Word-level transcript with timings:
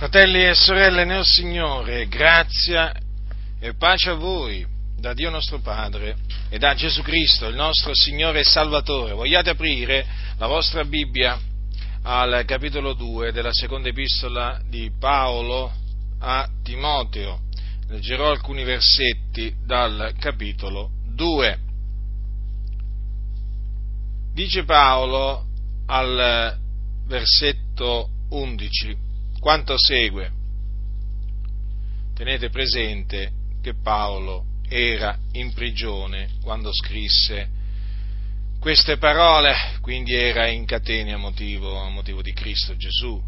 Fratelli 0.00 0.46
e 0.46 0.54
sorelle 0.54 1.04
nel 1.04 1.26
Signore, 1.26 2.08
grazia 2.08 2.90
e 3.60 3.74
pace 3.74 4.08
a 4.08 4.14
voi 4.14 4.66
da 4.96 5.12
Dio 5.12 5.28
nostro 5.28 5.58
Padre 5.58 6.16
e 6.48 6.56
da 6.56 6.72
Gesù 6.72 7.02
Cristo, 7.02 7.46
il 7.46 7.54
nostro 7.54 7.94
Signore 7.94 8.40
e 8.40 8.44
Salvatore. 8.44 9.12
Vogliate 9.12 9.50
aprire 9.50 10.06
la 10.38 10.46
vostra 10.46 10.86
Bibbia 10.86 11.38
al 12.04 12.44
capitolo 12.46 12.94
2 12.94 13.30
della 13.32 13.52
seconda 13.52 13.90
epistola 13.90 14.58
di 14.70 14.90
Paolo 14.98 15.70
a 16.20 16.48
Timoteo. 16.62 17.40
Leggerò 17.88 18.30
alcuni 18.30 18.64
versetti 18.64 19.54
dal 19.66 20.14
capitolo 20.18 20.92
2. 21.14 21.58
Dice 24.32 24.64
Paolo 24.64 25.44
al 25.84 26.56
versetto 27.06 28.08
11 28.30 29.08
quanto 29.40 29.76
segue. 29.76 30.30
Tenete 32.14 32.50
presente 32.50 33.32
che 33.62 33.74
Paolo 33.74 34.44
era 34.68 35.18
in 35.32 35.52
prigione 35.52 36.30
quando 36.42 36.72
scrisse 36.72 37.58
queste 38.60 38.98
parole, 38.98 39.54
quindi 39.80 40.14
era 40.14 40.46
in 40.46 40.66
catene 40.66 41.14
a 41.14 41.16
motivo, 41.16 41.80
a 41.80 41.88
motivo 41.88 42.20
di 42.20 42.32
Cristo 42.34 42.76
Gesù, 42.76 43.20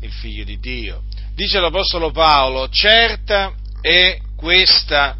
il 0.00 0.12
figlio 0.12 0.42
di 0.42 0.58
Dio. 0.58 1.04
Dice 1.32 1.60
l'Apostolo 1.60 2.10
Paolo, 2.10 2.68
certa 2.68 3.54
è 3.80 4.18
questa 4.36 5.16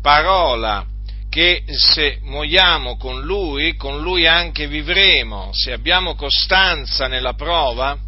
parola 0.00 0.86
che 1.28 1.64
se 1.66 2.20
muoiamo 2.22 2.96
con 2.96 3.22
Lui, 3.22 3.74
con 3.74 4.00
Lui 4.00 4.26
anche 4.26 4.68
vivremo, 4.68 5.50
se 5.52 5.72
abbiamo 5.72 6.14
costanza 6.14 7.08
nella 7.08 7.34
prova, 7.34 7.98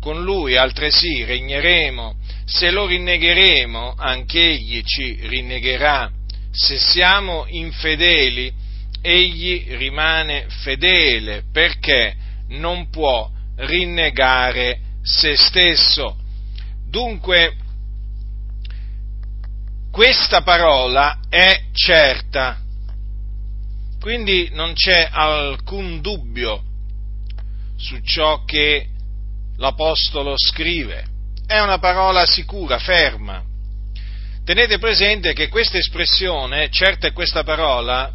con 0.00 0.22
lui 0.22 0.56
altresì 0.56 1.24
regneremo, 1.24 2.16
se 2.46 2.70
lo 2.70 2.86
rinnegheremo, 2.86 3.94
anch'egli 3.96 4.82
ci 4.82 5.18
rinnegherà, 5.26 6.10
se 6.50 6.78
siamo 6.78 7.44
infedeli, 7.48 8.52
egli 9.02 9.76
rimane 9.76 10.46
fedele, 10.48 11.44
perché 11.52 12.16
non 12.48 12.88
può 12.90 13.30
rinnegare 13.56 14.80
se 15.02 15.36
stesso. 15.36 16.16
Dunque, 16.88 17.54
questa 19.92 20.42
parola 20.42 21.20
è 21.28 21.64
certa, 21.72 22.58
quindi 24.00 24.48
non 24.52 24.72
c'è 24.72 25.08
alcun 25.10 26.00
dubbio 26.00 26.62
su 27.76 27.98
ciò 28.00 28.44
che 28.44 28.89
l'Apostolo 29.60 30.34
scrive. 30.36 31.04
È 31.46 31.58
una 31.60 31.78
parola 31.78 32.26
sicura, 32.26 32.78
ferma. 32.78 33.42
Tenete 34.44 34.78
presente 34.78 35.32
che 35.32 35.48
questa 35.48 35.78
espressione, 35.78 36.70
certa 36.70 37.06
è 37.06 37.12
questa 37.12 37.44
parola, 37.44 38.10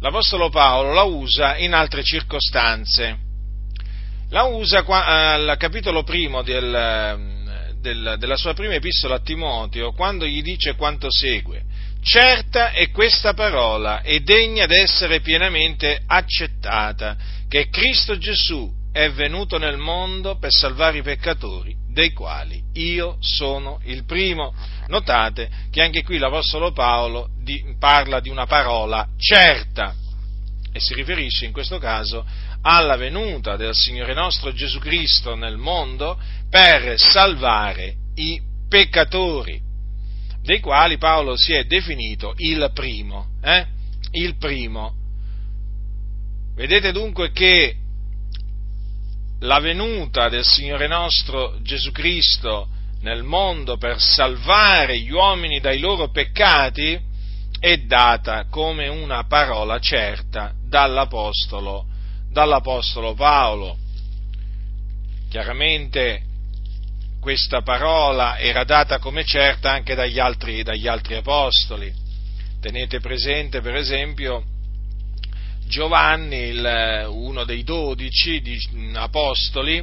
l'Apostolo 0.00 0.48
Paolo 0.48 0.92
la 0.94 1.02
usa 1.02 1.56
in 1.58 1.74
altre 1.74 2.02
circostanze. 2.02 3.30
La 4.30 4.44
usa 4.44 4.82
al 4.86 5.56
capitolo 5.58 6.02
primo 6.02 6.42
del, 6.42 7.74
del, 7.80 8.16
della 8.18 8.36
sua 8.36 8.54
prima 8.54 8.74
epistola 8.74 9.16
a 9.16 9.20
Timoteo, 9.20 9.92
quando 9.92 10.26
gli 10.26 10.40
dice 10.40 10.74
quanto 10.76 11.08
segue. 11.10 11.62
Certa 12.02 12.70
è 12.70 12.90
questa 12.90 13.34
parola 13.34 14.00
e 14.00 14.20
degna 14.20 14.64
d'essere 14.64 15.20
pienamente 15.20 16.02
accettata, 16.06 17.16
che 17.48 17.68
Cristo 17.68 18.16
Gesù 18.16 18.80
è 18.92 19.10
venuto 19.10 19.56
nel 19.56 19.78
mondo 19.78 20.36
per 20.36 20.52
salvare 20.52 20.98
i 20.98 21.02
peccatori, 21.02 21.74
dei 21.88 22.12
quali 22.12 22.62
io 22.74 23.16
sono 23.20 23.80
il 23.84 24.04
primo. 24.04 24.54
Notate 24.88 25.50
che 25.70 25.80
anche 25.80 26.02
qui 26.02 26.18
l'Apostolo 26.18 26.72
Paolo 26.72 27.30
di, 27.42 27.74
parla 27.78 28.20
di 28.20 28.28
una 28.28 28.46
parola 28.46 29.08
certa 29.16 29.94
e 30.70 30.80
si 30.80 30.94
riferisce 30.94 31.46
in 31.46 31.52
questo 31.52 31.78
caso 31.78 32.24
alla 32.62 32.96
venuta 32.96 33.56
del 33.56 33.74
Signore 33.74 34.14
nostro 34.14 34.52
Gesù 34.52 34.78
Cristo 34.78 35.34
nel 35.34 35.56
mondo 35.56 36.18
per 36.48 36.98
salvare 36.98 37.94
i 38.16 38.40
peccatori, 38.68 39.60
dei 40.42 40.60
quali 40.60 40.98
Paolo 40.98 41.36
si 41.36 41.54
è 41.54 41.64
definito 41.64 42.34
il 42.36 42.70
primo. 42.74 43.30
Eh? 43.42 43.66
Il 44.12 44.36
primo. 44.36 44.94
Vedete 46.54 46.92
dunque 46.92 47.32
che 47.32 47.76
la 49.42 49.58
venuta 49.58 50.28
del 50.28 50.44
Signore 50.44 50.86
nostro 50.86 51.56
Gesù 51.62 51.90
Cristo 51.90 52.68
nel 53.00 53.22
mondo 53.22 53.76
per 53.76 54.00
salvare 54.00 54.98
gli 54.98 55.10
uomini 55.10 55.58
dai 55.58 55.80
loro 55.80 56.10
peccati 56.10 56.98
è 57.58 57.76
data 57.78 58.46
come 58.48 58.86
una 58.88 59.24
parola 59.24 59.78
certa 59.80 60.52
dall'Apostolo, 60.64 61.86
dall'Apostolo 62.30 63.14
Paolo. 63.14 63.76
Chiaramente 65.28 66.22
questa 67.20 67.62
parola 67.62 68.38
era 68.38 68.64
data 68.64 68.98
come 68.98 69.24
certa 69.24 69.70
anche 69.72 69.94
dagli 69.94 70.18
altri, 70.18 70.62
dagli 70.62 70.86
altri 70.86 71.16
apostoli. 71.16 71.92
Tenete 72.60 73.00
presente, 73.00 73.60
per 73.60 73.74
esempio, 73.74 74.44
Giovanni, 75.72 76.48
il, 76.48 77.06
uno 77.08 77.44
dei 77.44 77.64
dodici 77.64 78.42
apostoli, 78.92 79.82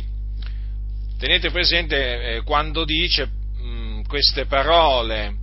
tenete 1.18 1.50
presente 1.50 2.36
eh, 2.36 2.44
quando 2.44 2.86
dice 2.86 3.26
mh, 3.26 4.02
queste 4.04 4.46
parole 4.46 5.34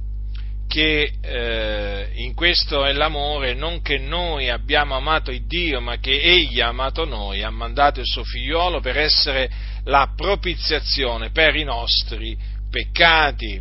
che 0.69 1.15
eh, 1.21 2.11
in 2.15 2.33
questo 2.35 2.85
è 2.85 2.93
l'amore, 2.93 3.55
non 3.55 3.83
che 3.83 3.99
noi 3.99 4.49
abbiamo 4.49 4.95
amato 4.95 5.33
il 5.33 5.49
Dio, 5.49 5.81
ma 5.81 5.97
che 5.99 6.13
Egli 6.13 6.61
ha 6.61 6.69
amato 6.69 7.05
noi, 7.05 7.43
ha 7.43 7.51
mandato 7.51 7.99
il 7.99 8.07
suo 8.07 8.23
figliolo 8.23 8.79
per 8.79 8.99
essere 8.99 9.51
la 9.83 10.13
propiziazione 10.15 11.31
per 11.31 11.57
i 11.57 11.65
nostri 11.65 12.39
peccati 12.71 13.61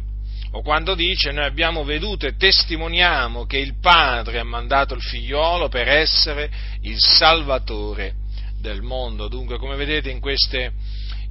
o 0.56 0.62
quando 0.62 0.96
dice 0.96 1.32
noi 1.32 1.44
abbiamo 1.44 1.84
veduto 1.84 2.26
e 2.26 2.38
testimoniamo 2.38 3.46
che 3.46 3.58
il 3.58 3.78
Padre 3.78 4.40
ha 4.40 4.46
mandato 4.46 4.94
il 4.94 5.02
figliolo 5.02 5.68
per 5.68 5.90
essere 5.90 6.50
il 6.84 6.98
Salvatore 6.98 8.14
del 8.62 8.82
mondo. 8.82 9.28
Dunque, 9.28 9.58
come 9.58 9.76
vedete 9.76 10.10
in 10.10 10.22
queste, 10.22 10.72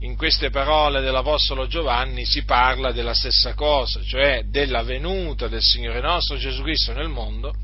in 0.00 0.14
queste 0.16 0.50
parole 0.50 1.00
dell'Apostolo 1.00 1.66
Giovanni 1.66 2.26
si 2.26 2.44
parla 2.44 2.92
della 2.92 3.14
stessa 3.14 3.54
cosa, 3.54 4.02
cioè 4.04 4.42
della 4.44 4.82
venuta 4.82 5.48
del 5.48 5.62
Signore 5.62 6.02
nostro 6.02 6.36
Gesù 6.36 6.62
Cristo 6.62 6.92
nel 6.92 7.08
mondo 7.08 7.54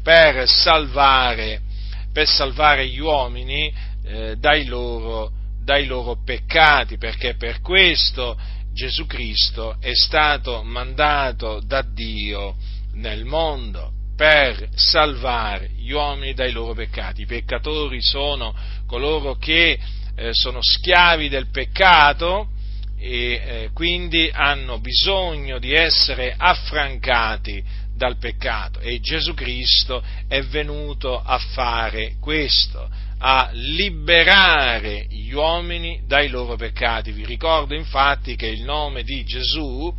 per 0.00 0.48
salvare, 0.48 1.60
per 2.12 2.28
salvare 2.28 2.86
gli 2.86 3.00
uomini 3.00 3.74
eh, 4.04 4.36
dai, 4.36 4.66
loro, 4.66 5.32
dai 5.64 5.84
loro 5.84 6.16
peccati, 6.24 6.96
perché 6.96 7.34
per 7.34 7.60
questo 7.60 8.38
Gesù 8.78 9.06
Cristo 9.06 9.76
è 9.80 9.92
stato 9.92 10.62
mandato 10.62 11.60
da 11.60 11.82
Dio 11.82 12.54
nel 12.92 13.24
mondo 13.24 13.90
per 14.14 14.68
salvare 14.76 15.70
gli 15.70 15.90
uomini 15.90 16.32
dai 16.32 16.52
loro 16.52 16.74
peccati. 16.74 17.22
I 17.22 17.26
peccatori 17.26 18.00
sono 18.00 18.54
coloro 18.86 19.34
che 19.34 19.76
eh, 20.14 20.30
sono 20.32 20.60
schiavi 20.62 21.28
del 21.28 21.50
peccato 21.50 22.50
e 22.96 23.32
eh, 23.32 23.70
quindi 23.74 24.30
hanno 24.32 24.78
bisogno 24.78 25.58
di 25.58 25.72
essere 25.72 26.32
affrancati 26.36 27.60
dal 27.96 28.16
peccato 28.16 28.78
e 28.78 29.00
Gesù 29.00 29.34
Cristo 29.34 30.00
è 30.28 30.40
venuto 30.42 31.20
a 31.20 31.36
fare 31.38 32.14
questo, 32.20 32.88
a 33.18 33.50
liberare 33.52 35.06
gli 35.08 35.32
uomini 35.32 36.02
dai 36.06 36.28
loro 36.28 36.56
peccati. 36.56 37.12
Vi 37.12 37.24
ricordo 37.24 37.74
infatti 37.74 38.36
che 38.36 38.46
il 38.46 38.62
nome 38.62 39.02
di 39.02 39.24
Gesù 39.24 39.94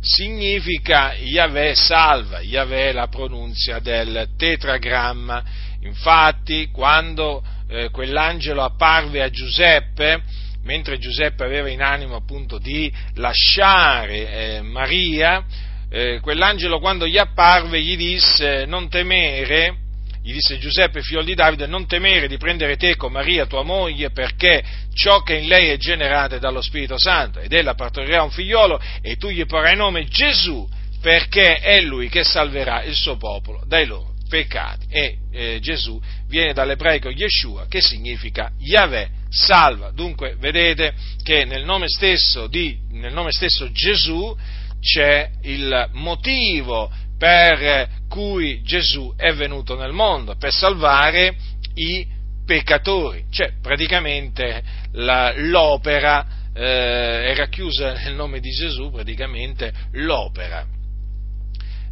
significa 0.00 1.14
Yahweh 1.14 1.74
salva, 1.74 2.40
Yahweh 2.40 2.92
la 2.92 3.08
pronunzia 3.08 3.78
del 3.78 4.28
tetragramma. 4.36 5.42
Infatti, 5.82 6.68
quando 6.70 7.42
eh, 7.68 7.90
quell'angelo 7.90 8.62
apparve 8.62 9.22
a 9.22 9.30
Giuseppe, 9.30 10.22
mentre 10.62 10.98
Giuseppe 10.98 11.44
aveva 11.44 11.68
in 11.70 11.82
animo 11.82 12.16
appunto 12.16 12.58
di 12.58 12.92
lasciare 13.14 14.56
eh, 14.56 14.62
Maria, 14.62 15.44
eh, 15.90 16.20
quell'angelo 16.20 16.78
quando 16.80 17.06
gli 17.06 17.16
apparve 17.16 17.80
gli 17.80 17.96
disse 17.96 18.66
non 18.66 18.88
temere, 18.88 19.86
gli 20.28 20.34
disse 20.34 20.58
Giuseppe, 20.58 21.00
figlio 21.00 21.22
di 21.22 21.34
Davide, 21.34 21.66
non 21.66 21.86
temere 21.86 22.28
di 22.28 22.36
prendere 22.36 22.76
te 22.76 22.96
con 22.96 23.10
Maria, 23.10 23.46
tua 23.46 23.62
moglie, 23.62 24.10
perché 24.10 24.62
ciò 24.92 25.22
che 25.22 25.36
in 25.36 25.48
lei 25.48 25.70
è 25.70 25.78
generato 25.78 26.34
è 26.34 26.38
dallo 26.38 26.60
Spirito 26.60 26.98
Santo, 26.98 27.40
ed 27.40 27.50
ella 27.50 27.72
partorirà 27.72 28.22
un 28.22 28.30
figliolo, 28.30 28.78
e 29.00 29.16
tu 29.16 29.30
gli 29.30 29.46
porrai 29.46 29.74
nome 29.74 30.04
Gesù, 30.04 30.68
perché 31.00 31.60
è 31.60 31.80
lui 31.80 32.10
che 32.10 32.24
salverà 32.24 32.82
il 32.82 32.94
suo 32.94 33.16
popolo 33.16 33.62
dai 33.66 33.86
loro 33.86 34.12
peccati. 34.28 34.84
E 34.90 35.16
eh, 35.32 35.58
Gesù 35.62 35.98
viene 36.26 36.52
dall'ebraico 36.52 37.08
Yeshua, 37.08 37.66
che 37.66 37.80
significa 37.80 38.50
Yahweh 38.58 39.08
salva. 39.30 39.92
Dunque 39.92 40.36
vedete 40.38 40.92
che 41.22 41.46
nel 41.46 41.64
nome 41.64 41.88
stesso 41.88 42.48
di 42.48 42.78
nel 42.90 43.14
nome 43.14 43.32
stesso 43.32 43.72
Gesù 43.72 44.36
c'è 44.78 45.30
il 45.44 45.88
motivo 45.92 46.92
per 47.18 47.88
cui 48.08 48.62
Gesù 48.62 49.14
è 49.16 49.32
venuto 49.34 49.76
nel 49.76 49.92
mondo, 49.92 50.36
per 50.36 50.52
salvare 50.52 51.36
i 51.74 52.06
peccatori. 52.44 53.26
Cioè, 53.30 53.52
praticamente 53.60 54.62
la, 54.92 55.32
l'opera 55.36 56.26
eh, 56.54 57.26
è 57.26 57.34
racchiusa 57.36 57.92
nel 57.92 58.14
nome 58.14 58.40
di 58.40 58.50
Gesù, 58.50 58.90
praticamente 58.90 59.72
l'opera. 59.92 60.66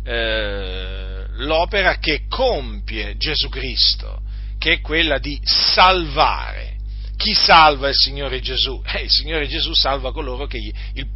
Eh, 0.02 1.26
l'opera 1.36 1.98
che 1.98 2.22
compie 2.28 3.16
Gesù 3.16 3.48
Cristo, 3.48 4.22
che 4.58 4.74
è 4.74 4.80
quella 4.80 5.18
di 5.18 5.38
salvare. 5.42 6.74
Chi 7.16 7.32
salva 7.34 7.88
il 7.88 7.94
Signore 7.94 8.40
Gesù? 8.40 8.82
Eh, 8.84 9.02
il 9.02 9.10
Signore 9.10 9.46
Gesù 9.48 9.72
salva 9.74 10.12
coloro 10.12 10.46
che 10.46 10.58
gli, 10.58 10.72
il, 10.94 11.06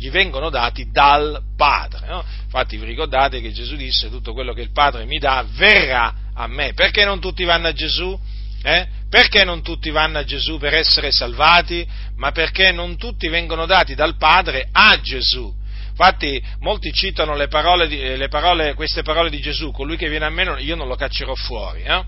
gli 0.00 0.10
vengono 0.10 0.48
dati 0.48 0.90
dal 0.90 1.42
Padre. 1.54 2.06
No? 2.06 2.24
Infatti 2.44 2.78
vi 2.78 2.86
ricordate 2.86 3.42
che 3.42 3.52
Gesù 3.52 3.76
disse 3.76 4.08
tutto 4.08 4.32
quello 4.32 4.54
che 4.54 4.62
il 4.62 4.72
Padre 4.72 5.04
mi 5.04 5.18
dà 5.18 5.44
verrà 5.46 6.14
a 6.34 6.46
me. 6.46 6.72
Perché 6.72 7.04
non 7.04 7.20
tutti 7.20 7.44
vanno 7.44 7.68
a 7.68 7.72
Gesù? 7.72 8.18
Eh? 8.62 8.86
Perché 9.10 9.44
non 9.44 9.62
tutti 9.62 9.90
vanno 9.90 10.18
a 10.18 10.24
Gesù 10.24 10.56
per 10.58 10.72
essere 10.72 11.12
salvati? 11.12 11.86
Ma 12.16 12.32
perché 12.32 12.72
non 12.72 12.96
tutti 12.96 13.28
vengono 13.28 13.66
dati 13.66 13.94
dal 13.94 14.16
Padre 14.16 14.68
a 14.72 14.98
Gesù. 15.02 15.54
Infatti 15.90 16.42
molti 16.60 16.92
citano 16.94 17.34
le 17.34 17.48
parole 17.48 17.86
di, 17.86 17.98
le 17.98 18.28
parole, 18.28 18.72
queste 18.72 19.02
parole 19.02 19.28
di 19.28 19.38
Gesù, 19.38 19.70
colui 19.70 19.98
che 19.98 20.08
viene 20.08 20.24
a 20.24 20.30
me 20.30 20.56
io 20.60 20.74
non 20.74 20.88
lo 20.88 20.94
caccerò 20.94 21.34
fuori, 21.34 21.82
eh? 21.82 22.04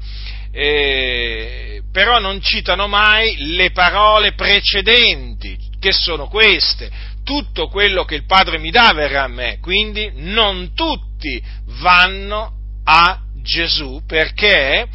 E, 0.50 1.82
però 1.92 2.18
non 2.18 2.40
citano 2.40 2.88
mai 2.88 3.36
le 3.54 3.70
parole 3.70 4.32
precedenti, 4.32 5.58
che 5.78 5.92
sono 5.92 6.28
queste, 6.28 6.90
tutto 7.22 7.68
quello 7.68 8.04
che 8.04 8.14
il 8.14 8.26
Padre 8.26 8.58
mi 8.58 8.70
dà 8.70 8.92
verrà 8.92 9.24
a 9.24 9.28
me, 9.28 9.58
quindi 9.60 10.10
non 10.16 10.72
tutti 10.74 11.42
vanno 11.80 12.52
a 12.84 13.18
Gesù 13.42 14.02
perché 14.06 14.88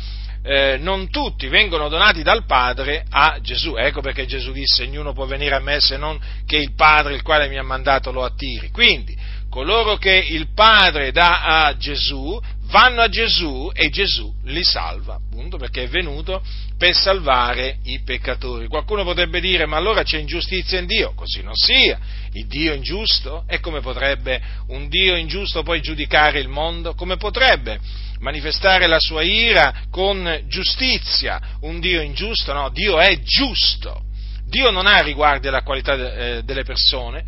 eh, 0.47 0.77
non 0.79 1.09
tutti 1.09 1.47
vengono 1.49 1.89
donati 1.89 2.23
dal 2.23 2.45
Padre 2.45 3.05
a 3.09 3.37
Gesù. 3.41 3.75
Ecco 3.75 3.99
perché 3.99 4.25
Gesù 4.25 4.53
disse, 4.53 4.83
ognuno 4.83 5.11
può 5.11 5.25
venire 5.25 5.55
a 5.55 5.59
me 5.59 5.81
se 5.81 5.97
non 5.97 6.17
che 6.45 6.55
il 6.55 6.73
Padre, 6.73 7.15
il 7.15 7.21
quale 7.21 7.49
mi 7.49 7.57
ha 7.57 7.63
mandato, 7.63 8.11
lo 8.11 8.23
attiri. 8.23 8.71
Quindi, 8.71 9.15
coloro 9.49 9.97
che 9.97 10.15
il 10.15 10.53
Padre 10.53 11.11
dà 11.11 11.65
a 11.65 11.75
Gesù, 11.75 12.39
vanno 12.67 13.01
a 13.01 13.09
Gesù 13.09 13.69
e 13.73 13.89
Gesù 13.89 14.33
li 14.45 14.63
salva, 14.63 15.15
appunto 15.15 15.57
perché 15.57 15.83
è 15.83 15.87
venuto 15.87 16.41
per 16.77 16.95
salvare 16.95 17.79
i 17.83 18.01
peccatori. 18.03 18.67
Qualcuno 18.67 19.03
potrebbe 19.03 19.39
dire, 19.39 19.65
ma 19.65 19.77
allora 19.77 20.03
c'è 20.03 20.17
ingiustizia 20.17 20.79
in 20.79 20.85
Dio? 20.85 21.13
Così 21.13 21.41
non 21.41 21.55
sia. 21.55 21.99
Il 22.33 22.47
Dio 22.47 22.73
è 22.73 22.75
ingiusto? 22.75 23.43
E 23.47 23.59
come 23.59 23.81
potrebbe 23.81 24.41
un 24.67 24.87
Dio 24.87 25.15
ingiusto 25.15 25.63
poi 25.63 25.81
giudicare 25.81 26.39
il 26.39 26.49
mondo? 26.49 26.93
Come 26.93 27.17
potrebbe? 27.17 28.05
manifestare 28.19 28.87
la 28.87 28.99
sua 28.99 29.21
ira 29.21 29.83
con 29.91 30.43
giustizia. 30.47 31.39
Un 31.61 31.79
Dio 31.79 32.01
ingiusto? 32.01 32.53
No, 32.53 32.69
Dio 32.69 32.99
è 32.99 33.21
giusto. 33.21 34.03
Dio 34.45 34.71
non 34.71 34.87
ha 34.87 34.99
riguardi 35.01 35.47
alla 35.47 35.61
qualità 35.61 35.93
eh, 35.93 36.43
delle 36.43 36.63
persone, 36.63 37.23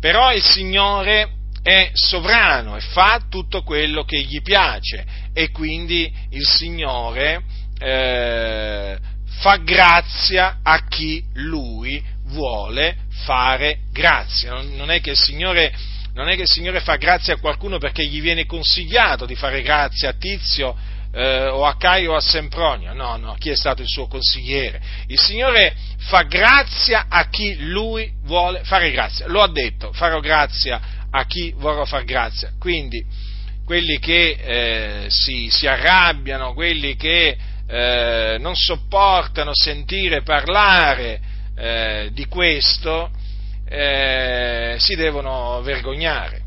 però 0.00 0.32
il 0.32 0.42
Signore 0.42 1.41
è 1.62 1.90
sovrano 1.92 2.76
e 2.76 2.80
fa 2.80 3.22
tutto 3.28 3.62
quello 3.62 4.04
che 4.04 4.20
gli 4.20 4.42
piace 4.42 5.04
e 5.32 5.50
quindi 5.50 6.12
il 6.30 6.44
Signore 6.44 7.42
eh, 7.78 8.98
fa 9.40 9.56
grazia 9.56 10.58
a 10.62 10.86
chi 10.88 11.24
lui 11.34 12.02
vuole 12.26 12.96
fare 13.24 13.80
grazia. 13.92 14.60
Non, 14.60 14.90
è 14.90 15.00
che 15.00 15.10
il 15.10 15.16
Signore 15.16 15.72
non 16.14 16.28
è 16.28 16.36
che 16.36 16.42
il 16.42 16.48
Signore 16.48 16.80
fa 16.80 16.96
grazia 16.96 17.34
a 17.34 17.38
qualcuno 17.38 17.78
perché 17.78 18.04
gli 18.04 18.20
viene 18.20 18.44
consigliato 18.44 19.24
di 19.24 19.34
fare 19.34 19.62
grazia 19.62 20.10
a 20.10 20.14
Tizio 20.14 20.76
eh, 21.14 21.46
o 21.46 21.64
a 21.64 21.76
Caio 21.76 22.12
o 22.12 22.16
a 22.16 22.20
Sempronio, 22.20 22.92
no, 22.92 23.16
no, 23.16 23.34
chi 23.38 23.50
è 23.50 23.56
stato 23.56 23.82
il 23.82 23.88
suo 23.88 24.06
consigliere? 24.08 24.80
Il 25.06 25.18
Signore 25.18 25.74
fa 25.98 26.22
grazia 26.22 27.06
a 27.08 27.28
chi 27.28 27.56
lui 27.58 28.10
vuole 28.24 28.64
fare 28.64 28.90
grazia, 28.90 29.26
lo 29.28 29.42
ha 29.42 29.50
detto, 29.50 29.92
farò 29.92 30.20
grazia 30.20 30.80
a 31.14 31.24
chi 31.26 31.52
vorrò 31.56 31.84
far 31.84 32.04
grazia, 32.04 32.52
quindi 32.58 33.04
quelli 33.64 33.98
che 33.98 34.36
eh, 34.38 35.06
si, 35.08 35.48
si, 35.50 35.66
arrabbiano, 35.66 36.52
quelli 36.52 36.96
che 36.96 37.36
eh, 37.66 38.36
non 38.40 38.56
sopportano 38.56 39.52
sentire 39.54 40.22
parlare 40.22 41.20
eh, 41.56 42.10
di 42.12 42.26
questo, 42.26 43.10
eh, 43.68 44.76
si 44.78 44.94
devono 44.94 45.60
vergognare. 45.62 46.40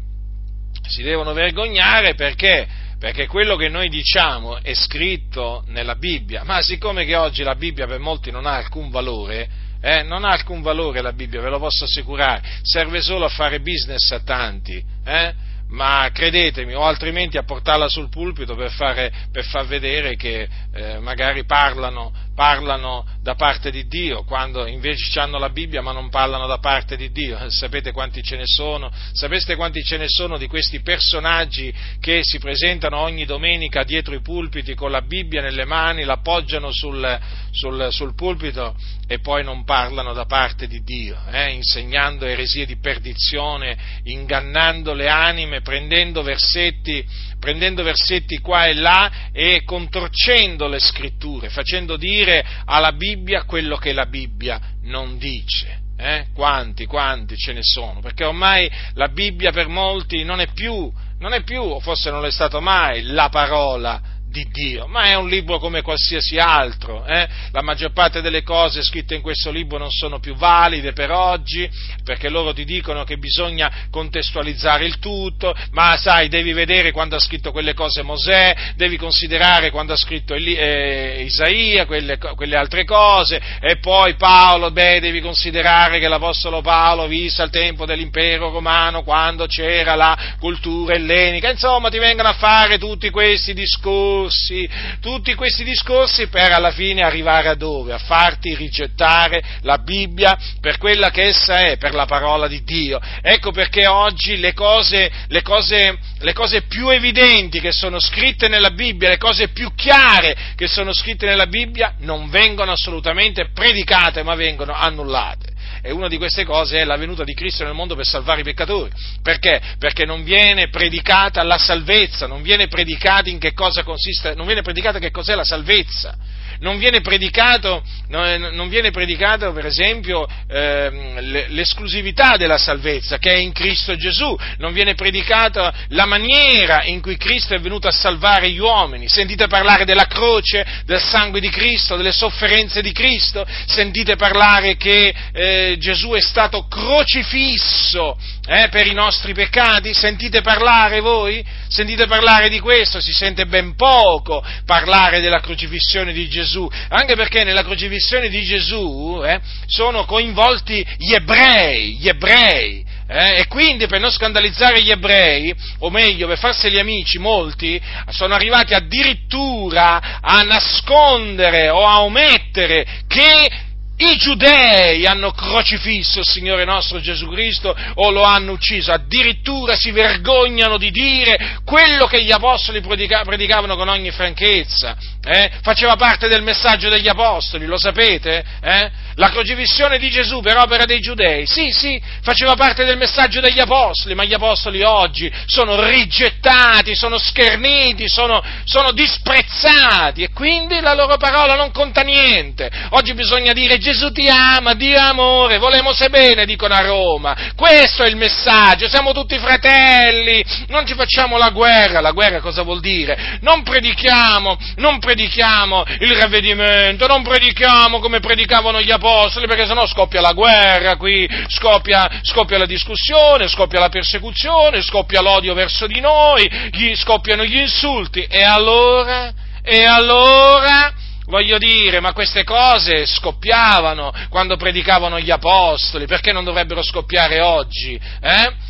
Si 0.88 1.02
devono 1.02 1.34
vergognare 1.34 2.14
perché? 2.14 2.68
Perché 3.00 3.28
quello 3.28 3.56
che 3.56 3.70
noi 3.70 3.90
diciamo 3.90 4.62
è 4.62 4.74
scritto 4.74 5.64
nella 5.68 5.96
Bibbia, 5.96 6.44
ma 6.44 6.62
siccome 6.62 7.06
che 7.06 7.16
oggi 7.16 7.44
la 7.44 7.56
Bibbia 7.56 7.88
per 7.88 8.00
molti 8.00 8.30
non 8.30 8.46
ha 8.46 8.56
alcun 8.56 8.90
valore, 8.90 9.50
eh, 9.86 10.02
non 10.02 10.26
ha 10.26 10.32
alcun 10.32 10.64
valore 10.64 11.00
la 11.00 11.14
Bibbia, 11.14 11.42
ve 11.42 11.50
lo 11.50 11.60
posso 11.60 11.84
assicurare, 11.84 12.42
serve 12.64 13.02
solo 13.02 13.26
a 13.26 13.30
fare 13.30 13.60
business 13.60 14.10
a 14.10 14.20
tanti, 14.20 14.84
eh? 15.06 15.34
ma 15.68 16.10
credetemi, 16.12 16.74
o 16.74 16.82
altrimenti 16.82 17.38
a 17.38 17.44
portarla 17.44 17.88
sul 17.88 18.10
pulpito 18.10 18.56
per, 18.56 18.72
fare, 18.72 19.12
per 19.32 19.46
far 19.46 19.68
vedere 19.68 20.16
che 20.16 20.48
eh, 20.74 20.98
magari 20.98 21.46
parlano, 21.46 22.12
parlano, 22.36 23.06
da 23.22 23.34
parte 23.34 23.72
di 23.72 23.88
Dio, 23.88 24.24
quando 24.24 24.68
invece 24.68 25.20
hanno 25.20 25.40
la 25.40 25.50
Bibbia 25.50 25.82
ma 25.82 25.94
non 25.94 26.10
parlano 26.10 26.46
da 26.46 26.60
parte 26.60 26.96
di 26.98 27.12
Dio. 27.12 27.40
Sapete 27.50 27.92
quanti 27.92 28.22
ce 28.22 28.36
ne 28.36 28.46
sono? 28.46 28.92
Sapete 29.14 29.56
quanti 29.56 29.82
ce 29.84 29.98
ne 29.98 30.08
sono 30.08 30.38
di 30.38 30.48
questi 30.48 30.82
personaggi 30.82 31.74
che 32.00 32.20
si 32.24 32.38
presentano 32.38 33.00
ogni 33.00 33.26
domenica 33.26 33.84
dietro 33.84 34.14
i 34.14 34.22
pulpiti 34.22 34.76
con 34.76 34.92
la 34.92 35.02
Bibbia 35.02 35.42
nelle 35.42 35.66
mani, 35.66 36.04
l'appoggiano 36.04 36.72
sul, 36.72 37.20
sul, 37.52 37.88
sul 37.92 38.14
pulpito 38.14 38.76
e 39.08 39.20
poi 39.20 39.44
non 39.44 39.64
parlano 39.64 40.14
da 40.14 40.26
parte 40.26 40.68
di 40.68 40.84
Dio, 40.84 41.18
eh? 41.32 41.52
insegnando 41.52 42.26
eresie 42.26 42.66
di 42.66 42.78
perdizione, 42.78 43.78
ingannando 44.04 44.94
le 44.94 45.08
anime, 45.08 45.62
prendendo 45.62 46.22
versetti, 46.22 47.06
prendendo 47.46 47.84
versetti 47.84 48.40
qua 48.40 48.66
e 48.66 48.74
là 48.74 49.30
e 49.32 49.62
contorcendo 49.64 50.68
le 50.68 50.80
scritture, 50.80 51.50
facendo 51.50 51.96
dire 51.96 52.44
alla 52.66 52.92
Bibbia 52.92 53.44
quello 53.44 53.78
che 53.78 53.94
la 53.94 54.08
Bibbia 54.08 54.60
non 54.86 55.20
dice. 55.20 55.84
Eh? 55.96 56.26
Quanti, 56.34 56.88
quanti 56.88 57.38
ce 57.38 57.54
ne 57.54 57.62
sono? 57.62 58.00
Perché 58.00 58.24
ormai 58.24 58.68
la 58.96 59.10
Bibbia 59.10 59.52
per 59.52 59.68
molti 59.68 60.24
non 60.24 60.42
è 60.42 60.48
più, 60.54 60.92
non 61.20 61.34
è 61.34 61.44
più, 61.44 61.62
o 61.62 61.80
forse 61.80 62.10
non 62.10 62.26
è 62.26 62.32
stato 62.32 62.60
mai, 62.62 63.04
la 63.04 63.30
parola 63.30 64.02
di 64.36 64.50
Dio, 64.52 64.86
ma 64.88 65.04
è 65.04 65.16
un 65.16 65.30
libro 65.30 65.60
come 65.60 65.82
qualsiasi 65.82 66.38
altro. 66.38 67.06
Eh? 67.06 67.26
La 67.54 67.62
maggior 67.62 67.94
parte 67.94 68.20
delle 68.20 68.44
cose 68.44 68.84
scritte 68.84 69.16
in 69.16 69.22
questo 69.22 69.50
libro 69.50 69.78
non 69.78 69.90
sono 69.90 70.20
più 70.20 70.36
valide 70.36 70.92
per 70.92 71.10
oggi, 71.10 71.70
perché 72.04 72.28
loro 72.28 72.54
ti 72.54 72.66
dicono 72.66 73.06
che 73.06 73.16
bisogna 73.18 73.88
contestualizzare 73.90 74.84
il 74.84 75.00
tutto, 75.00 75.56
ma 75.72 75.96
sai, 75.96 76.28
devi 76.28 76.52
vedere 76.52 76.92
quando 76.92 77.16
ha 77.16 77.20
scritto 77.20 77.54
quelle 77.54 77.74
cose 77.74 78.02
Mosè, 78.02 78.74
devi 78.76 78.98
considerare 78.98 79.72
quando 79.72 79.94
ha 79.94 79.98
scritto 79.98 80.34
eh, 80.34 81.24
Isaia, 81.26 81.86
quelle, 81.86 82.18
quelle, 82.18 82.58
altre 82.58 82.84
cose, 82.84 83.42
e 83.62 83.78
poi 83.78 84.16
Paolo, 84.16 84.70
beh, 84.72 85.00
devi 85.00 85.22
considerare 85.22 85.98
che 85.98 86.10
l'Apostolo 86.10 86.60
Paolo 86.60 87.08
visse 87.08 87.42
al 87.42 87.50
tempo 87.50 87.86
dell'impero 87.86 88.52
romano, 88.52 89.04
quando 89.04 89.46
c'era 89.46 89.96
la 89.96 90.36
cultura 90.40 90.96
ellenica, 90.96 91.50
insomma 91.50 91.90
ti 91.90 92.00
vengono 92.00 92.28
a 92.28 92.34
fare 92.34 92.78
tutti 92.78 93.10
questi 93.10 93.54
discorsi 93.54 94.24
discorsi, 94.26 94.70
tutti 95.00 95.34
questi 95.36 95.64
discorsi 95.64 96.28
per 96.28 96.52
alla 96.52 96.72
fine 96.72 97.04
arrivare 97.04 97.50
a 97.50 97.56
dove? 97.56 97.94
A 97.94 97.98
farti 97.98 98.56
rigettare 98.56 99.42
la 99.62 99.78
Bibbia 99.78 100.38
per 100.60 100.78
quella 100.78 101.10
che 101.10 101.24
essa 101.24 101.60
è, 101.60 101.78
per 101.78 101.94
la 101.94 102.06
parola 102.06 102.48
di 102.48 102.64
Dio. 102.64 103.00
Ecco 103.22 103.52
perché 103.52 103.88
oggi 103.88 104.38
le 104.38 104.54
cose, 104.54 105.12
le 105.28 105.42
cose, 105.42 105.98
le 106.20 106.34
cose 106.34 106.64
più 106.64 106.90
evidenti 106.90 107.60
che 107.60 107.72
sono 107.72 108.00
scritte 108.00 108.48
nella 108.48 108.72
Bibbia, 108.72 109.10
le 109.10 109.18
cose 109.18 109.50
più 109.50 109.74
chiare 109.76 110.54
che 110.56 110.68
sono 110.68 110.94
scritte 110.94 111.26
nella 111.26 111.48
Bibbia 111.48 111.96
non 112.00 112.30
vengono 112.30 112.72
assolutamente 112.72 113.50
predicate 113.54 114.24
ma 114.24 114.36
vengono 114.36 114.74
annullate 114.74 115.55
e 115.86 115.92
una 115.92 116.08
di 116.08 116.18
queste 116.18 116.46
cose 116.46 116.80
è 116.80 116.84
la 116.84 116.98
venuta 116.98 117.24
di 117.24 117.36
Cristo 117.36 117.64
nel 117.64 117.76
mondo 117.76 117.96
per 117.96 118.08
salvare 118.08 118.42
i 118.42 118.44
peccatori. 118.44 118.90
Perché? 119.22 119.62
Perché 119.78 120.04
non 120.04 120.24
viene 120.24 120.70
predicata 120.70 121.44
la 121.44 121.60
salvezza, 121.60 122.26
non 122.26 122.42
viene 122.42 122.68
predicata 122.68 123.30
in 123.30 123.38
che 123.38 123.54
cosa 123.54 123.84
consiste, 123.84 124.34
non 124.34 124.48
viene 124.48 124.64
predicata 124.64 124.98
che 124.98 125.12
cos'è 125.12 125.36
la 125.36 125.44
salvezza. 125.44 126.18
Non 126.60 126.78
viene 126.78 127.02
predicato, 127.02 127.84
non 128.08 128.70
viene 128.70 128.92
predicato 128.92 129.52
per 129.52 129.66
esempio 129.66 130.28
eh, 130.48 131.46
l'esclusività 131.50 132.38
della 132.38 132.58
salvezza 132.58 133.18
che 133.18 133.34
è 133.34 133.38
in 133.38 133.52
Cristo 133.52 133.96
Gesù, 133.96 134.38
non 134.58 134.74
viene 134.74 134.96
predicata 134.96 135.74
la 135.90 136.06
maniera 136.06 136.84
in 136.84 137.02
cui 137.02 137.18
Cristo 137.18 137.56
è 137.56 137.60
venuto 137.60 137.88
a 137.88 137.92
salvare 137.92 138.50
gli 138.50 138.60
uomini, 138.60 139.08
sentite 139.08 139.48
parlare 139.48 139.86
della 139.86 140.08
croce, 140.08 140.66
del 140.86 141.02
sangue 141.02 141.40
di 141.40 141.50
Cristo, 141.50 141.96
delle 141.96 142.12
sofferenze 142.12 142.82
di 142.82 142.92
Cristo, 142.92 143.46
sentite 143.68 144.16
parlare 144.16 144.76
che 144.78 145.14
eh, 145.34 145.76
Gesù 145.80 146.12
è 146.12 146.22
stato 146.22 146.68
crocifisso 146.68 148.18
eh, 148.48 148.70
per 148.70 148.88
i 148.88 148.94
nostri 148.94 149.34
peccati, 149.34 149.94
sentite 149.94 150.42
parlare 150.42 151.00
voi? 151.00 151.44
Sentite 151.68 152.06
parlare 152.06 152.50
di 152.50 152.60
questo? 152.60 153.02
Si 153.02 153.12
sente 153.12 153.46
ben 153.46 153.76
poco 153.76 154.44
parlare 154.66 155.20
della 155.20 155.40
crocifissione 155.40 156.14
di 156.14 156.28
Gesù, 156.30 156.70
anche 156.90 157.16
perché 157.16 157.44
nella 157.44 157.64
crocifissione 157.64 158.30
di 158.30 158.44
Gesù 158.44 159.22
eh, 159.26 159.40
sono 159.66 160.06
coinvolti 160.06 160.86
gli 160.98 161.14
ebrei, 161.14 161.98
gli 161.98 162.08
ebrei, 162.08 162.86
eh, 163.08 163.40
e 163.40 163.48
quindi 163.48 163.88
per 163.88 164.00
non 164.00 164.12
scandalizzare 164.12 164.82
gli 164.82 164.92
ebrei, 164.92 165.54
o 165.80 165.90
meglio 165.90 166.28
per 166.28 166.38
farseli 166.38 166.80
amici, 166.80 167.20
molti 167.20 167.80
sono 168.10 168.34
arrivati 168.34 168.74
addirittura 168.74 170.20
a 170.22 170.42
nascondere 170.42 171.70
o 171.70 171.86
a 171.86 172.02
omettere 172.02 173.04
che 173.08 173.65
i 173.98 174.18
giudei 174.18 175.06
hanno 175.06 175.32
crocifisso 175.32 176.20
il 176.20 176.26
Signore 176.26 176.66
nostro 176.66 177.00
Gesù 177.00 177.30
Cristo 177.30 177.76
o 177.96 178.12
lo 178.12 178.24
hanno 178.24 178.52
ucciso, 178.52 178.92
addirittura 178.92 179.76
si 179.76 179.92
vergognano 179.92 180.78
di 180.78 180.92
dire 180.92 181.60
quello 181.64 182.06
che 182.06 182.24
gli 182.24 182.32
apostoli 182.32 182.82
predicavano 182.82 183.76
con 183.76 183.88
ogni 183.88 184.12
franchezza. 184.12 184.98
Eh? 185.24 185.52
Faceva 185.62 185.96
parte 185.96 186.28
del 186.28 186.42
messaggio 186.42 186.90
degli 186.90 187.08
apostoli, 187.08 187.66
lo 187.66 187.78
sapete? 187.78 188.44
Eh? 188.62 188.92
La 189.16 189.30
crocifissione 189.30 189.98
di 189.98 190.10
Gesù 190.10 190.42
per 190.42 190.58
opera 190.58 190.84
dei 190.84 191.00
giudei, 191.00 191.46
sì, 191.48 191.72
sì, 191.72 192.02
faceva 192.22 192.56
parte 192.56 192.84
del 192.84 192.98
messaggio 192.98 193.40
degli 193.40 193.62
apostoli, 193.62 194.14
ma 194.14 194.26
gli 194.26 194.34
apostoli 194.34 194.84
oggi 194.84 195.32
sono 195.46 195.82
rigettati, 195.88 196.96
sono 196.96 197.18
scherniti, 197.18 198.10
sono, 198.10 198.44
sono 198.66 198.92
disprezzati 198.92 200.24
e 200.24 200.32
quindi 200.34 200.82
la 200.82 200.94
loro 200.94 201.16
parola 201.16 201.56
non 201.56 201.72
conta 201.72 202.02
niente. 202.02 202.70
Oggi 202.90 203.14
bisogna 203.14 203.54
dire 203.54 203.78
Gesù 203.78 204.12
ti 204.12 204.28
ama, 204.28 204.74
Dio 204.74 205.00
amore, 205.00 205.60
volemos 205.60 206.06
bene, 206.10 206.46
dicono 206.46 206.74
a 206.74 206.82
Roma. 206.82 207.54
Questo 207.56 208.04
è 208.04 208.10
il 208.10 208.18
messaggio, 208.18 208.90
siamo 208.90 209.14
tutti 209.14 209.40
fratelli, 209.40 210.44
non 210.68 210.86
ci 210.86 210.94
facciamo 210.94 211.38
la 211.38 211.52
guerra. 211.52 212.02
La 212.02 212.12
guerra 212.12 212.42
cosa 212.42 212.64
vuol 212.64 212.82
dire? 212.82 213.38
Non 213.42 213.64
predichiamo, 213.64 214.58
non 214.76 215.00
predichiamo 215.00 215.86
il 216.00 216.16
ravvedimento, 216.18 217.08
non 217.08 217.24
predichiamo 217.24 218.00
come 218.00 218.20
predicavano 218.20 218.82
gli 218.82 218.92
apostoli, 218.92 219.04
perché 219.48 219.68
sennò 219.68 219.86
scoppia 219.86 220.20
la 220.20 220.34
guerra 220.34 220.96
qui, 220.96 221.30
scoppia, 221.48 222.10
scoppia 222.24 222.58
la 222.58 222.66
discussione, 222.66 223.48
scoppia 223.48 223.80
la 223.80 223.90
persecuzione, 223.90 224.82
scoppia 224.82 225.22
l'odio 225.22 225.54
verso 225.54 225.86
di 225.86 226.00
noi, 226.00 226.50
gli 226.72 226.96
scoppiano 226.96 227.46
gli 227.46 227.58
insulti. 227.58 228.24
E 228.24 228.42
allora? 228.42 229.32
E 229.62 229.84
allora? 229.84 230.92
Voglio 231.28 231.58
dire, 231.58 232.00
ma 232.00 232.14
queste 232.14 232.44
cose 232.44 233.06
scoppiavano 233.06 234.14
quando 234.30 234.58
predicavano 234.58 235.20
gli 235.20 235.32
apostoli, 235.32 236.06
perché 236.06 236.32
non 236.32 236.44
dovrebbero 236.44 236.84
scoppiare 236.84 237.42
oggi? 237.42 238.00
Eh? 238.22 238.65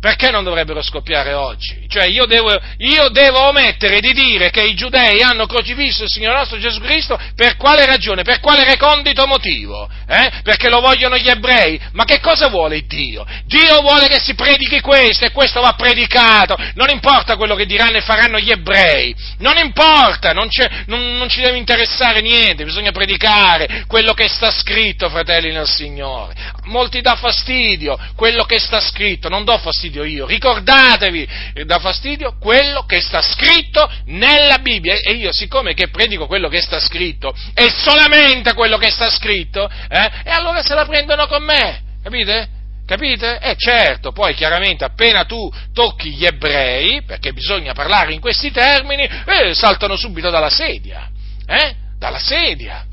Perché 0.00 0.30
non 0.30 0.44
dovrebbero 0.44 0.80
scoppiare 0.80 1.34
oggi? 1.34 1.84
Cioè 1.86 2.06
io 2.06 2.24
devo, 2.24 2.58
io 2.78 3.10
devo, 3.10 3.48
omettere 3.48 4.00
di 4.00 4.14
dire 4.14 4.48
che 4.48 4.62
i 4.62 4.74
giudei 4.74 5.20
hanno 5.20 5.44
crocifisso 5.44 6.04
il 6.04 6.08
Signore 6.08 6.38
nostro 6.38 6.58
Gesù 6.58 6.80
Cristo 6.80 7.18
per 7.34 7.56
quale 7.56 7.84
ragione? 7.84 8.22
Per 8.22 8.40
quale 8.40 8.64
recondito 8.64 9.26
motivo? 9.26 9.90
Eh? 10.08 10.40
Perché 10.42 10.70
lo 10.70 10.80
vogliono 10.80 11.18
gli 11.18 11.28
ebrei? 11.28 11.78
Ma 11.92 12.04
che 12.04 12.18
cosa 12.20 12.48
vuole 12.48 12.86
Dio? 12.86 13.26
Dio 13.44 13.82
vuole 13.82 14.08
che 14.08 14.18
si 14.18 14.34
predichi 14.34 14.80
questo 14.80 15.26
e 15.26 15.32
questo 15.32 15.60
va 15.60 15.74
predicato. 15.74 16.56
Non 16.76 16.88
importa 16.88 17.36
quello 17.36 17.54
che 17.54 17.66
diranno 17.66 17.98
e 17.98 18.00
faranno 18.00 18.38
gli 18.38 18.50
ebrei. 18.50 19.14
Non 19.40 19.58
importa, 19.58 20.32
non, 20.32 20.48
non, 20.86 21.18
non 21.18 21.28
ci 21.28 21.42
deve 21.42 21.58
interessare 21.58 22.22
niente. 22.22 22.64
Bisogna 22.64 22.90
predicare 22.90 23.84
quello 23.86 24.14
che 24.14 24.28
sta 24.28 24.50
scritto, 24.50 25.10
fratelli 25.10 25.52
nel 25.52 25.68
Signore. 25.68 26.34
Molti 26.64 27.02
dà 27.02 27.16
fastidio 27.16 27.98
quello 28.16 28.44
che 28.44 28.58
sta 28.58 28.80
scritto. 28.80 29.28
Non 29.28 29.44
do 29.44 29.58
fastidio 29.58 29.89
fastidio 29.90 30.04
io. 30.04 30.26
Ricordatevi, 30.26 31.28
dà 31.64 31.78
fastidio 31.78 32.36
quello 32.38 32.84
che 32.84 33.00
sta 33.00 33.20
scritto 33.20 33.90
nella 34.06 34.58
Bibbia. 34.58 34.94
E 34.94 35.12
io, 35.12 35.32
siccome 35.32 35.74
che 35.74 35.88
predico 35.88 36.26
quello 36.26 36.48
che 36.48 36.60
sta 36.60 36.78
scritto, 36.78 37.34
e 37.54 37.68
solamente 37.70 38.54
quello 38.54 38.78
che 38.78 38.90
sta 38.90 39.10
scritto, 39.10 39.68
eh, 39.68 40.10
e 40.24 40.30
allora 40.30 40.62
se 40.62 40.74
la 40.74 40.86
prendono 40.86 41.26
con 41.26 41.42
me, 41.42 41.82
capite? 42.02 42.58
Capite? 42.86 43.38
Eh 43.38 43.54
certo, 43.56 44.10
poi 44.10 44.34
chiaramente 44.34 44.84
appena 44.84 45.24
tu 45.24 45.48
tocchi 45.72 46.10
gli 46.10 46.24
ebrei, 46.24 47.02
perché 47.02 47.32
bisogna 47.32 47.72
parlare 47.72 48.12
in 48.12 48.20
questi 48.20 48.50
termini, 48.50 49.04
eh, 49.04 49.54
saltano 49.54 49.96
subito 49.96 50.30
dalla 50.30 50.50
sedia, 50.50 51.08
eh? 51.46 51.74
Dalla 51.98 52.18
sedia. 52.18 52.84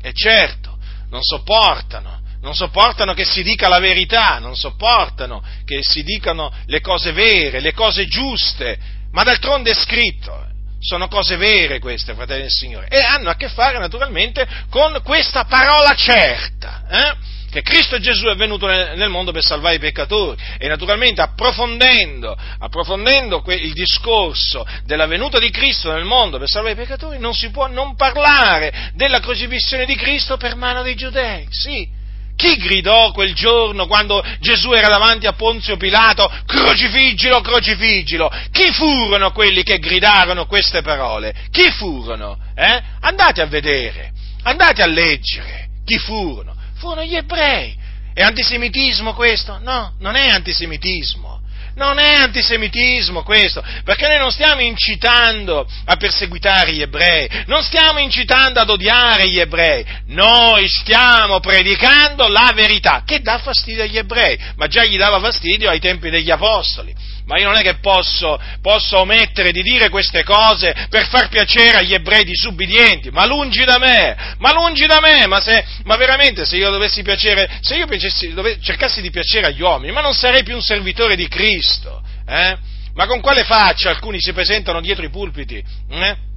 E 0.00 0.12
certo, 0.14 0.78
non 1.10 1.22
sopportano 1.22 2.21
non 2.42 2.54
sopportano 2.54 3.14
che 3.14 3.24
si 3.24 3.42
dica 3.42 3.68
la 3.68 3.78
verità, 3.78 4.38
non 4.38 4.56
sopportano 4.56 5.42
che 5.64 5.80
si 5.82 6.02
dicano 6.02 6.52
le 6.66 6.80
cose 6.80 7.12
vere, 7.12 7.60
le 7.60 7.72
cose 7.72 8.06
giuste, 8.06 8.78
ma 9.12 9.22
d'altronde 9.22 9.70
è 9.70 9.74
scritto. 9.74 10.50
Sono 10.80 11.06
cose 11.06 11.36
vere 11.36 11.78
queste, 11.78 12.14
fratelli 12.14 12.42
del 12.42 12.50
Signore, 12.50 12.88
e 12.88 13.00
hanno 13.00 13.30
a 13.30 13.36
che 13.36 13.48
fare 13.48 13.78
naturalmente 13.78 14.44
con 14.68 15.00
questa 15.04 15.44
parola 15.44 15.94
certa, 15.94 16.82
eh? 16.90 17.30
che 17.52 17.62
Cristo 17.62 18.00
Gesù 18.00 18.26
è 18.26 18.34
venuto 18.34 18.66
nel 18.66 19.10
mondo 19.10 19.30
per 19.30 19.44
salvare 19.44 19.76
i 19.76 19.78
peccatori 19.78 20.42
e 20.58 20.66
naturalmente 20.66 21.20
approfondendo, 21.20 22.36
approfondendo 22.58 23.44
il 23.48 23.74
discorso 23.74 24.66
della 24.84 25.06
venuta 25.06 25.38
di 25.38 25.50
Cristo 25.50 25.92
nel 25.92 26.04
mondo 26.04 26.38
per 26.38 26.48
salvare 26.48 26.72
i 26.72 26.76
peccatori 26.76 27.18
non 27.18 27.34
si 27.34 27.50
può 27.50 27.68
non 27.68 27.94
parlare 27.94 28.90
della 28.94 29.20
crocifissione 29.20 29.84
di 29.84 29.94
Cristo 29.94 30.36
per 30.36 30.56
mano 30.56 30.82
dei 30.82 30.96
giudei, 30.96 31.46
sì, 31.50 32.00
chi 32.36 32.56
gridò 32.56 33.12
quel 33.12 33.34
giorno 33.34 33.86
quando 33.86 34.24
Gesù 34.40 34.72
era 34.72 34.88
davanti 34.88 35.26
a 35.26 35.32
Ponzio 35.32 35.76
Pilato, 35.76 36.30
crocifiggilo, 36.46 37.40
crocifiggilo? 37.40 38.30
Chi 38.50 38.72
furono 38.72 39.32
quelli 39.32 39.62
che 39.62 39.78
gridarono 39.78 40.46
queste 40.46 40.82
parole? 40.82 41.34
Chi 41.50 41.70
furono? 41.70 42.38
Eh? 42.54 42.82
Andate 43.00 43.42
a 43.42 43.46
vedere, 43.46 44.12
andate 44.42 44.82
a 44.82 44.86
leggere. 44.86 45.68
Chi 45.84 45.98
furono? 45.98 46.54
Furono 46.76 47.04
gli 47.04 47.16
ebrei. 47.16 47.76
È 48.14 48.22
antisemitismo 48.22 49.14
questo? 49.14 49.58
No, 49.58 49.94
non 50.00 50.16
è 50.16 50.28
antisemitismo. 50.28 51.31
Non 51.74 51.98
è 51.98 52.14
antisemitismo 52.14 53.22
questo, 53.22 53.64
perché 53.84 54.06
noi 54.06 54.18
non 54.18 54.30
stiamo 54.30 54.60
incitando 54.60 55.66
a 55.86 55.96
perseguitare 55.96 56.72
gli 56.72 56.82
ebrei, 56.82 57.28
non 57.46 57.62
stiamo 57.62 57.98
incitando 57.98 58.60
ad 58.60 58.68
odiare 58.68 59.28
gli 59.28 59.38
ebrei, 59.38 59.84
noi 60.08 60.68
stiamo 60.68 61.40
predicando 61.40 62.28
la 62.28 62.52
verità, 62.54 63.02
che 63.06 63.20
dà 63.20 63.38
fastidio 63.38 63.84
agli 63.84 63.96
ebrei, 63.96 64.38
ma 64.56 64.66
già 64.66 64.84
gli 64.84 64.98
dava 64.98 65.18
fastidio 65.20 65.70
ai 65.70 65.80
tempi 65.80 66.10
degli 66.10 66.30
apostoli 66.30 66.94
ma 67.26 67.38
io 67.38 67.48
non 67.48 67.56
è 67.56 67.62
che 67.62 67.76
posso, 67.76 68.40
posso, 68.60 68.98
omettere 68.98 69.52
di 69.52 69.62
dire 69.62 69.88
queste 69.88 70.24
cose 70.24 70.74
per 70.88 71.06
far 71.08 71.28
piacere 71.28 71.78
agli 71.78 71.94
ebrei 71.94 72.24
disubbidienti, 72.24 73.10
ma 73.10 73.26
lungi 73.26 73.64
da 73.64 73.78
me, 73.78 74.34
ma 74.38 74.52
lungi 74.52 74.86
da 74.86 75.00
me, 75.00 75.26
ma, 75.26 75.40
se, 75.40 75.64
ma 75.84 75.96
veramente 75.96 76.44
se 76.44 76.56
io 76.56 76.70
dovessi 76.70 77.02
piacere, 77.02 77.58
se 77.60 77.76
io 77.76 77.86
piacessi, 77.86 78.32
dove, 78.32 78.58
cercassi 78.60 79.00
di 79.00 79.10
piacere 79.10 79.46
agli 79.46 79.62
uomini, 79.62 79.92
ma 79.92 80.00
non 80.00 80.14
sarei 80.14 80.42
più 80.42 80.54
un 80.54 80.62
servitore 80.62 81.16
di 81.16 81.28
Cristo, 81.28 82.02
eh? 82.26 82.70
Ma 82.94 83.06
con 83.06 83.20
quale 83.20 83.44
faccia 83.44 83.88
alcuni 83.88 84.20
si 84.20 84.32
presentano 84.32 84.80
dietro 84.80 85.04
i 85.04 85.10
pulpiti? 85.10 85.64
Eh? 85.88 86.30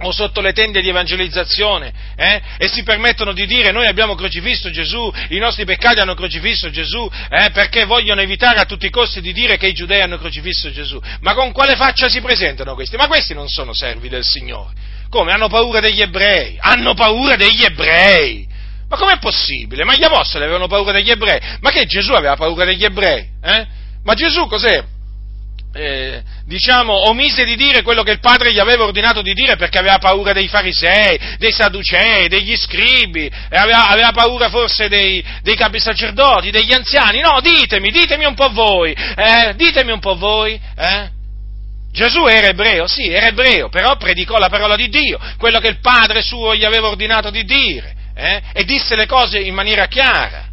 O 0.00 0.10
sotto 0.10 0.40
le 0.40 0.52
tende 0.52 0.82
di 0.82 0.88
evangelizzazione 0.88 1.92
eh? 2.16 2.42
e 2.58 2.68
si 2.68 2.82
permettono 2.82 3.32
di 3.32 3.46
dire 3.46 3.70
noi 3.70 3.86
abbiamo 3.86 4.14
crocifisso 4.14 4.70
Gesù, 4.70 5.12
i 5.28 5.38
nostri 5.38 5.64
peccati 5.64 6.00
hanno 6.00 6.14
crocifisso 6.14 6.68
Gesù, 6.70 7.08
eh? 7.30 7.50
perché 7.52 7.84
vogliono 7.84 8.20
evitare 8.20 8.58
a 8.58 8.64
tutti 8.64 8.86
i 8.86 8.90
costi 8.90 9.20
di 9.20 9.32
dire 9.32 9.56
che 9.56 9.68
i 9.68 9.72
giudei 9.72 10.00
hanno 10.00 10.18
crocifisso 10.18 10.70
Gesù. 10.72 11.00
Ma 11.20 11.34
con 11.34 11.52
quale 11.52 11.76
faccia 11.76 12.08
si 12.08 12.20
presentano 12.20 12.74
questi? 12.74 12.96
Ma 12.96 13.06
questi 13.06 13.34
non 13.34 13.48
sono 13.48 13.72
servi 13.72 14.08
del 14.08 14.24
Signore. 14.24 14.72
Come? 15.08 15.32
Hanno 15.32 15.48
paura 15.48 15.78
degli 15.78 16.00
ebrei, 16.00 16.56
hanno 16.58 16.94
paura 16.94 17.36
degli 17.36 17.62
ebrei. 17.62 18.48
Ma 18.88 18.96
com'è 18.96 19.18
possibile? 19.18 19.84
Ma 19.84 19.94
gli 19.94 20.04
apostoli 20.04 20.42
avevano 20.44 20.66
paura 20.66 20.92
degli 20.92 21.10
ebrei? 21.10 21.40
Ma 21.60 21.70
che 21.70 21.86
Gesù 21.86 22.12
aveva 22.12 22.34
paura 22.34 22.64
degli 22.64 22.84
ebrei? 22.84 23.28
Eh? 23.42 23.66
Ma 24.02 24.14
Gesù 24.14 24.46
cos'è? 24.46 24.84
eh, 25.74 26.22
diciamo, 26.46 27.08
omise 27.08 27.44
di 27.44 27.56
dire 27.56 27.82
quello 27.82 28.02
che 28.02 28.12
il 28.12 28.20
padre 28.20 28.52
gli 28.52 28.58
aveva 28.58 28.84
ordinato 28.84 29.22
di 29.22 29.32
dire 29.32 29.56
perché 29.56 29.78
aveva 29.78 29.98
paura 29.98 30.32
dei 30.32 30.48
farisei, 30.48 31.18
dei 31.38 31.52
sadducei, 31.52 32.28
degli 32.28 32.54
scribi, 32.56 33.30
aveva, 33.50 33.88
aveva, 33.88 34.12
paura 34.12 34.50
forse 34.50 34.88
dei, 34.88 35.24
dei, 35.42 35.56
capi 35.56 35.80
sacerdoti, 35.80 36.50
degli 36.50 36.72
anziani. 36.72 37.20
No, 37.20 37.40
ditemi, 37.40 37.90
ditemi 37.90 38.24
un 38.24 38.34
po' 38.34 38.50
voi, 38.50 38.92
eh, 38.92 39.54
ditemi 39.56 39.92
un 39.92 40.00
po' 40.00 40.16
voi, 40.16 40.60
eh? 40.76 41.12
Gesù 41.92 42.26
era 42.26 42.48
ebreo, 42.48 42.88
sì, 42.88 43.08
era 43.08 43.28
ebreo, 43.28 43.68
però 43.68 43.96
predicò 43.96 44.36
la 44.38 44.48
parola 44.48 44.74
di 44.74 44.88
Dio, 44.88 45.16
quello 45.38 45.60
che 45.60 45.68
il 45.68 45.78
Padre 45.78 46.22
suo 46.22 46.56
gli 46.56 46.64
aveva 46.64 46.88
ordinato 46.88 47.30
di 47.30 47.44
dire, 47.44 47.94
eh? 48.16 48.42
e 48.52 48.64
disse 48.64 48.96
le 48.96 49.06
cose 49.06 49.38
in 49.38 49.54
maniera 49.54 49.86
chiara 49.86 50.48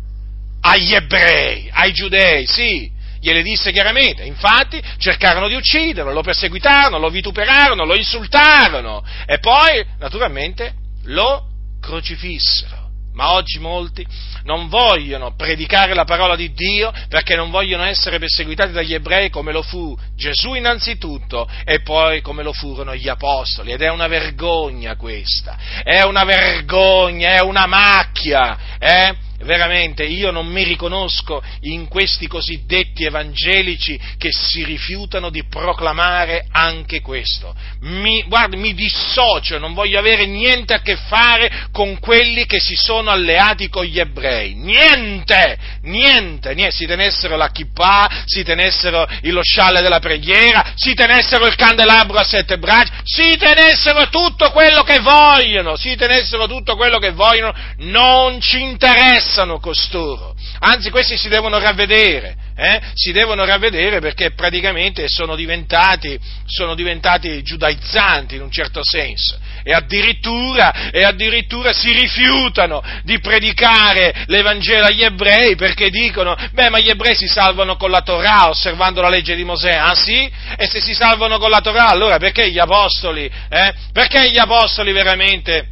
agli 0.61 0.93
ebrei, 0.93 1.67
ai 1.73 1.91
giudei, 1.93 2.45
sì, 2.45 2.91
gliele 3.21 3.43
disse 3.43 3.71
chiaramente, 3.71 4.23
infatti 4.23 4.81
cercarono 4.97 5.47
di 5.47 5.53
ucciderlo, 5.53 6.11
lo 6.11 6.23
perseguitarono, 6.23 6.97
lo 6.97 7.09
vituperarono, 7.09 7.85
lo 7.85 7.95
insultarono 7.95 9.03
e 9.25 9.37
poi 9.37 9.85
naturalmente 9.99 10.73
lo 11.05 11.45
crocifissero. 11.79 12.79
Ma 13.13 13.33
oggi 13.33 13.59
molti 13.59 14.07
non 14.43 14.69
vogliono 14.69 15.35
predicare 15.35 15.93
la 15.93 16.05
parola 16.05 16.37
di 16.37 16.53
Dio 16.53 16.93
perché 17.09 17.35
non 17.35 17.51
vogliono 17.51 17.83
essere 17.83 18.19
perseguitati 18.19 18.71
dagli 18.71 18.93
ebrei 18.93 19.29
come 19.29 19.51
lo 19.51 19.61
fu 19.61 19.97
Gesù 20.15 20.53
innanzitutto 20.53 21.47
e 21.65 21.81
poi 21.81 22.21
come 22.21 22.41
lo 22.41 22.53
furono 22.53 22.95
gli 22.95 23.09
apostoli. 23.09 23.73
Ed 23.73 23.81
è 23.81 23.89
una 23.89 24.07
vergogna 24.07 24.95
questa, 24.95 25.57
è 25.83 26.03
una 26.03 26.23
vergogna, 26.23 27.35
è 27.35 27.41
una 27.41 27.67
macchia, 27.67 28.57
eh? 28.79 29.29
Veramente 29.43 30.03
io 30.03 30.31
non 30.31 30.47
mi 30.47 30.63
riconosco 30.63 31.41
in 31.61 31.87
questi 31.87 32.27
cosiddetti 32.27 33.05
evangelici 33.05 33.99
che 34.17 34.29
si 34.31 34.63
rifiutano 34.63 35.29
di 35.29 35.45
proclamare 35.45 36.45
anche 36.51 37.01
questo. 37.01 37.55
Mi, 37.81 38.23
guarda, 38.27 38.57
mi 38.57 38.73
dissocio, 38.73 39.57
non 39.57 39.73
voglio 39.73 39.99
avere 39.99 40.25
niente 40.25 40.73
a 40.73 40.81
che 40.81 40.95
fare 40.95 41.67
con 41.71 41.99
quelli 41.99 42.45
che 42.45 42.59
si 42.59 42.75
sono 42.75 43.09
alleati 43.09 43.69
con 43.69 43.85
gli 43.85 43.99
ebrei. 43.99 44.53
Niente, 44.53 45.57
niente, 45.83 46.53
niente. 46.53 46.75
Si 46.75 46.85
tenessero 46.85 47.35
la 47.35 47.49
kippah, 47.49 48.23
si 48.25 48.43
tenessero 48.43 49.07
lo 49.23 49.41
scialle 49.43 49.81
della 49.81 49.99
preghiera, 49.99 50.73
si 50.75 50.93
tenessero 50.93 51.47
il 51.47 51.55
candelabro 51.55 52.17
a 52.17 52.23
sette 52.23 52.57
braccia, 52.57 53.01
si 53.03 53.35
tenessero 53.37 54.09
tutto 54.09 54.51
quello 54.51 54.83
che 54.83 54.99
vogliono, 54.99 55.75
si 55.75 55.95
tenessero 55.95 56.47
tutto 56.47 56.75
quello 56.75 56.97
che 56.99 57.11
vogliono, 57.11 57.53
non 57.77 58.39
ci 58.39 58.61
interessa 58.61 59.30
interessano 59.31 59.59
costoro, 59.59 60.35
anzi 60.59 60.89
questi 60.89 61.15
si 61.15 61.29
devono 61.29 61.57
ravvedere, 61.57 62.35
eh? 62.55 62.81
si 62.93 63.13
devono 63.13 63.45
ravvedere 63.45 64.01
perché 64.01 64.33
praticamente 64.33 65.07
sono 65.07 65.35
diventati, 65.35 66.19
sono 66.45 66.75
diventati 66.75 67.41
giudaizzanti 67.41 68.35
in 68.35 68.41
un 68.41 68.51
certo 68.51 68.81
senso 68.83 69.39
e 69.63 69.73
addirittura, 69.73 70.91
e 70.91 71.03
addirittura 71.03 71.71
si 71.71 71.93
rifiutano 71.93 72.83
di 73.03 73.19
predicare 73.19 74.25
l'Evangelo 74.27 74.85
agli 74.85 75.03
ebrei 75.03 75.55
perché 75.55 75.89
dicono, 75.89 76.35
beh 76.51 76.69
ma 76.69 76.79
gli 76.79 76.89
ebrei 76.89 77.15
si 77.15 77.27
salvano 77.27 77.77
con 77.77 77.89
la 77.89 78.01
Torah 78.01 78.49
osservando 78.49 79.01
la 79.01 79.09
legge 79.09 79.35
di 79.35 79.45
Mosè, 79.45 79.71
ah 79.71 79.95
sì? 79.95 80.29
E 80.57 80.67
se 80.67 80.81
si 80.81 80.93
salvano 80.93 81.37
con 81.37 81.49
la 81.49 81.61
Torah 81.61 81.87
allora 81.87 82.17
perché 82.17 82.49
gli 82.51 82.59
apostoli, 82.59 83.31
eh? 83.49 83.73
perché 83.93 84.29
gli 84.29 84.39
apostoli 84.39 84.91
veramente 84.91 85.70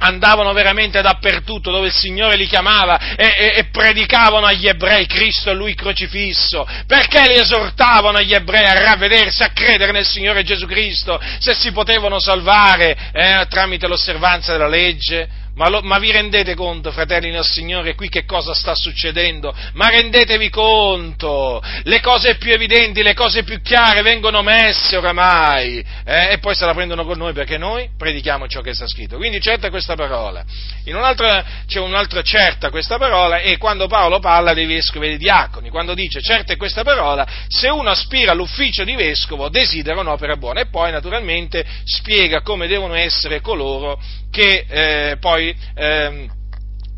andavano 0.00 0.52
veramente 0.52 1.00
dappertutto 1.00 1.70
dove 1.70 1.88
il 1.88 1.92
Signore 1.92 2.36
li 2.36 2.46
chiamava 2.46 3.16
e, 3.16 3.24
e, 3.24 3.52
e, 3.56 3.64
predicavano 3.70 4.46
agli 4.46 4.66
ebrei 4.66 5.06
Cristo 5.06 5.50
e 5.50 5.54
Lui 5.54 5.74
crocifisso, 5.74 6.66
perché 6.86 7.26
li 7.26 7.38
esortavano 7.38 8.18
agli 8.18 8.34
ebrei 8.34 8.66
a 8.66 8.74
ravvedersi, 8.74 9.42
a 9.42 9.50
credere 9.52 9.92
nel 9.92 10.06
Signore 10.06 10.42
Gesù 10.42 10.66
Cristo, 10.66 11.20
se 11.38 11.54
si 11.54 11.72
potevano 11.72 12.20
salvare 12.20 12.96
eh, 13.12 13.46
tramite 13.48 13.86
l'osservanza 13.86 14.52
della 14.52 14.68
legge? 14.68 15.39
Ma, 15.54 15.68
lo, 15.68 15.80
ma, 15.82 15.98
vi 15.98 16.10
rendete 16.10 16.54
conto, 16.54 16.90
fratelli 16.92 17.30
nel 17.30 17.44
Signore, 17.44 17.94
qui 17.94 18.08
che 18.08 18.24
cosa 18.24 18.54
sta 18.54 18.74
succedendo? 18.74 19.54
Ma 19.74 19.88
rendetevi 19.88 20.48
conto, 20.48 21.62
le 21.82 22.00
cose 22.00 22.36
più 22.36 22.52
evidenti, 22.52 23.02
le 23.02 23.14
cose 23.14 23.42
più 23.42 23.60
chiare 23.60 24.02
vengono 24.02 24.42
messe 24.42 24.96
oramai 24.96 25.84
eh, 26.04 26.32
e 26.32 26.38
poi 26.38 26.54
se 26.54 26.64
la 26.64 26.74
prendono 26.74 27.04
con 27.04 27.18
noi 27.18 27.32
perché 27.32 27.58
noi 27.58 27.88
predichiamo 27.96 28.46
ciò 28.46 28.60
che 28.60 28.74
sta 28.74 28.86
scritto. 28.86 29.16
Quindi 29.16 29.40
certa 29.40 29.70
questa 29.70 29.96
parola. 29.96 30.44
In 30.84 30.94
un'altra, 30.94 31.44
c'è 31.66 31.80
un'altra 31.80 32.22
certa 32.22 32.70
questa 32.70 32.96
parola 32.96 33.40
e 33.40 33.58
quando 33.58 33.86
Paolo 33.86 34.18
parla 34.18 34.54
dei 34.54 34.66
vescovi 34.66 35.06
e 35.06 35.08
dei 35.10 35.18
diaconi, 35.18 35.68
quando 35.68 35.94
dice 35.94 36.22
certa 36.22 36.52
è 36.52 36.56
questa 36.56 36.82
parola, 36.82 37.26
se 37.48 37.68
uno 37.68 37.90
aspira 37.90 38.32
all'ufficio 38.32 38.84
di 38.84 38.94
vescovo 38.94 39.48
desidera 39.48 40.00
un'opera 40.00 40.36
buona 40.36 40.60
e 40.60 40.66
poi 40.66 40.90
naturalmente 40.90 41.64
spiega 41.84 42.40
come 42.42 42.66
devono 42.66 42.94
essere 42.94 43.40
coloro 43.40 44.00
che 44.30 44.64
eh, 44.68 45.16
poi 45.18 45.54
ehm, 45.74 46.28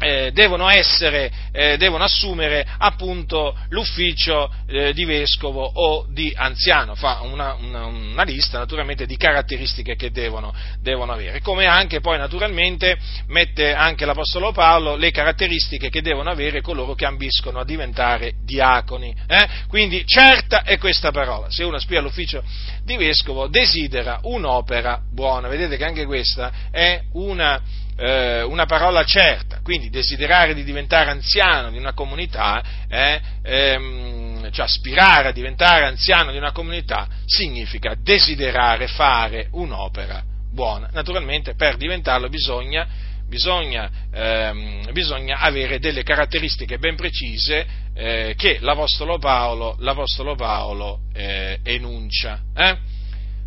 eh, 0.02 0.32
devono, 0.32 0.68
essere, 0.68 1.30
eh, 1.52 1.76
devono 1.76 2.04
assumere 2.04 2.66
appunto 2.78 3.56
l'ufficio 3.68 4.52
eh, 4.66 4.92
di 4.92 5.04
vescovo 5.04 5.62
o 5.62 6.06
di 6.08 6.32
anziano, 6.34 6.94
fa 6.96 7.20
una, 7.22 7.54
una, 7.54 7.84
una 7.84 8.22
lista 8.24 8.58
naturalmente 8.58 9.06
di 9.06 9.16
caratteristiche 9.16 9.94
che 9.94 10.10
devono, 10.10 10.52
devono, 10.80 11.12
avere, 11.12 11.40
come 11.40 11.66
anche 11.66 12.00
poi 12.00 12.18
naturalmente 12.18 12.98
mette 13.28 13.72
anche 13.72 14.04
l'Apostolo 14.04 14.50
Paolo 14.52 14.96
le 14.96 15.10
caratteristiche 15.12 15.88
che 15.88 16.02
devono 16.02 16.30
avere 16.30 16.60
coloro 16.60 16.94
che 16.94 17.06
ambiscono 17.06 17.60
a 17.60 17.64
diventare 17.64 18.32
diaconi. 18.44 19.14
Eh. 19.26 19.48
Quindi 19.68 20.04
certa 20.04 20.62
è 20.62 20.78
questa 20.78 21.12
parola, 21.12 21.46
se 21.50 21.62
uno 21.64 21.78
spia 21.78 22.00
l'ufficio 22.00 22.42
di 22.82 22.96
vescovo 22.96 23.46
desidera 23.46 24.18
un'opera 24.22 25.00
buona, 25.12 25.48
vedete 25.48 25.76
che 25.76 25.84
anche 25.84 26.06
questa 26.06 26.52
è 26.70 27.00
una 27.12 27.60
eh, 27.96 28.42
una 28.42 28.66
parola 28.66 29.04
certa, 29.04 29.60
quindi 29.62 29.90
desiderare 29.90 30.54
di 30.54 30.64
diventare 30.64 31.10
anziano 31.10 31.70
di 31.70 31.78
una 31.78 31.92
comunità, 31.92 32.62
eh, 32.88 33.20
ehm, 33.42 34.50
cioè 34.50 34.64
aspirare 34.64 35.28
a 35.28 35.32
diventare 35.32 35.86
anziano 35.86 36.30
di 36.32 36.38
una 36.38 36.52
comunità, 36.52 37.06
significa 37.24 37.94
desiderare 37.98 38.86
fare 38.88 39.48
un'opera 39.52 40.22
buona. 40.52 40.88
Naturalmente 40.92 41.54
per 41.54 41.76
diventarlo 41.76 42.28
bisogna, 42.28 42.86
bisogna, 43.26 43.90
ehm, 44.12 44.92
bisogna 44.92 45.38
avere 45.38 45.78
delle 45.78 46.02
caratteristiche 46.02 46.78
ben 46.78 46.96
precise 46.96 47.66
eh, 47.94 48.34
che 48.36 48.58
l'Apostolo 48.60 49.18
Paolo, 49.18 49.76
l'Apostolo 49.80 50.34
Paolo 50.34 51.00
eh, 51.14 51.58
enuncia. 51.62 52.40
Eh. 52.54 52.76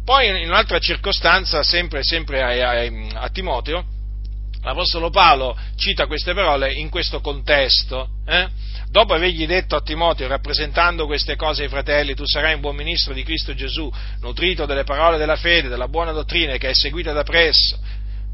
Poi 0.03 0.27
in 0.27 0.47
un'altra 0.49 0.77
circostanza, 0.77 1.63
sempre, 1.63 2.03
sempre 2.03 2.41
a, 2.41 2.79
a, 2.79 3.21
a 3.23 3.29
Timoteo, 3.29 3.93
l'Apostolo 4.65 5.12
Paolo 5.12 5.56
cita 5.75 6.08
queste 6.08 6.34
parole 6.34 6.73
in 6.73 6.89
questo 6.89 7.21
contesto. 7.21 8.10
Eh? 8.25 8.47
Dopo 8.89 9.13
avergli 9.13 9.45
detto 9.45 9.75
a 9.75 9.82
Timoteo, 9.82 10.28
rappresentando 10.28 11.06
queste 11.06 11.36
cose 11.36 11.63
ai 11.63 11.69
fratelli, 11.69 12.15
tu 12.15 12.25
sarai 12.25 12.56
un 12.56 12.62
buon 12.62 12.75
ministro 12.75 13.13
di 13.13 13.23
Cristo 13.23 13.54
Gesù, 13.54 13.91
nutrito 14.21 14.65
delle 14.65 14.84
parole 14.84 15.17
della 15.17 15.36
fede, 15.36 15.67
della 15.67 15.88
buona 15.88 16.12
dottrina 16.12 16.58
che 16.58 16.67
hai 16.67 16.75
seguita 16.75 17.12
da 17.12 17.23
presso, 17.23 17.78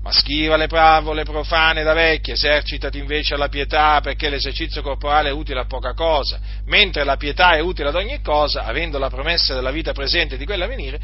ma 0.03 0.11
schiva 0.11 0.55
le 0.55 0.67
pravole 0.67 1.23
profane 1.23 1.83
da 1.83 1.93
vecchie, 1.93 2.33
esercitati 2.33 2.97
invece 2.97 3.33
alla 3.33 3.49
pietà, 3.49 3.99
perché 4.01 4.29
l'esercizio 4.29 4.81
corporale 4.81 5.29
è 5.29 5.33
utile 5.33 5.59
a 5.59 5.65
poca 5.65 5.93
cosa, 5.93 6.39
mentre 6.65 7.03
la 7.03 7.17
pietà 7.17 7.55
è 7.55 7.59
utile 7.59 7.89
ad 7.89 7.95
ogni 7.95 8.21
cosa, 8.21 8.63
avendo 8.63 8.97
la 8.99 9.09
promessa 9.09 9.53
della 9.53 9.71
vita 9.71 9.91
presente 9.91 10.35
e 10.35 10.37
di 10.37 10.45
quella 10.45 10.65
a 10.65 10.69
venire, 10.69 10.99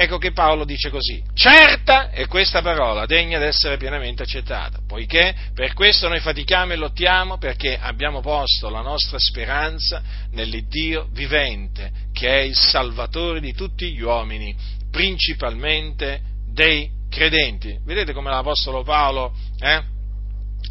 Ecco 0.00 0.18
che 0.18 0.30
Paolo 0.30 0.64
dice 0.64 0.90
così, 0.90 1.20
certa 1.34 2.10
è 2.10 2.28
questa 2.28 2.62
parola, 2.62 3.04
degna 3.04 3.36
di 3.40 3.46
essere 3.46 3.78
pienamente 3.78 4.22
accettata, 4.22 4.78
poiché 4.86 5.34
per 5.52 5.72
questo 5.72 6.06
noi 6.06 6.20
fatichiamo 6.20 6.72
e 6.72 6.76
lottiamo 6.76 7.36
perché 7.36 7.76
abbiamo 7.76 8.20
posto 8.20 8.68
la 8.68 8.80
nostra 8.80 9.18
speranza 9.18 10.00
nell'Iddio 10.30 11.08
vivente, 11.10 11.90
che 12.12 12.28
è 12.28 12.42
il 12.42 12.54
Salvatore 12.54 13.40
di 13.40 13.52
tutti 13.54 13.92
gli 13.92 14.00
uomini, 14.00 14.54
principalmente 14.88 16.20
dei 16.46 16.88
credenti. 17.10 17.76
Vedete 17.84 18.12
come 18.12 18.30
l'Apostolo 18.30 18.84
Paolo 18.84 19.34
eh, 19.58 19.82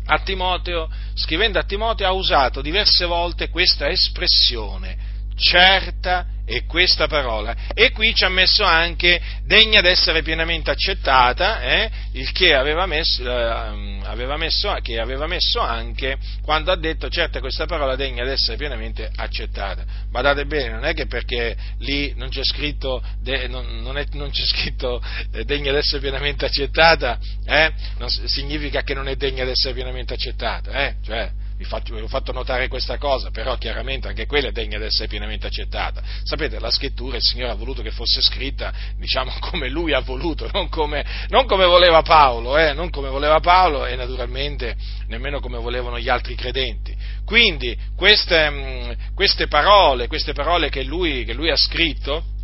a 0.06 0.20
Timoteo, 0.20 0.90
scrivendo 1.16 1.60
a 1.60 1.64
Timoteo, 1.64 2.08
ha 2.08 2.14
usato 2.14 2.62
diverse 2.62 3.04
volte 3.06 3.50
questa 3.50 3.90
espressione, 3.90 4.98
certa 5.36 6.28
è 6.48 6.64
questa 6.64 7.08
parola. 7.08 7.54
E 7.74 7.92
qui 7.92 8.16
ci 8.16 8.24
ha 8.24 8.30
messo 8.30 8.64
anche 8.64 9.22
degna 9.44 9.82
d'essere 9.82 10.22
pienamente 10.22 10.72
accettata, 10.72 11.62
eh, 11.62 11.92
il 12.14 12.32
che 12.32 12.56
aveva 12.56 12.86
messo, 12.86 13.22
eh, 13.22 14.00
aveva 14.06 14.38
messo, 14.38 14.74
che 14.82 14.98
aveva 14.98 15.28
messo 15.28 15.60
anche 15.60 16.18
quando 16.42 16.72
ha 16.72 16.78
detto 16.78 17.10
certa 17.10 17.42
questa 17.42 17.66
parola 17.66 17.98
degna 17.98 18.24
d'essere 18.24 18.56
pienamente 18.56 19.12
accettata. 19.14 19.84
Badate 20.10 20.46
bene, 20.46 20.70
non 20.70 20.86
è 20.86 20.94
che 20.94 21.06
perché 21.06 21.58
lì 21.80 22.14
non 22.16 22.30
c'è 22.30 22.44
scritto, 22.44 23.04
de, 23.20 23.48
non, 23.48 23.82
non, 23.82 23.98
è, 23.98 24.06
non 24.14 24.30
c'è 24.30 24.46
scritto 24.46 25.04
eh, 25.34 25.44
degna 25.44 25.74
d'essere 25.74 26.00
pienamente 26.00 26.46
accettata, 26.46 27.20
eh, 27.46 27.74
non, 27.98 28.08
significa 28.10 28.84
che 28.84 28.94
non 28.94 29.10
è 29.10 29.16
degna 29.18 29.44
d'essere 29.44 29.74
pienamente 29.74 30.14
accettata, 30.14 30.72
eh, 30.72 30.96
cioè, 31.04 31.30
vi, 31.58 31.66
vi 31.66 32.02
ho 32.02 32.08
fatto 32.08 32.32
notare 32.32 32.68
questa 32.68 32.98
cosa, 32.98 33.32
però 33.32 33.58
chiaramente 33.58 34.08
anche 34.08 34.26
quella 34.26 34.50
è 34.50 34.52
degna 34.52 34.78
di 34.78 34.86
essere 34.86 35.08
pienamente 35.08 35.48
accettata. 35.48 36.02
Sapete, 36.24 36.60
la 36.60 36.70
scrittura 36.70 37.18
il 37.18 37.24
Signore 37.24 37.52
ha 37.52 37.56
voluto 37.56 37.82
che 37.82 37.92
fosse 37.92 38.22
scritta, 38.22 38.72
diciamo, 38.98 39.34
come 39.42 39.70
Lui 39.70 39.94
ha 39.94 40.00
voluto, 40.02 40.50
non 40.54 40.70
come, 40.70 41.06
non 41.30 41.46
come 41.46 41.66
voleva 41.66 42.02
Paolo, 42.04 42.58
eh, 42.58 42.74
non 42.74 42.90
come 42.90 43.10
voleva 43.10 43.40
Paolo 43.40 43.86
e 43.86 43.96
naturalmente 43.96 44.76
nemmeno 45.08 45.40
come 45.40 45.58
volevano 45.58 46.00
gli 46.00 46.10
altri 46.10 46.36
credenti. 46.36 46.96
Quindi 47.26 47.76
queste, 47.96 48.96
queste 49.16 49.48
parole, 49.48 50.08
queste 50.08 50.34
parole 50.34 50.70
che 50.70 50.84
lui, 50.84 51.26
che 51.26 51.34
lui 51.34 51.50
ha 51.50 51.58
scritto, 51.58 52.36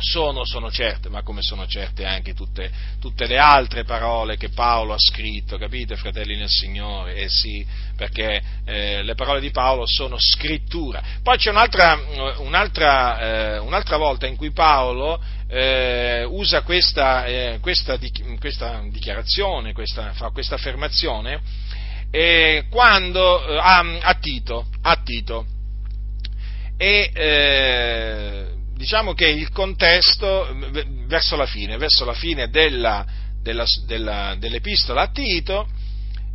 sono, 0.00 0.44
sono 0.44 0.70
certe, 0.70 1.08
ma 1.08 1.22
come 1.22 1.42
sono 1.42 1.66
certe 1.66 2.04
anche 2.04 2.32
tutte, 2.32 2.70
tutte, 3.00 3.26
le 3.26 3.38
altre 3.38 3.84
parole 3.84 4.36
che 4.36 4.50
Paolo 4.50 4.94
ha 4.94 4.98
scritto, 4.98 5.58
capite 5.58 5.96
fratelli 5.96 6.36
nel 6.36 6.48
Signore? 6.48 7.16
Eh 7.16 7.28
sì, 7.28 7.66
perché 7.96 8.40
eh, 8.64 9.02
le 9.02 9.14
parole 9.14 9.40
di 9.40 9.50
Paolo 9.50 9.86
sono 9.86 10.16
scrittura. 10.18 11.02
Poi 11.22 11.36
c'è 11.36 11.50
un'altra, 11.50 12.00
un'altra, 12.38 13.54
eh, 13.54 13.58
un'altra 13.58 13.96
volta 13.96 14.26
in 14.26 14.36
cui 14.36 14.52
Paolo 14.52 15.20
eh, 15.48 16.24
usa 16.24 16.62
questa, 16.62 17.26
eh, 17.26 17.58
questa, 17.60 17.98
questa, 18.38 18.80
dichiarazione, 18.88 19.72
questa, 19.72 20.12
fa 20.12 20.30
questa 20.30 20.54
affermazione, 20.54 21.40
eh, 22.10 22.66
quando, 22.70 23.44
a, 23.58 23.78
a, 24.00 24.14
Tito, 24.14 24.66
a 24.82 24.96
Tito. 25.02 25.46
E 26.80 27.10
diciamo 28.78 29.12
che 29.12 29.26
il 29.26 29.50
contesto, 29.50 30.56
verso 31.06 31.34
la 31.34 31.46
fine, 31.46 31.76
verso 31.76 32.04
la 32.04 32.14
fine 32.14 32.48
della, 32.48 33.04
della, 33.42 33.64
della, 33.86 34.36
dell'epistola 34.38 35.02
a 35.02 35.08
Tito, 35.08 35.68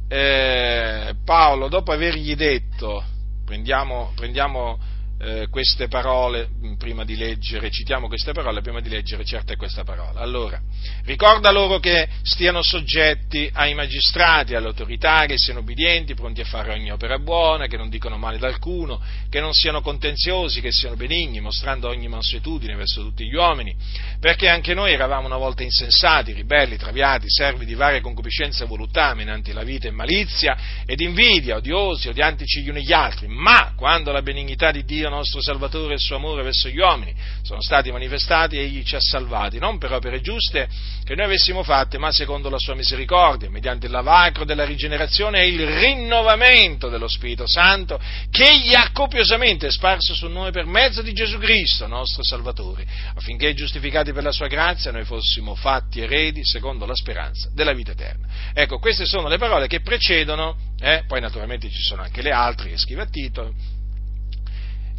eh, 0.10 1.16
Paolo, 1.24 1.70
dopo 1.70 1.94
avergli 1.94 2.36
detto, 2.36 3.02
prendiamo, 3.46 4.12
prendiamo 4.16 4.78
eh, 5.24 5.48
queste 5.50 5.88
parole 5.88 6.50
prima 6.78 7.06
di 7.06 7.16
leggere, 7.16 7.72
citiamo 7.72 8.08
queste 8.08 8.34
parole 8.34 8.62
prima 8.62 8.82
di 8.82 8.90
leggere 8.90 9.24
certa 9.24 9.54
è 9.54 9.56
questa 9.56 9.84
parola. 9.84 10.20
Allora, 10.20 10.60
ricorda 11.06 11.50
loro 11.50 11.80
che 11.80 12.08
stiano 12.24 12.62
soggetti 12.62 13.50
ai 13.54 13.74
magistrati, 13.74 14.54
alle 14.54 14.68
autorità, 14.68 15.26
che 15.26 15.38
siano 15.38 15.60
obbedienti, 15.60 16.14
pronti 16.14 16.42
a 16.42 16.46
fare 16.46 16.74
ogni 16.74 16.92
opera 16.92 17.20
buona, 17.20 17.68
che 17.68 17.78
non 17.78 17.90
dicono 17.90 18.18
male 18.18 18.36
ad 18.36 18.44
alcuno, 18.44 19.02
che 19.30 19.40
non 19.40 19.54
siano 19.54 19.82
contenziosi, 19.82 20.60
che 20.60 20.72
siano 20.72 20.98
benigni, 20.98 21.40
mostrando 21.40 21.88
ogni 21.88 22.10
mansuetudine 22.10 22.76
verso 22.76 23.02
tutti 23.02 23.26
gli 23.26 23.34
uomini, 23.34 23.74
perché 24.20 24.50
anche 24.50 24.74
noi 24.74 24.92
eravamo 24.92 25.28
una 25.28 25.38
volta 25.38 25.64
insensati, 25.64 26.34
ribelli, 26.34 26.76
traviati, 26.76 27.30
servi 27.30 27.66
di 27.66 27.76
varie 27.76 28.02
concupiscenze 28.02 28.66
e 28.66 28.68
voluttà, 28.68 29.14
menanti 29.14 29.54
la 29.54 29.64
vita 29.64 29.88
e 29.88 29.92
malizia 29.92 30.58
ed 30.86 31.00
invidia, 31.00 31.56
odiosi, 31.56 32.10
odiantici 32.10 32.62
gli 32.62 32.70
uni 32.70 32.84
gli 32.84 32.92
altri, 32.92 33.28
ma 33.28 33.72
quando 33.78 34.12
la 34.12 34.22
benignità 34.22 34.72
di 34.72 34.84
Dio 34.84 35.12
nostro 35.14 35.42
Salvatore 35.42 35.92
e 35.92 35.96
il 35.96 36.02
suo 36.02 36.16
amore 36.16 36.44
verso 36.44 36.70
gli 36.70 36.80
uomini 36.80 37.14
sono 37.44 37.62
stati 37.62 37.92
manifestati, 37.92 38.58
egli 38.58 38.84
ci 38.84 38.96
ha 38.96 39.00
salvati, 39.00 39.60
non 39.60 39.78
per 39.78 39.92
opere 39.92 40.22
giuste 40.22 40.68
che 41.04 41.16
noi 41.16 41.26
avessimo 41.26 41.64
fatte, 41.64 41.98
ma 41.98 42.12
secondo 42.12 42.50
la 42.50 42.58
sua 42.58 42.76
misericordia, 42.76 43.50
mediante 43.50 43.86
il 43.86 43.92
lavacro 43.92 44.46
della 44.46 44.66
rigenerazione 44.66 45.42
e 45.42 45.48
il 45.50 45.68
rinnovamento 45.68 46.90
dello 46.90 47.08
Spirito 47.08 47.48
Santo, 47.48 48.00
che 48.32 48.44
egli 48.44 48.74
ha 48.74 48.90
copiosamente 48.92 49.70
sparso 49.70 50.14
su 50.16 50.28
noi 50.28 50.52
per 50.52 50.66
mezzo 50.66 51.02
di 51.02 51.14
Gesù 51.14 51.38
Cristo, 51.38 51.88
nostro 51.88 52.24
Salvatore, 52.24 52.86
affinché 53.16 53.54
giustificati 53.54 54.14
per 54.14 54.24
la 54.24 54.32
sua 54.32 54.48
grazia 54.48 54.92
noi 54.92 55.04
fossimo 55.04 55.56
fatti 55.56 56.02
eredi 56.02 56.46
secondo 56.46 56.86
la 56.86 56.96
speranza 56.96 57.50
della 57.54 57.74
vita 57.74 57.92
eterna. 57.92 58.28
Ecco, 58.54 58.80
queste 58.80 59.06
sono 59.06 59.28
le 59.28 59.38
parole 59.38 59.68
che 59.68 59.82
precedono, 59.82 60.56
eh, 60.80 61.04
poi 61.08 61.20
naturalmente 61.20 61.70
ci 61.70 61.82
sono 61.82 62.02
anche 62.02 62.22
le 62.22 62.32
altre 62.32 62.70
che 62.70 62.78
scrive 62.78 63.02
a 63.02 63.08
Tito, 63.08 63.54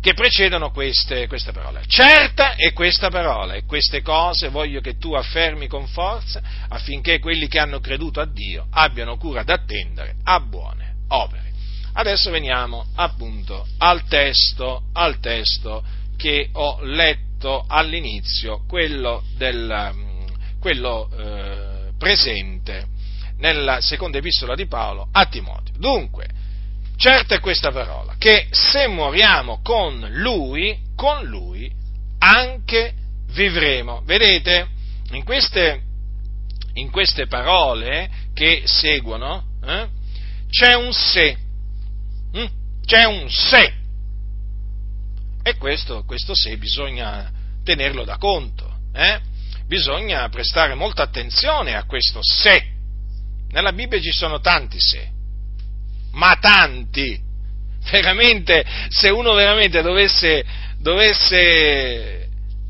che 0.05 0.13
precedono 0.13 0.71
queste, 0.71 1.27
queste, 1.29 1.53
parole. 1.53 1.83
Certa 1.87 2.57
è 2.57 2.75
questa 2.75 3.09
parola 3.09 3.55
e 3.55 3.65
queste 3.65 4.03
cose 4.03 4.51
voglio 4.51 4.83
che 4.83 4.99
tu 4.99 5.15
affermi 5.15 5.67
con 5.67 5.87
forza 5.87 6.43
affinché 6.69 7.21
quelli 7.21 7.49
che 7.49 7.59
hanno 7.59 7.81
creduto 7.81 8.21
a 8.21 8.27
Dio 8.27 8.67
abbiano 8.69 9.17
cura 9.17 9.45
d'attendere 9.45 10.17
a 10.25 10.41
buone 10.41 10.97
opere. 11.09 11.53
Adesso 11.95 12.31
veniamo 12.31 12.89
appunto 12.97 13.67
al 13.79 14.05
testo, 14.05 14.83
al 14.93 15.21
testo 15.21 15.83
che 16.19 16.51
ho 16.53 16.83
letto 16.83 17.65
all'inizio, 17.67 18.63
quello, 18.69 19.25
del, 19.39 19.91
quello 20.61 21.09
eh, 21.17 21.93
presente 21.97 22.89
nella 23.39 23.81
seconda 23.81 24.19
epistola 24.19 24.55
di 24.55 24.67
Paolo 24.67 25.09
a 25.13 25.25
Timoteo. 25.25 25.73
Dunque, 25.79 26.29
certa 26.97 27.37
è 27.37 27.41
questa 27.41 27.71
parola, 27.71 28.15
che 28.19 28.49
se 28.51 28.87
moriamo 28.87 29.61
con 29.63 30.07
Lui, 30.13 30.79
con 30.95 31.25
Lui 31.25 31.71
anche 32.19 32.95
vivremo. 33.33 34.03
Vedete, 34.05 34.69
in 35.11 35.25
queste, 35.25 35.83
in 36.75 36.91
queste 36.91 37.27
parole 37.27 38.11
che 38.33 38.63
seguono 38.65 39.45
eh, 39.63 39.89
c'è 40.49 40.75
un 40.75 40.93
se, 40.93 41.37
hm? 42.33 42.47
c'è 42.85 43.05
un 43.05 43.29
se. 43.29 43.73
E 45.43 45.57
questo, 45.57 46.05
questo 46.05 46.35
se 46.35 46.57
bisogna 46.57 47.31
tenerlo 47.63 48.05
da 48.05 48.17
conto, 48.17 48.79
eh? 48.95 49.21
bisogna 49.67 50.29
prestare 50.29 50.75
molta 50.75 51.03
attenzione 51.03 51.75
a 51.75 51.85
questo 51.85 52.21
se. 52.23 52.73
Nella 53.51 53.73
Bibbia 53.73 54.01
ci 54.01 54.11
sono 54.11 54.41
tanti 54.41 54.81
se 54.81 55.14
ma 56.15 56.37
tanti. 56.41 57.21
Veramente, 57.91 58.65
se 58.89 59.11
uno 59.11 59.35
veramente 59.35 59.83
dovesse, 59.83 60.43
dovesse, 60.79 62.29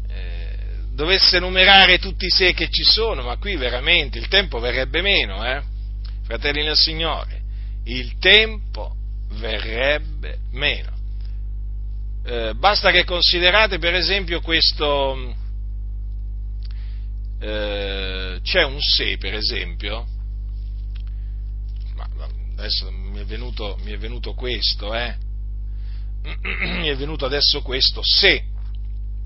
eh, 0.09 0.59
dovesse 0.93 1.39
numerare 1.39 1.99
tutti 1.99 2.27
i 2.27 2.31
sé 2.31 2.53
che 2.53 2.69
ci 2.69 2.83
sono, 2.83 3.23
ma 3.23 3.37
qui 3.37 3.57
veramente 3.57 4.19
il 4.19 4.27
tempo 4.29 4.59
verrebbe 4.59 5.03
meno, 5.03 5.45
eh? 5.47 5.63
Fratelli 6.25 6.65
del 6.65 6.77
Signore, 6.77 7.43
il 7.85 8.19
tempo 8.19 8.97
verrebbe 9.39 10.39
meno. 10.53 10.93
Eh, 12.27 12.55
basta 12.55 12.91
che 12.91 13.05
considerate 13.05 13.79
per 13.79 13.95
esempio 13.95 14.41
questo, 14.41 15.35
eh, 17.39 18.41
c'è 18.43 18.65
un 18.65 18.81
se 18.81 19.17
per 19.19 19.35
esempio, 19.35 20.07
adesso 22.57 22.91
mi 22.91 23.21
è 23.21 23.25
venuto, 23.25 23.79
mi 23.83 23.93
è 23.93 23.99
venuto 23.99 24.35
questo, 24.35 24.95
eh? 24.95 25.17
mi 26.81 26.89
è 26.89 26.97
venuto 26.97 27.27
adesso 27.27 27.63
questo, 27.63 28.01
se, 28.03 28.45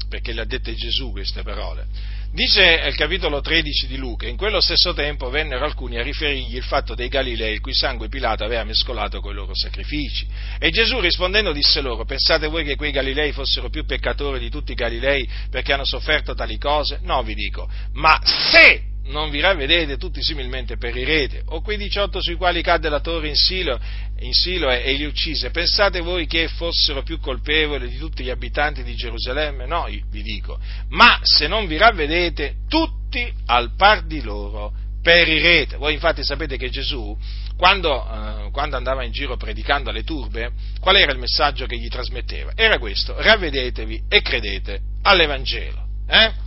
perché 0.09 0.33
le 0.33 0.43
ha 0.43 0.45
dette 0.45 0.75
Gesù 0.75 1.11
queste 1.11 1.43
parole. 1.43 2.17
Dice 2.31 2.83
il 2.87 2.95
capitolo 2.95 3.41
13 3.41 3.87
di 3.87 3.97
Luca, 3.97 4.29
in 4.29 4.37
quello 4.37 4.61
stesso 4.61 4.93
tempo 4.93 5.31
vennero 5.31 5.65
alcuni 5.65 5.99
a 5.99 6.03
riferirgli 6.03 6.57
il 6.57 6.63
fatto 6.63 6.95
dei 6.95 7.09
Galilei, 7.09 7.55
il 7.55 7.61
cui 7.61 7.73
sangue 7.73 8.09
Pilato 8.09 8.45
aveva 8.45 8.65
mescolato 8.65 9.21
con 9.21 9.33
i 9.33 9.35
loro 9.35 9.55
sacrifici. 9.55 10.27
E 10.59 10.71
Gesù 10.71 11.01
rispondendo 11.01 11.53
disse 11.53 11.81
loro, 11.81 12.05
pensate 12.05 12.47
voi 12.47 12.65
che 12.65 12.77
quei 12.77 12.91
Galilei 12.91 13.33
fossero 13.33 13.71
più 13.71 13.87
peccatori 13.87 14.39
di 14.39 14.51
tutti 14.51 14.73
i 14.73 14.75
Galilei 14.75 15.27
perché 15.51 15.73
hanno 15.73 15.87
sofferto 15.87 16.35
tali 16.35 16.59
cose? 16.59 16.99
No, 17.03 17.23
vi 17.23 17.35
dico, 17.35 17.67
ma 17.93 18.21
se 18.23 18.88
non 19.09 19.31
vi 19.31 19.41
ravvedete, 19.41 19.97
tutti 19.97 20.23
similmente 20.23 20.77
perirete. 20.77 21.43
O 21.47 21.61
quei 21.61 21.77
18 21.77 22.21
sui 22.21 22.37
quali 22.37 22.63
cadde 22.63 22.89
la 22.89 23.01
torre 23.01 23.29
in 23.29 23.37
Silo, 23.37 23.79
in 24.21 24.33
Silo 24.33 24.71
e, 24.71 24.83
e, 24.85 24.93
li 24.95 25.05
uccise, 25.05 25.51
pensate 25.51 26.01
voi 26.01 26.27
che 26.27 26.49
fossero 26.49 27.03
più 27.03 27.19
colpevoli 27.19 27.89
di 27.89 27.99
tutti 27.99 28.23
gli 28.23 28.31
abitanti 28.31 28.83
di 28.83 28.95
Gerusalemme? 28.95 29.67
No, 29.67 29.87
vi 29.87 30.23
dico, 30.23 30.59
ma 30.91 31.19
se 31.23 31.47
non 31.47 31.67
vi 31.67 31.77
ravvedete, 31.77 32.57
tutti 32.69 33.31
al 33.47 33.75
par 33.77 34.07
di 34.07 34.23
loro 34.23 34.73
perirete. 35.03 35.77
Voi 35.77 35.95
infatti 35.95 36.23
sapete 36.23 36.57
che 36.57 36.69
Gesù, 36.69 37.17
quando, 37.57 38.05
eh, 38.05 38.51
quando 38.51 38.77
andava 38.77 39.05
in 39.05 39.13
giro 39.13 39.37
predicando 39.37 39.91
alle 39.91 40.05
turbe, 40.05 40.51
qual 40.81 40.97
era 40.97 41.13
il 41.13 41.19
messaggio 41.19 41.67
che 41.67 41.79
gli 41.79 41.89
trasmetteva? 41.89 42.53
Era 42.55 42.79
questo, 42.79 43.15
ravvedetevi 43.21 44.05
e 44.09 44.21
credete 44.21 44.81
all'Evangelo. 45.03 45.87
Eh? 46.07 46.47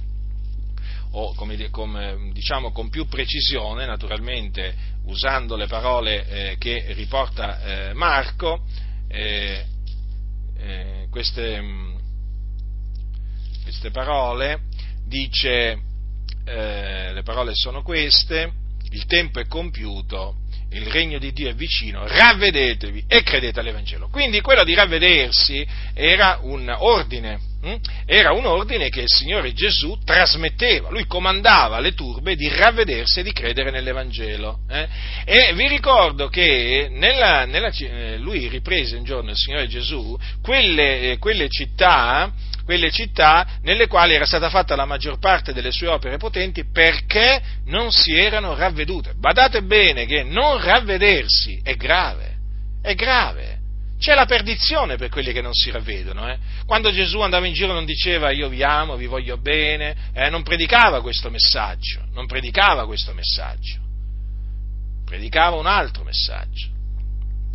O 1.11 1.33
come, 1.33 1.69
come, 1.69 2.29
diciamo 2.31 2.71
con 2.71 2.89
più 2.89 3.07
precisione, 3.07 3.85
naturalmente 3.85 4.73
usando 5.05 5.55
le 5.55 5.67
parole 5.67 6.27
eh, 6.27 6.57
che 6.57 6.93
riporta 6.93 7.89
eh, 7.89 7.93
Marco, 7.93 8.65
eh, 9.07 9.65
eh 10.57 11.07
queste, 11.09 11.61
queste, 13.63 13.91
parole, 13.91 14.61
dice, 15.05 15.81
eh, 16.45 17.13
le 17.13 17.23
parole 17.23 17.53
sono 17.53 17.81
queste, 17.81 18.51
il 18.91 19.05
tempo 19.05 19.39
è 19.39 19.47
compiuto, 19.47 20.37
il 20.69 20.85
regno 20.85 21.19
di 21.19 21.33
Dio 21.33 21.49
è 21.49 21.53
vicino, 21.53 22.07
ravvedetevi 22.07 23.03
e 23.07 23.23
credete 23.23 23.59
all'Evangelo. 23.59 24.07
Quindi 24.07 24.39
quello 24.39 24.63
di 24.63 24.73
ravvedersi 24.73 25.67
era 25.93 26.39
un 26.43 26.73
ordine? 26.77 27.50
Era 28.05 28.31
un 28.31 28.45
ordine 28.45 28.89
che 28.89 29.01
il 29.01 29.07
Signore 29.07 29.53
Gesù 29.53 29.97
trasmetteva, 30.03 30.89
lui 30.89 31.05
comandava 31.05 31.77
alle 31.77 31.93
turbe 31.93 32.35
di 32.35 32.49
ravvedersi 32.49 33.19
e 33.19 33.23
di 33.23 33.31
credere 33.31 33.69
nell'Evangelo. 33.69 34.61
Eh? 34.67 34.87
E 35.25 35.53
vi 35.53 35.67
ricordo 35.67 36.27
che 36.27 36.87
nella, 36.91 37.45
nella, 37.45 37.69
eh, 37.69 38.17
lui 38.17 38.47
riprese 38.47 38.95
un 38.95 39.03
giorno 39.03 39.29
il 39.29 39.37
Signore 39.37 39.67
Gesù 39.67 40.17
quelle, 40.41 41.11
eh, 41.11 41.17
quelle 41.17 41.49
città 41.49 42.31
quelle 42.63 42.91
città 42.91 43.57
nelle 43.63 43.87
quali 43.87 44.13
era 44.13 44.25
stata 44.25 44.49
fatta 44.49 44.75
la 44.75 44.85
maggior 44.85 45.19
parte 45.19 45.51
delle 45.51 45.71
sue 45.71 45.87
opere 45.87 46.17
potenti 46.17 46.63
perché 46.71 47.41
non 47.65 47.91
si 47.91 48.13
erano 48.15 48.55
ravvedute. 48.55 49.13
Badate 49.15 49.63
bene 49.63 50.05
che 50.05 50.23
non 50.23 50.61
ravvedersi 50.61 51.59
è 51.63 51.75
grave, 51.75 52.35
è 52.81 52.93
grave. 52.95 53.50
C'è 54.01 54.15
la 54.15 54.25
perdizione 54.25 54.97
per 54.97 55.09
quelli 55.09 55.31
che 55.31 55.41
non 55.41 55.53
si 55.53 55.69
ravvedono. 55.69 56.27
Eh? 56.27 56.37
Quando 56.65 56.91
Gesù 56.91 57.19
andava 57.19 57.45
in 57.45 57.53
giro 57.53 57.71
non 57.71 57.85
diceva 57.85 58.31
io 58.31 58.49
vi 58.49 58.63
amo, 58.63 58.97
vi 58.97 59.05
voglio 59.05 59.37
bene, 59.37 59.95
eh? 60.11 60.27
non 60.31 60.41
predicava 60.41 61.01
questo 61.01 61.29
messaggio, 61.29 62.01
non 62.13 62.25
predicava 62.25 62.87
questo 62.87 63.13
messaggio, 63.13 63.77
predicava 65.05 65.55
un 65.55 65.67
altro 65.67 66.03
messaggio. 66.03 66.69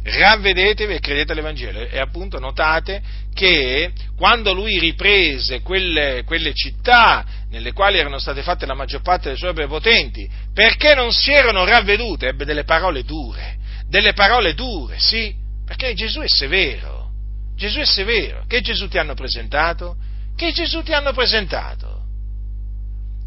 Ravvedetevi 0.05 0.95
e 0.95 1.01
credete 1.01 1.33
all'Evangelo. 1.33 1.81
E 1.81 1.99
appunto 1.99 2.39
notate 2.39 3.03
che 3.35 3.91
quando 4.17 4.53
lui 4.53 4.79
riprese 4.79 5.63
quelle, 5.63 6.23
quelle 6.25 6.55
città 6.55 7.27
nelle 7.51 7.73
quali 7.73 7.99
erano 7.99 8.21
state 8.21 8.43
fatte 8.43 8.67
la 8.67 8.75
maggior 8.75 9.03
parte 9.03 9.25
delle 9.25 9.37
sue 9.37 9.49
opere 9.49 9.67
potenti, 9.67 10.31
perché 10.55 10.95
non 10.95 11.13
si 11.13 11.33
erano 11.33 11.65
ravvedute, 11.65 12.29
ebbe 12.29 12.45
delle 12.45 12.63
parole 12.63 13.03
dure, 13.03 13.57
delle 13.89 14.13
parole 14.13 14.55
dure, 14.55 15.01
sì, 15.01 15.45
perché 15.67 15.95
Gesù 15.95 16.21
è 16.21 16.29
severo. 16.29 17.11
Gesù 17.57 17.81
è 17.81 17.85
severo. 17.85 18.45
Che 18.47 18.61
Gesù 18.61 18.89
ti 18.89 18.99
hanno 18.99 19.15
presentato? 19.15 19.97
Che 20.37 20.53
Gesù 20.53 20.83
ti 20.83 20.93
hanno 20.93 21.13
presentato? 21.13 22.05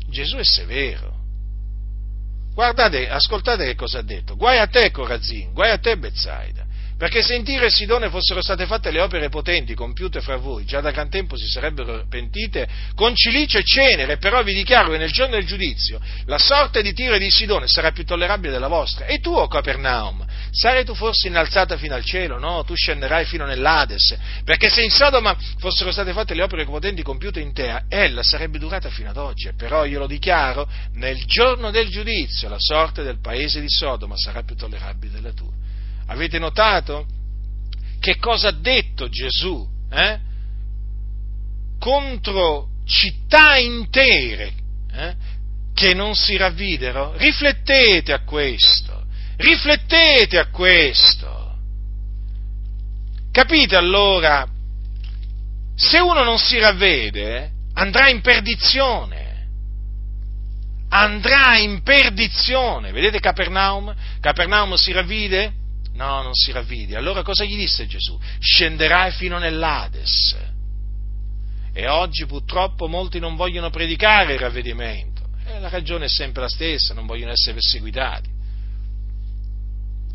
Gesù 0.10 0.38
è 0.38 0.44
severo. 0.44 1.18
Guardate, 2.54 3.10
ascoltate 3.10 3.66
che 3.66 3.76
cosa 3.76 4.00
ha 4.00 4.04
detto. 4.04 4.36
Guai 4.36 4.58
a 4.58 4.68
te 4.68 4.90
Corazin, 4.92 5.52
guai 5.52 5.72
a 5.72 5.78
te 5.78 5.98
Bezzaida. 5.98 6.66
Perché 7.00 7.24
se 7.24 7.34
in 7.34 7.46
Tiro 7.46 7.64
e 7.64 7.70
Sidone 7.70 8.10
fossero 8.10 8.42
state 8.42 8.66
fatte 8.66 8.92
le 8.92 9.00
opere 9.00 9.30
potenti 9.30 9.74
compiute 9.74 10.20
fra 10.20 10.36
voi, 10.36 10.66
già 10.66 10.82
da 10.82 10.92
gran 10.92 11.10
tempo 11.10 11.38
si 11.38 11.48
sarebbero 11.48 12.06
pentite 12.10 12.68
con 12.94 13.16
cilicio 13.16 13.58
e 13.58 13.64
cenere, 13.64 14.18
però 14.18 14.44
vi 14.44 14.54
dichiaro 14.54 14.92
che 14.92 14.98
nel 14.98 15.10
giorno 15.10 15.36
del 15.36 15.46
giudizio 15.46 16.02
la 16.26 16.38
sorte 16.38 16.82
di 16.82 16.92
Tiro 16.92 17.14
e 17.14 17.20
di 17.20 17.32
Sidone 17.32 17.68
sarà 17.68 17.94
più 17.94 18.04
tollerabile 18.04 18.52
della 18.52 18.68
vostra. 18.68 19.06
E 19.06 19.20
tu, 19.22 19.32
o 19.32 19.48
Capernaum, 19.48 20.26
sarai 20.52 20.84
tu 20.84 20.94
forse 20.94 21.30
innalzata 21.30 21.78
fino 21.78 21.96
al 21.96 22.04
cielo? 22.04 22.38
No, 22.38 22.66
tu 22.66 22.76
scenderai 22.76 23.24
fino 23.24 23.46
nell'Ades, 23.46 24.18
perché 24.44 24.70
se 24.70 24.82
in 24.82 24.92
Sodoma 24.92 25.38
fossero 25.58 25.94
state 25.94 26.12
fatte 26.12 26.34
le 26.34 26.44
opere 26.44 26.66
potenti 26.66 27.02
compiute 27.02 27.40
in 27.40 27.54
te, 27.54 27.82
ella 27.88 28.24
sarebbe 28.24 28.60
durata 28.60 28.90
fino 28.90 29.10
ad 29.10 29.18
oggi. 29.18 29.50
Però 29.56 29.86
io 29.86 30.00
lo 30.00 30.08
dichiaro, 30.08 30.68
nel 30.96 31.24
giorno 31.24 31.72
del 31.72 31.88
giudizio 31.88 32.50
la 32.50 32.60
sorte 32.60 33.04
del 33.04 33.22
paese 33.22 33.62
di 33.62 33.70
Sodoma 33.70 34.18
sarà 34.18 34.44
più 34.44 34.58
tollerabile 34.58 35.14
della 35.14 35.32
tua. 35.32 35.68
Avete 36.10 36.40
notato? 36.40 37.06
Che 38.00 38.18
cosa 38.18 38.50
ha 38.50 38.52
detto 38.52 39.10
Gesù? 39.10 39.68
Eh? 39.92 40.20
Contro 41.80 42.70
città 42.86 43.58
intere 43.58 44.54
eh? 44.92 45.16
che 45.74 45.94
non 45.94 46.16
si 46.16 46.36
ravvidero? 46.36 47.16
Riflettete 47.16 48.12
a 48.12 48.24
questo, 48.24 49.06
riflettete 49.38 50.40
a 50.40 50.50
questo. 50.50 51.58
Capite 53.32 53.76
allora? 53.76 54.48
Se 55.76 56.00
uno 56.00 56.24
non 56.24 56.40
si 56.40 56.58
ravvede, 56.58 57.52
andrà 57.74 58.10
in 58.10 58.22
perdizione 58.22 59.28
andrà 60.90 61.58
in 61.58 61.84
perdizione. 61.84 62.92
Vedete 62.92 63.20
Capernaum? 63.20 63.94
Capernaum 64.20 64.74
si 64.74 64.92
ravvide? 64.92 65.54
No, 66.00 66.22
non 66.22 66.34
si 66.34 66.54
ravvide. 66.54 66.96
Allora 66.96 67.24
cosa 67.24 67.44
gli 67.44 67.58
disse 67.58 67.86
Gesù? 67.86 68.18
Scenderai 68.40 69.12
fino 69.12 69.38
nell'Ades. 69.38 70.34
E 71.74 71.88
oggi 71.90 72.26
purtroppo 72.26 72.88
molti 72.88 73.20
non 73.20 73.36
vogliono 73.36 73.70
predicare 73.70 74.36
il 74.36 74.40
ravvedimento. 74.40 75.24
E 75.46 75.60
la 75.60 75.68
ragione 75.68 76.06
è 76.06 76.10
sempre 76.10 76.44
la 76.44 76.48
stessa, 76.48 76.94
non 76.94 77.06
vogliono 77.06 77.34
essere 77.34 77.56
perseguitati. 77.56 78.30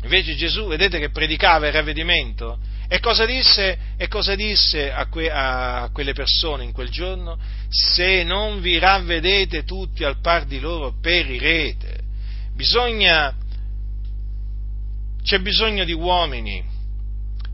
Invece 0.01 0.35
Gesù, 0.35 0.65
vedete 0.65 0.97
che 0.97 1.11
predicava 1.11 1.67
il 1.67 1.73
ravvedimento? 1.73 2.57
E 2.87 2.99
cosa 2.99 3.25
disse, 3.27 3.77
e 3.95 4.07
cosa 4.07 4.33
disse 4.33 4.91
a, 4.91 5.05
que, 5.05 5.29
a, 5.29 5.91
quelle 5.93 6.13
persone 6.13 6.63
in 6.63 6.71
quel 6.71 6.89
giorno? 6.89 7.37
Se 7.69 8.23
non 8.23 8.59
vi 8.59 8.79
ravvedete 8.79 9.63
tutti 9.65 10.03
al 10.03 10.19
par 10.19 10.45
di 10.45 10.59
loro, 10.59 10.95
perirete. 10.99 11.99
Bisogna 12.55 13.35
c'è 15.25 15.39
bisogno 15.39 15.83
di 15.85 15.91
uomini 15.91 16.63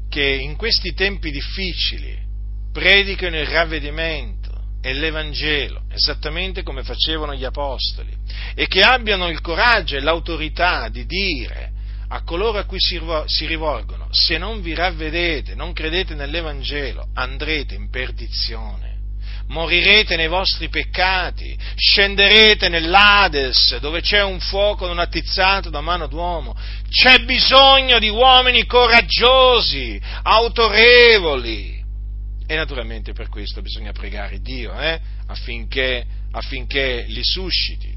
che 0.10 0.22
in 0.22 0.58
questi 0.58 0.94
tempi 0.94 1.32
difficili 1.32 2.20
predicano 2.74 3.40
il 3.40 3.48
ravvedimento 3.48 4.50
e 4.82 4.94
l'Evangelo, 4.94 5.84
esattamente 5.90 6.64
come 6.64 6.84
facevano 6.84 7.34
gli 7.34 7.46
Apostoli, 7.46 8.14
e 8.56 8.68
che 8.68 8.82
abbiano 8.82 9.30
il 9.30 9.40
coraggio 9.40 9.96
e 9.96 10.02
l'autorità 10.02 10.90
di 10.90 11.06
dire 11.06 11.72
a 12.10 12.24
coloro 12.24 12.58
a 12.58 12.66
cui 12.66 12.80
si 12.80 13.46
rivolgono, 13.46 14.10
se 14.12 14.38
non 14.38 14.62
vi 14.62 14.74
ravvedete, 14.74 15.56
non 15.56 15.72
credete 15.72 16.14
nell'Evangelo, 16.14 17.08
andrete 17.14 17.74
in 17.74 17.90
perdizione 17.90 18.91
morirete 19.52 20.16
nei 20.16 20.28
vostri 20.28 20.70
peccati, 20.70 21.58
scenderete 21.76 22.70
nell'Ades 22.70 23.78
dove 23.80 24.02
c'è 24.02 24.24
un 24.24 24.40
fuoco 24.40 24.88
non 24.88 24.98
attizzato 24.98 25.70
da 25.70 25.82
mano 25.82 26.08
d'uomo. 26.08 26.56
C'è 26.90 27.20
bisogno 27.20 28.00
di 28.00 28.10
uomini 28.10 28.66
coraggiosi, 28.66 30.02
autorevoli. 30.24 31.80
E 32.48 32.56
naturalmente 32.56 33.14
per 33.14 33.30
questo 33.30 33.62
bisogna 33.62 33.92
pregare 33.92 34.40
Dio 34.40 34.78
eh, 34.80 35.00
affinché, 35.28 36.06
affinché 36.32 37.06
li 37.08 37.24
susciti, 37.24 37.94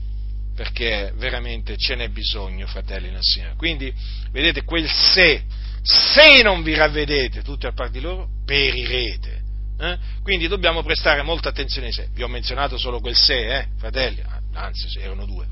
perché 0.54 1.12
veramente 1.16 1.76
ce 1.76 1.94
n'è 1.94 2.08
bisogno, 2.08 2.66
fratelli 2.66 3.10
nel 3.10 3.22
Signore. 3.22 3.54
Quindi, 3.56 3.92
vedete, 4.30 4.62
quel 4.64 4.88
se, 4.88 5.42
se 5.82 6.42
non 6.42 6.62
vi 6.62 6.74
ravvedete 6.74 7.42
tutti 7.42 7.66
a 7.66 7.72
par 7.72 7.90
di 7.90 8.00
loro, 8.00 8.28
perirete. 8.44 9.43
Eh? 9.78 9.98
Quindi 10.22 10.46
dobbiamo 10.46 10.82
prestare 10.82 11.22
molta 11.22 11.48
attenzione 11.48 11.88
ai 11.88 11.92
sé. 11.92 12.08
Vi 12.12 12.22
ho 12.22 12.28
menzionato 12.28 12.78
solo 12.78 13.00
quel 13.00 13.16
se, 13.16 13.58
eh, 13.58 13.66
fratelli, 13.78 14.22
anzi 14.52 14.98
erano 14.98 15.26
due. 15.26 15.46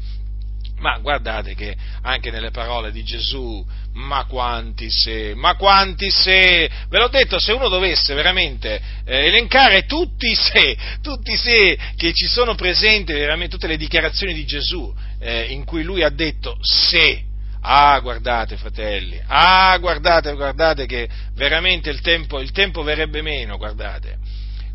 Ma 0.78 0.98
guardate 0.98 1.54
che 1.54 1.76
anche 2.02 2.32
nelle 2.32 2.50
parole 2.50 2.90
di 2.90 3.04
Gesù, 3.04 3.64
ma 3.92 4.24
quanti 4.24 4.90
se, 4.90 5.32
ma 5.36 5.54
quanti 5.54 6.10
se, 6.10 6.68
ve 6.88 6.98
l'ho 6.98 7.06
detto, 7.06 7.38
se 7.38 7.52
uno 7.52 7.68
dovesse 7.68 8.14
veramente 8.14 8.82
eh, 9.04 9.26
elencare 9.26 9.86
tutti 9.86 10.30
i 10.30 10.34
se, 10.34 10.76
tutti 11.00 11.32
i 11.32 11.36
se 11.36 11.78
che 11.96 12.12
ci 12.12 12.26
sono 12.26 12.56
presenti, 12.56 13.12
veramente 13.12 13.54
tutte 13.54 13.68
le 13.68 13.76
dichiarazioni 13.76 14.34
di 14.34 14.44
Gesù 14.44 14.92
eh, 15.20 15.52
in 15.52 15.64
cui 15.64 15.84
lui 15.84 16.02
ha 16.02 16.10
detto 16.10 16.58
se, 16.62 17.26
Ah, 17.64 18.00
guardate, 18.00 18.56
fratelli, 18.56 19.22
ah, 19.24 19.78
guardate, 19.78 20.34
guardate 20.34 20.84
che 20.86 21.08
veramente 21.34 21.90
il 21.90 22.00
tempo, 22.00 22.40
il 22.40 22.50
tempo 22.50 22.82
verrebbe 22.82 23.22
meno, 23.22 23.56
guardate. 23.56 24.18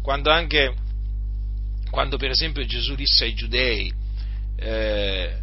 Quando 0.02 0.32
anche, 0.32 0.74
quando 1.90 2.16
per 2.16 2.30
esempio 2.30 2.66
Gesù 2.66 2.96
disse 2.96 3.26
ai 3.26 3.34
giudei, 3.34 3.94
eh, 4.56 5.38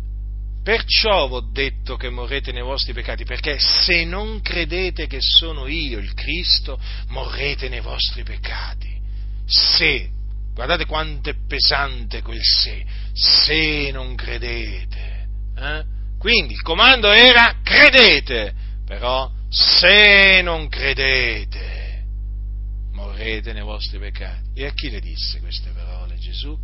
perciò 0.63 1.29
ho 1.29 1.41
detto 1.53 1.97
che 1.97 2.09
morrete 2.09 2.51
nei 2.51 2.63
vostri 2.63 2.95
peccati, 2.95 3.25
perché 3.25 3.59
se 3.59 4.05
non 4.07 4.41
credete 4.41 5.07
che 5.07 5.19
sono 5.21 5.67
io 5.67 5.99
il 5.99 6.15
Cristo, 6.15 6.81
morrete 7.09 7.69
nei 7.69 7.81
vostri 7.81 8.23
peccati. 8.23 8.89
Se, 9.45 10.09
guardate 10.55 10.87
quanto 10.87 11.29
è 11.29 11.35
pesante 11.47 12.23
quel 12.23 12.41
se, 12.43 12.87
se 13.13 13.91
non 13.93 14.15
credete. 14.15 15.29
Eh? 15.59 15.85
Quindi 16.25 16.55
il 16.55 16.63
comando 16.63 17.13
era 17.13 17.61
credete, 17.63 18.55
però 18.87 19.31
se 19.51 20.41
non 20.41 20.71
credete 20.71 22.05
morrete 22.93 23.53
nei 23.53 23.63
vostri 23.63 23.99
peccati. 23.99 24.53
E 24.55 24.65
a 24.65 24.73
chi 24.73 24.89
le 24.89 25.01
disse 25.01 25.39
queste 25.41 25.69
parole 25.73 26.17
Gesù? 26.17 26.59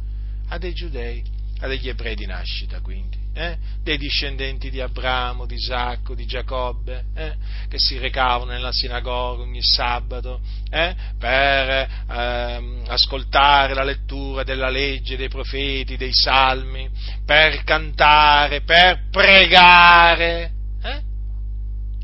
A 0.49 0.57
dei 0.57 0.73
giudei, 0.73 1.23
a 1.59 1.67
degli 1.67 1.91
ebrei 1.91 2.15
di 2.15 2.25
nascita 2.25 2.81
quindi 2.81 3.20
eh, 3.33 3.57
dei 3.83 3.97
discendenti 3.97 4.71
di 4.71 4.81
Abramo, 4.81 5.47
di 5.47 5.55
Isacco, 5.55 6.15
di 6.15 6.27
Giacobbe, 6.27 7.05
eh, 7.15 7.35
che 7.69 7.79
si 7.79 7.99
recavano 7.99 8.53
nella 8.53 8.73
sinagoga 8.73 9.43
ogni 9.43 9.63
sabato 9.63 10.41
eh, 10.71 10.95
per 11.19 12.05
ehm, 12.09 12.85
ascoltare 12.89 13.75
la 13.75 13.85
lettura 13.85 14.43
della 14.43 14.69
legge, 14.69 15.17
dei 15.17 15.29
profeti, 15.29 15.97
dei 15.97 16.13
salmi, 16.13 16.89
per 17.25 17.63
cantare, 17.65 18.63
per 18.63 19.09
pregare. 19.11 20.53
Eh? 20.83 21.03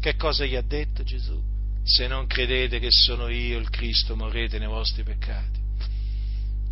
Che 0.01 0.17
cosa 0.17 0.45
gli 0.45 0.55
ha 0.55 0.63
detto 0.63 1.03
Gesù? 1.03 1.43
Se 1.83 2.07
non 2.07 2.27
credete 2.27 2.79
che 2.79 2.91
sono 2.91 3.29
io 3.29 3.59
il 3.59 3.71
Cristo, 3.71 4.17
morrete 4.17 4.59
nei 4.59 4.69
vostri 4.69 5.03
peccati. 5.03 5.56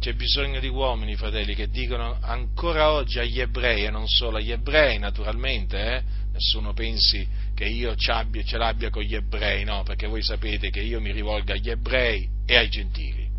C'è 0.04 0.12
bisogno 0.12 0.60
di 0.60 0.68
uomini, 0.68 1.16
fratelli, 1.16 1.54
che 1.54 1.70
dicono 1.70 2.18
ancora 2.20 2.90
oggi 2.90 3.20
agli 3.20 3.40
ebrei, 3.40 3.86
e 3.86 3.90
non 3.90 4.06
solo 4.06 4.36
agli 4.36 4.52
ebrei, 4.52 4.98
naturalmente, 4.98 5.78
eh? 5.78 6.02
nessuno 6.30 6.74
pensi 6.74 7.26
che 7.54 7.64
io 7.64 7.96
ce 7.96 8.58
l'abbia 8.58 8.90
con 8.90 9.02
gli 9.02 9.14
ebrei, 9.14 9.64
no, 9.64 9.82
perché 9.82 10.06
voi 10.06 10.22
sapete 10.22 10.68
che 10.68 10.80
io 10.80 11.00
mi 11.00 11.10
rivolgo 11.10 11.54
agli 11.54 11.70
ebrei 11.70 12.28
e 12.44 12.54
ai 12.54 12.68
gentili. 12.68 13.30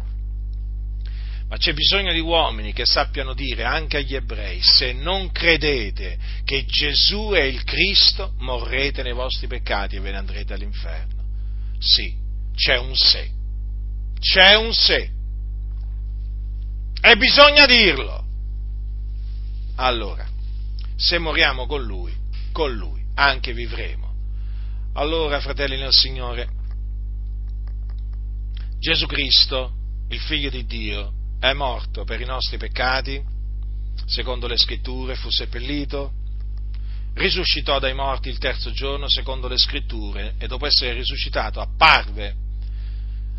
Ma 1.47 1.58
c'è 1.58 1.73
bisogno 1.73 2.12
di 2.12 2.19
uomini 2.19 2.73
che 2.73 2.88
sappiano 2.88 3.36
dire 3.36 3.63
anche 3.63 3.97
agli 3.97 4.15
ebrei, 4.15 4.60
se 4.63 4.91
non 4.91 5.32
credete 5.32 6.17
che 6.43 6.65
Gesù 6.65 7.30
è 7.30 7.43
il 7.43 7.63
Cristo, 7.63 8.34
morrete 8.39 9.04
nei 9.04 9.13
vostri 9.13 9.45
peccati 9.45 9.97
e 9.97 9.99
ve 9.99 10.10
ne 10.10 10.17
andrete 10.17 10.54
all'inferno. 10.54 11.23
Sì, 11.78 12.12
c'è 12.56 12.80
un 12.80 12.95
se. 12.95 13.30
C'è 14.19 14.56
un 14.56 14.73
se. 14.73 15.14
E 17.07 17.17
bisogna 17.17 17.67
dirlo. 17.67 18.25
Allora, 19.75 20.25
se 20.95 21.19
moriamo 21.19 21.67
con 21.67 21.83
Lui, 21.83 22.11
con 22.51 22.73
Lui 22.73 22.99
anche 23.13 23.53
vivremo. 23.53 24.11
Allora, 24.93 25.39
fratelli 25.39 25.77
nel 25.77 25.91
Signore, 25.91 26.49
Gesù 28.79 29.05
Cristo, 29.05 29.73
il 30.09 30.19
Figlio 30.19 30.49
di 30.49 30.65
Dio, 30.65 31.13
è 31.39 31.53
morto 31.53 32.05
per 32.05 32.21
i 32.21 32.25
nostri 32.25 32.57
peccati, 32.57 33.23
secondo 34.07 34.47
le 34.47 34.57
scritture, 34.57 35.13
fu 35.13 35.29
seppellito, 35.29 36.11
risuscitò 37.13 37.77
dai 37.77 37.93
morti 37.93 38.29
il 38.29 38.39
terzo 38.39 38.71
giorno, 38.71 39.07
secondo 39.07 39.47
le 39.47 39.59
scritture, 39.59 40.33
e 40.39 40.47
dopo 40.47 40.65
essere 40.65 40.93
risuscitato 40.93 41.61
apparve, 41.61 42.44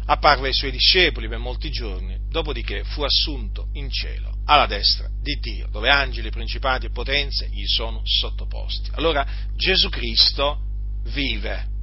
apparve 0.07 0.49
ai 0.49 0.55
suoi 0.55 0.71
discepoli 0.71 1.29
per 1.29 1.39
molti 1.39 1.71
giorni, 1.71 2.19
dopodiché 2.29 2.85
fu 2.85 3.03
assunto 3.03 3.69
in 3.73 3.91
cielo, 3.91 4.39
alla 4.45 4.67
destra 4.67 5.09
di 5.21 5.39
Dio, 5.41 5.69
dove 5.69 5.91
angeli, 5.91 6.31
principati 6.31 6.87
e 6.87 6.91
potenze 6.91 7.49
gli 7.49 7.67
sono 7.67 8.01
sottoposti. 8.05 8.91
Allora 8.95 9.27
Gesù 9.55 9.89
Cristo 9.89 10.61
vive. 11.05 11.75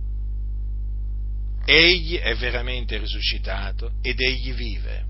Egli 1.65 2.17
è 2.17 2.35
veramente 2.35 2.97
risuscitato 2.97 3.93
ed 4.01 4.19
egli 4.19 4.53
vive. 4.53 5.05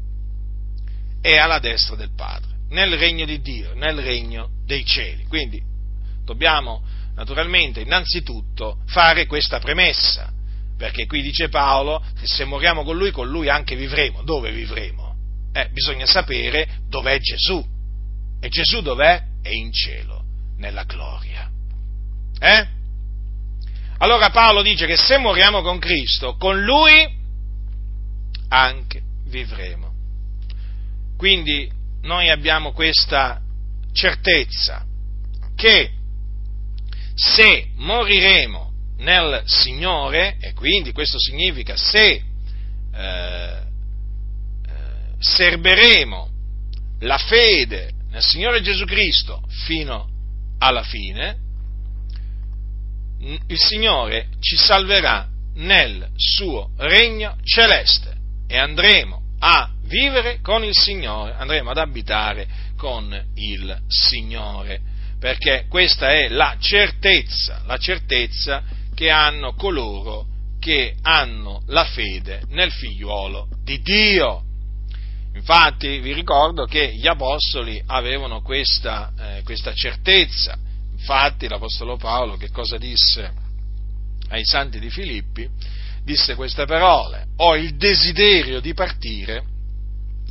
È 1.21 1.36
alla 1.38 1.60
destra 1.60 1.95
del 1.95 2.13
Padre, 2.15 2.52
nel 2.69 2.95
regno 2.97 3.26
di 3.26 3.41
Dio, 3.41 3.73
nel 3.73 3.97
regno 3.97 4.49
dei 4.65 4.86
cieli. 4.86 5.26
Quindi 5.26 5.62
dobbiamo 6.23 6.84
naturalmente 7.15 7.82
innanzitutto 7.82 8.80
fare 8.88 9.26
questa 9.26 9.60
premessa, 9.60 10.32
perché 10.84 11.06
qui 11.06 11.22
dice 11.22 11.48
Paolo 11.48 12.04
che 12.19 12.28
se 12.28 12.43
moriamo 12.43 12.84
con 12.84 12.98
lui, 12.98 13.12
con 13.12 13.30
lui 13.30 13.48
anche 13.48 13.74
vivremo. 13.74 14.22
Dove 14.24 14.52
vivremo? 14.52 15.15
Eh, 15.54 15.69
bisogna 15.72 16.06
sapere 16.06 16.67
dov'è 16.89 17.19
Gesù. 17.19 17.65
E 18.41 18.50
Gesù 18.50 18.82
dov'è? 18.82 19.24
È 19.41 19.48
in 19.48 19.72
cielo, 19.72 20.26
nella 20.58 20.84
gloria. 20.84 21.50
Eh? 22.38 22.67
Allora 24.00 24.30
Paolo 24.32 24.62
dice 24.62 24.86
che 24.86 24.98
se 24.98 25.17
moriamo 25.19 25.62
con 25.62 25.80
Cristo, 25.80 26.36
con 26.36 26.62
Lui 26.62 26.91
anche 28.50 29.02
vivremo. 29.28 29.93
Quindi 31.15 31.72
noi 32.02 32.30
abbiamo 32.30 32.74
questa 32.74 33.39
certezza 33.93 34.86
che 35.56 35.91
se 37.15 37.69
moriremo 37.78 38.62
nel 38.97 39.43
Signore, 39.45 40.38
e 40.39 40.53
quindi 40.53 40.91
questo 40.91 41.19
significa 41.19 41.75
se 41.75 42.12
eh, 42.12 42.23
eh, 42.95 43.62
serberemo 45.19 46.29
la 46.99 47.17
fede 47.17 47.91
nel 48.12 48.21
Signore 48.21 48.62
Gesù 48.62 48.86
Cristo 48.86 49.43
fino 49.65 50.08
alla 50.60 50.84
fine, 50.84 51.38
il 53.19 53.58
Signore 53.58 54.27
ci 54.39 54.58
salverà 54.58 55.27
nel 55.56 56.10
suo 56.15 56.71
regno 56.77 57.38
celeste 57.43 58.15
e 58.47 58.58
andremo 58.58 59.21
a 59.39 59.69
vivere 59.84 60.39
con 60.41 60.63
il 60.63 60.73
Signore, 60.73 61.34
andremo 61.34 61.71
ad 61.71 61.77
abitare 61.77 62.47
con 62.77 63.13
il 63.36 63.82
Signore, 63.88 64.79
perché 65.19 65.65
questa 65.69 66.10
è 66.10 66.29
la 66.29 66.58
certezza, 66.60 67.62
la 67.65 67.77
certezza 67.77 68.63
che 68.93 69.10
hanno 69.10 69.53
coloro 69.53 70.25
che 70.60 70.95
hanno 71.01 71.62
la 71.67 71.84
fede 71.84 72.43
nel 72.49 72.71
figliuolo 72.71 73.49
di 73.63 73.82
Dio. 73.82 74.43
Infatti 75.36 75.99
vi 75.99 76.13
ricordo 76.13 76.65
che 76.65 76.95
gli 76.95 77.08
apostoli 77.08 77.82
avevano 77.86 78.41
questa, 78.41 79.12
eh, 79.19 79.41
questa 79.43 79.73
certezza, 79.73 80.58
Infatti 81.03 81.49
l'Apostolo 81.49 81.97
Paolo 81.97 82.38
che 82.38 82.49
cosa 82.49 82.77
disse 82.77 83.29
ai 84.29 84.45
santi 84.45 84.79
di 84.79 84.89
Filippi? 84.89 85.45
Disse 86.01 86.34
queste 86.36 86.63
parole, 86.63 87.25
ho 87.38 87.58
il 87.58 87.75
desiderio 87.75 88.62
di 88.62 88.73
partire 88.73 89.43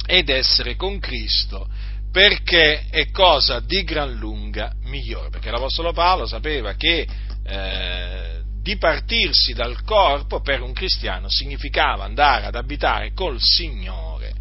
ed 0.06 0.30
essere 0.30 0.76
con 0.76 0.98
Cristo 0.98 1.68
perché 2.10 2.86
è 2.88 3.10
cosa 3.10 3.60
di 3.60 3.84
gran 3.84 4.14
lunga 4.14 4.72
migliore, 4.84 5.28
perché 5.28 5.50
l'Apostolo 5.50 5.92
Paolo 5.92 6.24
sapeva 6.24 6.72
che 6.72 7.06
eh, 7.44 8.41
dipartirsi 8.62 9.52
dal 9.52 9.82
corpo 9.82 10.40
per 10.40 10.62
un 10.62 10.72
cristiano 10.72 11.28
significava 11.28 12.04
andare 12.04 12.46
ad 12.46 12.54
abitare 12.54 13.12
col 13.12 13.38
Signore, 13.40 14.32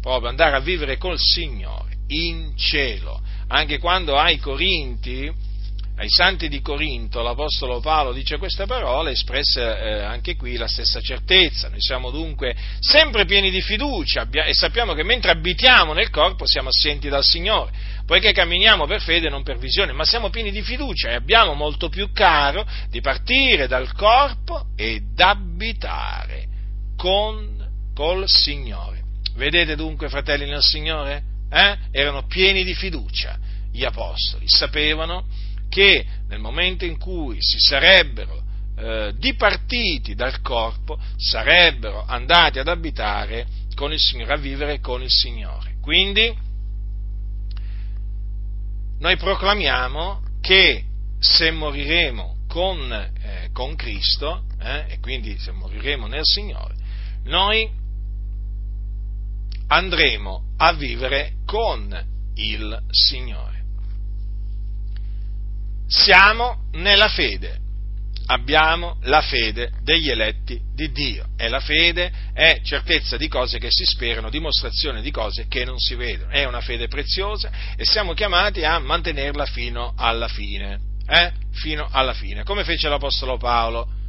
proprio 0.00 0.28
andare 0.28 0.56
a 0.56 0.60
vivere 0.60 0.98
col 0.98 1.18
Signore 1.18 1.96
in 2.08 2.52
cielo. 2.56 3.20
Anche 3.48 3.78
quando 3.78 4.18
ai 4.18 4.38
Corinti 4.38 5.32
ai 5.96 6.08
santi 6.10 6.48
di 6.48 6.60
Corinto 6.60 7.22
l'Apostolo 7.22 7.78
Paolo 7.78 8.12
dice 8.12 8.36
queste 8.36 8.66
parole, 8.66 9.12
espresse 9.12 9.62
eh, 9.62 10.00
anche 10.02 10.34
qui 10.34 10.56
la 10.56 10.66
stessa 10.66 11.00
certezza. 11.00 11.68
Noi 11.68 11.80
siamo 11.80 12.10
dunque 12.10 12.56
sempre 12.80 13.24
pieni 13.24 13.50
di 13.50 13.62
fiducia 13.62 14.22
abbia, 14.22 14.44
e 14.44 14.54
sappiamo 14.54 14.92
che 14.92 15.04
mentre 15.04 15.30
abitiamo 15.30 15.92
nel 15.92 16.10
corpo 16.10 16.46
siamo 16.46 16.70
assenti 16.70 17.08
dal 17.08 17.22
Signore, 17.22 17.70
poiché 18.06 18.32
camminiamo 18.32 18.86
per 18.86 19.02
fede 19.02 19.28
e 19.28 19.30
non 19.30 19.44
per 19.44 19.58
visione, 19.58 19.92
ma 19.92 20.04
siamo 20.04 20.30
pieni 20.30 20.50
di 20.50 20.62
fiducia 20.62 21.10
e 21.10 21.14
abbiamo 21.14 21.54
molto 21.54 21.88
più 21.88 22.10
caro 22.12 22.66
di 22.88 23.00
partire 23.00 23.68
dal 23.68 23.92
corpo 23.92 24.66
ed 24.76 25.18
abitare 25.20 26.46
con, 26.96 27.92
col 27.94 28.28
Signore. 28.28 29.02
Vedete 29.36 29.76
dunque, 29.76 30.08
fratelli 30.08 30.46
nel 30.46 30.62
Signore? 30.62 31.22
Eh? 31.50 31.76
Erano 31.92 32.26
pieni 32.26 32.64
di 32.64 32.74
fiducia 32.74 33.38
gli 33.70 33.84
apostoli, 33.84 34.48
sapevano 34.48 35.26
che 35.74 36.06
nel 36.28 36.38
momento 36.38 36.84
in 36.84 36.98
cui 36.98 37.38
si 37.40 37.58
sarebbero 37.58 38.40
eh, 38.76 39.12
dipartiti 39.18 40.14
dal 40.14 40.40
corpo, 40.40 40.96
sarebbero 41.16 42.04
andati 42.06 42.60
ad 42.60 42.68
abitare 42.68 43.44
con 43.74 43.92
il 43.92 43.98
Signore, 43.98 44.34
a 44.34 44.36
vivere 44.36 44.78
con 44.78 45.02
il 45.02 45.10
Signore. 45.10 45.74
Quindi 45.80 46.32
noi 49.00 49.16
proclamiamo 49.16 50.22
che 50.40 50.84
se 51.18 51.50
moriremo 51.50 52.44
con, 52.46 52.92
eh, 52.92 53.48
con 53.52 53.74
Cristo, 53.74 54.44
eh, 54.60 54.84
e 54.90 55.00
quindi 55.00 55.36
se 55.40 55.50
moriremo 55.50 56.06
nel 56.06 56.22
Signore, 56.22 56.76
noi 57.24 57.68
andremo 59.66 60.52
a 60.56 60.72
vivere 60.74 61.32
con 61.44 61.92
il 62.34 62.80
Signore 62.90 63.53
siamo 65.86 66.68
nella 66.72 67.08
fede, 67.08 67.58
abbiamo 68.26 68.98
la 69.02 69.20
fede 69.20 69.70
degli 69.82 70.08
eletti 70.08 70.58
di 70.74 70.90
Dio 70.90 71.26
e 71.36 71.48
la 71.48 71.60
fede 71.60 72.10
è 72.32 72.60
certezza 72.62 73.16
di 73.16 73.28
cose 73.28 73.58
che 73.58 73.68
si 73.70 73.84
sperano, 73.84 74.30
dimostrazione 74.30 75.02
di 75.02 75.10
cose 75.10 75.46
che 75.48 75.64
non 75.64 75.78
si 75.78 75.94
vedono, 75.94 76.30
è 76.30 76.44
una 76.44 76.60
fede 76.60 76.88
preziosa 76.88 77.50
e 77.76 77.84
siamo 77.84 78.14
chiamati 78.14 78.64
a 78.64 78.78
mantenerla 78.78 79.44
fino 79.46 79.92
alla 79.96 80.28
fine, 80.28 80.80
eh? 81.06 81.32
fino 81.52 81.88
alla 81.90 82.14
fine, 82.14 82.44
come 82.44 82.64
fece 82.64 82.88
l'Apostolo 82.88 83.36
Paolo 83.36 84.02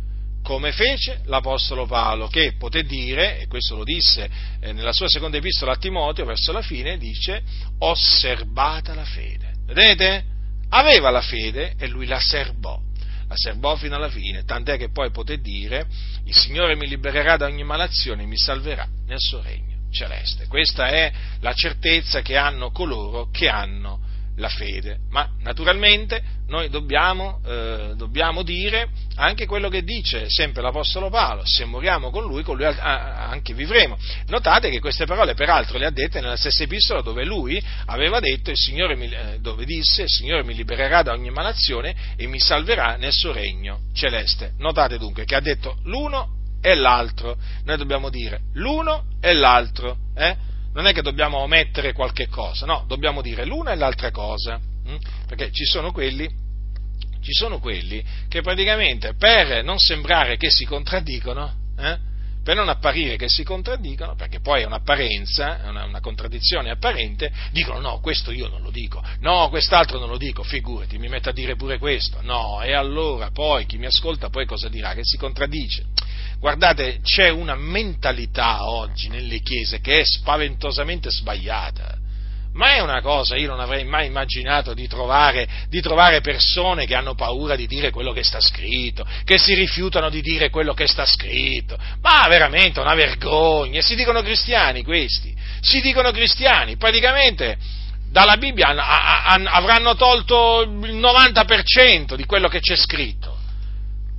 come 0.45 0.71
fece 0.73 1.21
l'Apostolo 1.25 1.87
Paolo, 1.87 2.27
che 2.27 2.53
poté 2.55 2.83
dire, 2.83 3.39
e 3.39 3.47
questo 3.47 3.77
lo 3.77 3.83
disse 3.83 4.29
eh, 4.61 4.73
nella 4.73 4.93
sua 4.93 5.09
seconda 5.09 5.37
epistola 5.37 5.71
a 5.71 5.77
Timoteo, 5.77 6.23
verso 6.23 6.51
la 6.51 6.61
fine, 6.61 6.99
dice, 6.99 7.41
osservata 7.79 8.93
la 8.93 9.05
fede. 9.05 9.53
Vedete? 9.65 10.34
Aveva 10.69 11.09
la 11.09 11.21
fede 11.21 11.75
e 11.77 11.87
lui 11.87 12.05
la 12.05 12.19
serbò, 12.19 12.79
la 13.27 13.35
serbò 13.35 13.75
fino 13.75 13.95
alla 13.95 14.09
fine, 14.09 14.43
tant'è 14.43 14.77
che 14.77 14.91
poi 14.91 15.11
poté 15.11 15.39
dire, 15.39 15.87
il 16.25 16.35
Signore 16.35 16.75
mi 16.75 16.87
libererà 16.87 17.37
da 17.37 17.45
ogni 17.45 17.63
malazione 17.63 18.23
e 18.23 18.27
mi 18.27 18.37
salverà 18.37 18.87
nel 19.05 19.19
suo 19.19 19.41
regno 19.41 19.73
celeste. 19.95 20.47
Questa 20.47 20.89
è 20.89 21.11
la 21.39 21.53
certezza 21.53 22.21
che 22.21 22.37
hanno 22.37 22.71
coloro 22.71 23.29
che 23.31 23.47
hanno 23.47 24.01
la 24.37 24.49
fede, 24.49 24.97
ma 25.09 25.29
naturalmente 25.41 26.21
noi 26.47 26.69
dobbiamo, 26.69 27.39
eh, 27.45 27.93
dobbiamo, 27.95 28.43
dire 28.43 28.89
anche 29.15 29.45
quello 29.45 29.69
che 29.69 29.83
dice 29.83 30.29
sempre 30.29 30.61
l'Apostolo 30.61 31.09
Paolo, 31.09 31.41
se 31.45 31.65
moriamo 31.65 32.09
con 32.11 32.23
lui, 32.23 32.43
con 32.43 32.57
lui 32.57 32.65
anche 32.65 33.53
vivremo. 33.53 33.97
Notate 34.27 34.69
che 34.69 34.79
queste 34.79 35.05
parole 35.05 35.33
peraltro 35.33 35.77
le 35.77 35.85
ha 35.85 35.91
dette 35.91 36.19
nella 36.21 36.35
stessa 36.35 36.63
epistola 36.63 37.01
dove 37.01 37.23
lui 37.23 37.63
aveva 37.85 38.19
detto, 38.19 38.51
mi, 38.95 39.09
eh, 39.09 39.37
dove 39.39 39.65
disse, 39.65 40.03
il 40.03 40.09
Signore 40.09 40.43
mi 40.43 40.53
libererà 40.53 41.01
da 41.01 41.13
ogni 41.13 41.29
malazione 41.29 41.95
e 42.15 42.27
mi 42.27 42.39
salverà 42.39 42.97
nel 42.97 43.13
suo 43.13 43.31
regno 43.31 43.81
celeste. 43.93 44.53
Notate 44.57 44.97
dunque 44.97 45.25
che 45.25 45.35
ha 45.35 45.41
detto 45.41 45.77
l'uno 45.83 46.33
e 46.61 46.75
l'altro, 46.75 47.37
noi 47.63 47.77
dobbiamo 47.77 48.09
dire 48.09 48.41
l'uno 48.53 49.05
e 49.21 49.33
l'altro, 49.33 49.97
eh? 50.15 50.53
Non 50.75 50.87
è 50.87 50.93
che 50.93 51.01
dobbiamo 51.01 51.37
omettere 51.37 51.93
qualche 51.93 52.27
cosa, 52.27 52.65
no, 52.65 52.83
dobbiamo 52.85 53.21
dire 53.21 53.45
l'una 53.45 53.71
e 53.71 53.75
l'altra 53.75 54.11
cosa, 54.11 54.59
hm? 54.59 54.95
perché 55.25 55.49
ci 55.51 55.65
sono 55.65 55.91
quelli 55.91 56.43
ci 57.21 57.33
sono 57.33 57.57
quelli 57.57 58.05
che 58.27 58.41
praticamente 58.41 59.15
per 59.15 59.63
non 59.63 59.79
sembrare 59.79 60.37
che 60.37 60.51
si 60.51 60.63
contraddicono, 60.63 61.51
eh, 61.79 61.97
per 62.45 62.55
non 62.55 62.69
apparire 62.69 63.15
che 63.15 63.27
si 63.27 63.43
contraddicono, 63.43 64.13
perché 64.13 64.39
poi 64.39 64.61
è 64.61 64.65
un'apparenza, 64.67 65.63
è 65.63 65.67
una, 65.67 65.85
una, 65.85 65.99
contraddizione 65.99 66.69
apparente, 66.69 67.31
dicono 67.51 67.79
no, 67.79 67.99
questo 68.01 68.29
io 68.29 68.47
non 68.49 68.61
lo 68.61 68.69
dico, 68.69 69.03
no, 69.21 69.49
quest'altro 69.49 69.97
non 69.97 70.09
lo 70.09 70.17
dico, 70.17 70.43
figurati, 70.43 70.99
mi 70.99 71.07
metto 71.07 71.29
a 71.29 71.33
dire 71.33 71.55
pure 71.55 71.79
questo, 71.79 72.21
no, 72.21 72.61
e 72.61 72.73
allora 72.73 73.31
poi 73.31 73.65
chi 73.65 73.79
mi 73.79 73.87
ascolta 73.87 74.29
poi 74.29 74.45
cosa 74.45 74.69
dirà? 74.69 74.93
Che 74.93 75.01
si 75.01 75.17
contraddice. 75.17 75.85
Guardate, 76.37 76.99
c'è 77.01 77.29
una 77.29 77.55
mentalità 77.55 78.69
oggi 78.69 79.09
nelle 79.09 79.39
chiese 79.39 79.79
che 79.79 80.01
è 80.01 80.05
spaventosamente 80.05 81.09
sbagliata 81.09 81.97
ma 82.55 82.75
è 82.75 82.79
una 82.79 83.01
cosa, 83.01 83.35
io 83.35 83.49
non 83.49 83.59
avrei 83.59 83.83
mai 83.83 84.07
immaginato 84.07 84.73
di 84.73 84.87
trovare, 84.87 85.47
di 85.67 85.81
trovare, 85.81 86.21
persone 86.21 86.85
che 86.85 86.95
hanno 86.95 87.13
paura 87.13 87.55
di 87.55 87.67
dire 87.67 87.91
quello 87.91 88.13
che 88.13 88.23
sta 88.23 88.39
scritto, 88.39 89.05
che 89.25 89.37
si 89.37 89.53
rifiutano 89.53 90.09
di 90.09 90.21
dire 90.21 90.49
quello 90.49 90.73
che 90.73 90.87
sta 90.87 91.05
scritto. 91.05 91.77
Ma 92.01 92.25
veramente 92.29 92.79
una 92.79 92.95
vergogna. 92.95 93.81
Si 93.81 93.95
dicono 93.95 94.21
cristiani 94.21 94.83
questi, 94.83 95.35
si 95.59 95.81
dicono 95.81 96.11
cristiani. 96.11 96.77
Praticamente 96.77 97.57
dalla 98.09 98.37
Bibbia 98.37 98.67
avranno 98.67 99.95
tolto 99.95 100.61
il 100.61 100.95
90% 100.95 102.15
di 102.15 102.25
quello 102.25 102.47
che 102.47 102.61
c'è 102.61 102.77
scritto. 102.77 103.34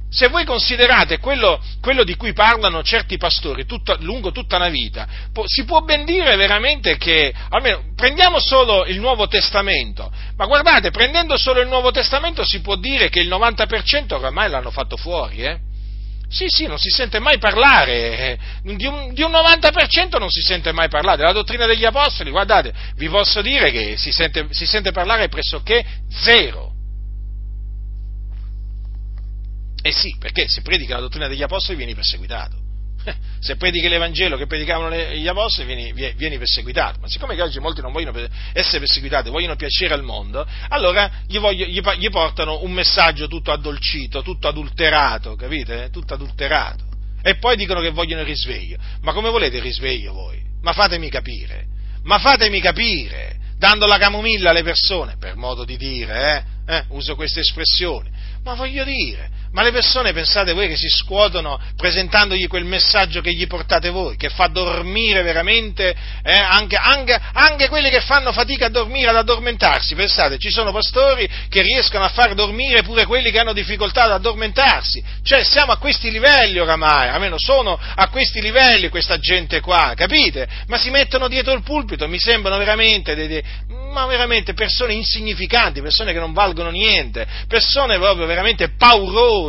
Se 0.08 0.28
voi 0.28 0.44
considerate 0.44 1.18
quello, 1.18 1.60
quello, 1.80 2.04
di 2.04 2.14
cui 2.14 2.32
parlano 2.32 2.82
certi 2.82 3.16
pastori 3.16 3.66
tutta, 3.66 3.96
lungo 4.00 4.30
tutta 4.30 4.56
una 4.56 4.68
vita, 4.68 5.06
po, 5.32 5.44
si 5.46 5.64
può 5.64 5.80
ben 5.80 6.04
dire 6.04 6.36
veramente 6.36 6.96
che, 6.96 7.34
almeno 7.50 7.92
prendiamo 7.94 8.38
solo 8.38 8.86
il 8.86 9.00
Nuovo 9.00 9.26
Testamento, 9.26 10.10
ma 10.36 10.46
guardate, 10.46 10.90
prendendo 10.90 11.36
solo 11.36 11.60
il 11.60 11.68
Nuovo 11.68 11.90
Testamento 11.90 12.44
si 12.44 12.60
può 12.60 12.76
dire 12.76 13.08
che 13.08 13.20
il 13.20 13.28
90% 13.28 14.14
oramai 14.14 14.48
l'hanno 14.48 14.70
fatto 14.70 14.96
fuori, 14.96 15.42
eh? 15.42 15.58
Sì, 16.28 16.46
sì, 16.48 16.66
non 16.66 16.78
si 16.78 16.90
sente 16.90 17.20
mai 17.20 17.38
parlare, 17.38 18.18
eh, 18.18 18.38
di 18.62 18.86
un, 18.86 19.12
di 19.12 19.22
un 19.22 19.30
90% 19.30 20.18
non 20.18 20.28
si 20.28 20.40
sente 20.40 20.72
mai 20.72 20.88
parlare, 20.88 21.18
della 21.18 21.32
dottrina 21.32 21.66
degli 21.66 21.84
Apostoli, 21.84 22.30
guardate, 22.30 22.72
vi 22.96 23.08
posso 23.08 23.42
dire 23.42 23.70
che 23.70 23.96
si 23.96 24.10
sente, 24.10 24.48
si 24.50 24.66
sente 24.66 24.90
parlare 24.90 25.28
pressoché 25.28 25.84
zero 26.10 26.65
Eh 29.86 29.92
sì, 29.92 30.16
perché 30.18 30.48
se 30.48 30.62
predica 30.62 30.96
la 30.96 31.02
dottrina 31.02 31.28
degli 31.28 31.42
apostoli 31.42 31.76
vieni 31.76 31.94
perseguitato. 31.94 32.56
Se 33.38 33.54
predichi 33.54 33.88
l'Evangelo 33.88 34.36
che 34.36 34.46
predicavano 34.46 34.92
gli 35.14 35.28
apostoli 35.28 35.92
vieni, 35.92 36.14
vieni, 36.16 36.38
perseguitato. 36.38 36.98
Ma 37.00 37.08
siccome 37.08 37.40
oggi 37.40 37.60
molti 37.60 37.82
non 37.82 37.92
vogliono 37.92 38.26
essere 38.52 38.80
perseguitati, 38.80 39.30
vogliono 39.30 39.54
piacere 39.54 39.94
al 39.94 40.02
mondo, 40.02 40.44
allora 40.70 41.08
gli, 41.28 41.38
voglio, 41.38 41.66
gli, 41.66 41.80
gli 41.80 42.10
portano 42.10 42.64
un 42.64 42.72
messaggio 42.72 43.28
tutto 43.28 43.52
addolcito, 43.52 44.22
tutto 44.22 44.48
adulterato, 44.48 45.36
capite? 45.36 45.88
Tutto 45.92 46.14
adulterato. 46.14 46.84
E 47.22 47.36
poi 47.36 47.56
dicono 47.56 47.80
che 47.80 47.90
vogliono 47.90 48.22
il 48.22 48.26
risveglio. 48.26 48.78
Ma 49.02 49.12
come 49.12 49.30
volete 49.30 49.58
il 49.58 49.62
risveglio 49.62 50.12
voi? 50.12 50.42
Ma 50.62 50.72
fatemi 50.72 51.08
capire. 51.08 51.66
Ma 52.02 52.18
fatemi 52.18 52.60
capire, 52.60 53.36
dando 53.56 53.86
la 53.86 53.98
camomilla 53.98 54.50
alle 54.50 54.64
persone, 54.64 55.16
per 55.16 55.36
modo 55.36 55.64
di 55.64 55.76
dire, 55.76 56.44
eh? 56.66 56.74
Eh? 56.74 56.84
uso 56.88 57.14
queste 57.14 57.40
espressioni. 57.40 58.10
Ma 58.42 58.54
voglio 58.54 58.84
dire, 58.84 59.30
ma 59.56 59.62
le 59.62 59.72
persone 59.72 60.12
pensate 60.12 60.52
voi 60.52 60.68
che 60.68 60.76
si 60.76 60.90
scuotono 60.90 61.58
presentandogli 61.78 62.46
quel 62.46 62.66
messaggio 62.66 63.22
che 63.22 63.32
gli 63.32 63.46
portate 63.46 63.88
voi, 63.88 64.18
che 64.18 64.28
fa 64.28 64.48
dormire 64.48 65.22
veramente 65.22 65.96
eh, 66.22 66.32
anche, 66.34 66.76
anche, 66.76 67.18
anche, 67.32 67.68
quelli 67.70 67.88
che 67.88 68.02
fanno 68.02 68.32
fatica 68.32 68.66
a 68.66 68.68
dormire, 68.68 69.08
ad 69.08 69.16
addormentarsi. 69.16 69.94
Pensate, 69.94 70.36
ci 70.36 70.50
sono 70.50 70.72
pastori 70.72 71.26
che 71.48 71.62
riescono 71.62 72.04
a 72.04 72.10
far 72.10 72.34
dormire 72.34 72.82
pure 72.82 73.06
quelli 73.06 73.30
che 73.30 73.38
hanno 73.38 73.54
difficoltà 73.54 74.02
ad 74.02 74.10
addormentarsi. 74.10 75.02
Cioè 75.22 75.42
siamo 75.42 75.72
a 75.72 75.78
questi 75.78 76.10
livelli 76.10 76.58
oramai, 76.58 77.08
almeno 77.08 77.38
sono 77.38 77.80
a 77.80 78.08
questi 78.10 78.42
livelli 78.42 78.90
questa 78.90 79.18
gente 79.18 79.60
qua, 79.60 79.94
capite? 79.96 80.46
Ma 80.66 80.76
si 80.76 80.90
mettono 80.90 81.28
dietro 81.28 81.54
il 81.54 81.62
pulpito, 81.62 82.06
mi 82.08 82.18
sembrano 82.18 82.58
veramente 82.58 83.14
dei, 83.14 83.26
dei 83.26 83.42
ma 83.96 84.04
veramente 84.04 84.52
persone 84.52 84.92
insignificanti, 84.92 85.80
persone 85.80 86.12
che 86.12 86.18
non 86.18 86.34
valgono 86.34 86.68
niente, 86.68 87.26
persone 87.48 87.96
proprio 87.96 88.26
veramente 88.26 88.72
paurose, 88.76 89.45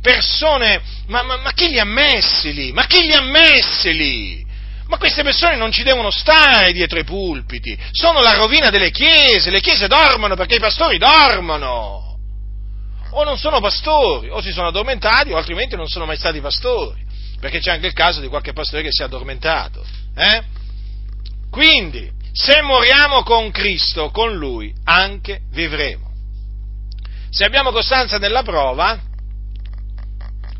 persone, 0.00 0.80
ma, 1.06 1.22
ma, 1.22 1.36
ma 1.38 1.52
chi 1.52 1.68
li 1.68 1.78
ha 1.78 1.84
messi 1.84 2.52
lì? 2.52 2.72
Ma 2.72 2.86
chi 2.86 3.02
li 3.02 3.12
ha 3.12 3.22
messi 3.22 3.94
lì? 3.94 4.46
Ma 4.88 4.98
queste 4.98 5.22
persone 5.22 5.56
non 5.56 5.72
ci 5.72 5.82
devono 5.82 6.10
stare 6.10 6.72
dietro 6.72 6.98
i 6.98 7.04
pulpiti, 7.04 7.76
sono 7.90 8.20
la 8.20 8.34
rovina 8.34 8.70
delle 8.70 8.90
chiese, 8.90 9.50
le 9.50 9.60
chiese 9.60 9.88
dormono 9.88 10.36
perché 10.36 10.56
i 10.56 10.60
pastori 10.60 10.96
dormono. 10.96 12.18
O 13.10 13.24
non 13.24 13.36
sono 13.36 13.60
pastori, 13.60 14.28
o 14.28 14.40
si 14.40 14.52
sono 14.52 14.68
addormentati, 14.68 15.32
o 15.32 15.36
altrimenti 15.36 15.74
non 15.74 15.88
sono 15.88 16.06
mai 16.06 16.16
stati 16.16 16.40
pastori, 16.40 17.04
perché 17.40 17.58
c'è 17.58 17.70
anche 17.70 17.86
il 17.86 17.94
caso 17.94 18.20
di 18.20 18.28
qualche 18.28 18.52
pastore 18.52 18.82
che 18.82 18.92
si 18.92 19.02
è 19.02 19.06
addormentato. 19.06 19.84
Eh? 20.14 20.42
Quindi, 21.50 22.10
se 22.32 22.60
moriamo 22.60 23.22
con 23.22 23.50
Cristo, 23.50 24.10
con 24.10 24.36
Lui 24.36 24.72
anche 24.84 25.40
vivremo. 25.50 26.10
Se 27.30 27.44
abbiamo 27.44 27.72
costanza 27.72 28.18
nella 28.18 28.42
prova, 28.42 29.00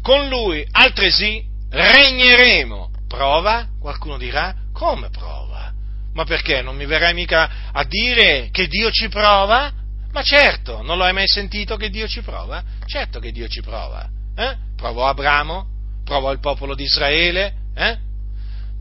con 0.06 0.28
Lui 0.28 0.64
altresì 0.70 1.44
regneremo. 1.68 2.90
Prova? 3.08 3.66
Qualcuno 3.80 4.16
dirà, 4.16 4.54
come 4.72 5.10
prova? 5.10 5.72
Ma 6.14 6.22
perché 6.22 6.62
non 6.62 6.76
mi 6.76 6.86
verrai 6.86 7.12
mica 7.12 7.50
a 7.72 7.82
dire 7.82 8.50
che 8.52 8.68
Dio 8.68 8.92
ci 8.92 9.08
prova? 9.08 9.72
Ma 10.12 10.22
certo, 10.22 10.80
non 10.82 10.96
lo 10.96 11.02
hai 11.02 11.12
mai 11.12 11.26
sentito 11.26 11.76
che 11.76 11.90
Dio 11.90 12.06
ci 12.06 12.22
prova? 12.22 12.62
Certo 12.86 13.18
che 13.18 13.32
Dio 13.32 13.48
ci 13.48 13.62
prova. 13.62 14.08
Eh? 14.36 14.56
Provò 14.76 15.08
Abramo, 15.08 15.66
provò 16.04 16.30
il 16.30 16.38
popolo 16.38 16.76
di 16.76 16.84
Israele, 16.84 17.54
eh? 17.74 17.98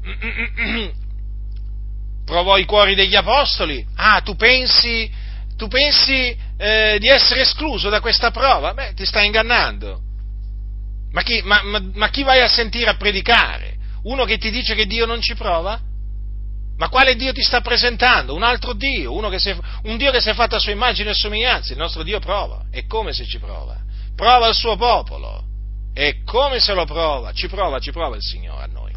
provò 2.24 2.56
i 2.60 2.66
cuori 2.66 2.94
degli 2.94 3.16
apostoli. 3.16 3.84
Ah, 3.96 4.22
tu 4.22 4.36
pensi, 4.36 5.12
tu 5.58 5.68
pensi 5.70 6.38
eh, 6.56 6.98
di 7.00 7.08
essere 7.08 7.42
escluso 7.42 7.90
da 7.90 8.00
questa 8.00 8.30
prova? 8.30 8.76
Beh, 8.76 8.94
ti 8.94 9.08
stai 9.08 9.26
ingannando. 9.26 10.04
Ma 11.16 11.24
chi, 11.24 11.42
ma, 11.46 11.62
ma, 11.64 11.82
ma 11.94 12.10
chi 12.10 12.24
vai 12.24 12.42
a 12.42 12.48
sentire 12.50 12.90
a 12.90 12.98
predicare? 12.98 13.78
Uno 14.04 14.26
che 14.26 14.38
ti 14.38 14.52
dice 14.52 14.76
che 14.76 14.86
Dio 14.86 15.06
non 15.06 15.22
ci 15.22 15.34
prova? 15.34 15.80
Ma 16.78 16.90
quale 16.90 17.16
Dio 17.16 17.32
ti 17.32 17.42
sta 17.42 17.62
presentando? 17.62 18.36
Un 18.36 18.44
altro 18.44 18.74
Dio, 18.74 19.14
è, 19.32 19.58
un 19.84 19.96
Dio 19.96 20.12
che 20.12 20.20
si 20.20 20.30
è 20.30 20.34
fatto 20.34 20.58
a 20.58 20.60
sua 20.60 20.74
immagine 20.74 21.12
e 21.12 21.14
somiglianza. 21.14 21.72
Il 21.72 21.80
nostro 21.80 22.04
Dio 22.04 22.20
prova. 22.20 22.66
E 22.70 22.86
come 22.86 23.14
se 23.14 23.26
ci 23.26 23.40
prova? 23.40 23.78
Prova 24.14 24.50
il 24.50 24.56
suo 24.56 24.76
popolo. 24.76 25.46
E 25.94 26.22
come 26.26 26.60
se 26.60 26.74
lo 26.74 26.84
prova? 26.84 27.32
Ci 27.32 27.48
prova, 27.48 27.80
ci 27.80 27.94
prova 27.94 28.18
il 28.18 28.22
Signore 28.22 28.64
a 28.64 28.68
noi 28.68 28.94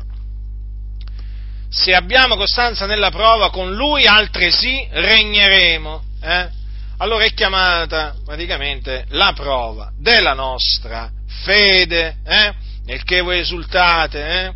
se 1.70 1.94
abbiamo 1.94 2.36
costanza 2.36 2.86
nella 2.86 3.10
prova, 3.10 3.50
con 3.50 3.74
lui 3.74 4.06
altresì 4.06 4.88
regneremo. 4.90 6.02
Eh? 6.22 6.48
Allora 6.96 7.24
è 7.24 7.34
chiamata 7.34 8.16
praticamente 8.24 9.04
la 9.10 9.34
prova 9.34 9.92
della 9.94 10.32
nostra 10.32 11.10
fede, 11.28 12.16
eh? 12.24 12.54
nel 12.84 13.04
che 13.04 13.20
voi 13.20 13.40
esultate, 13.40 14.26
eh? 14.26 14.52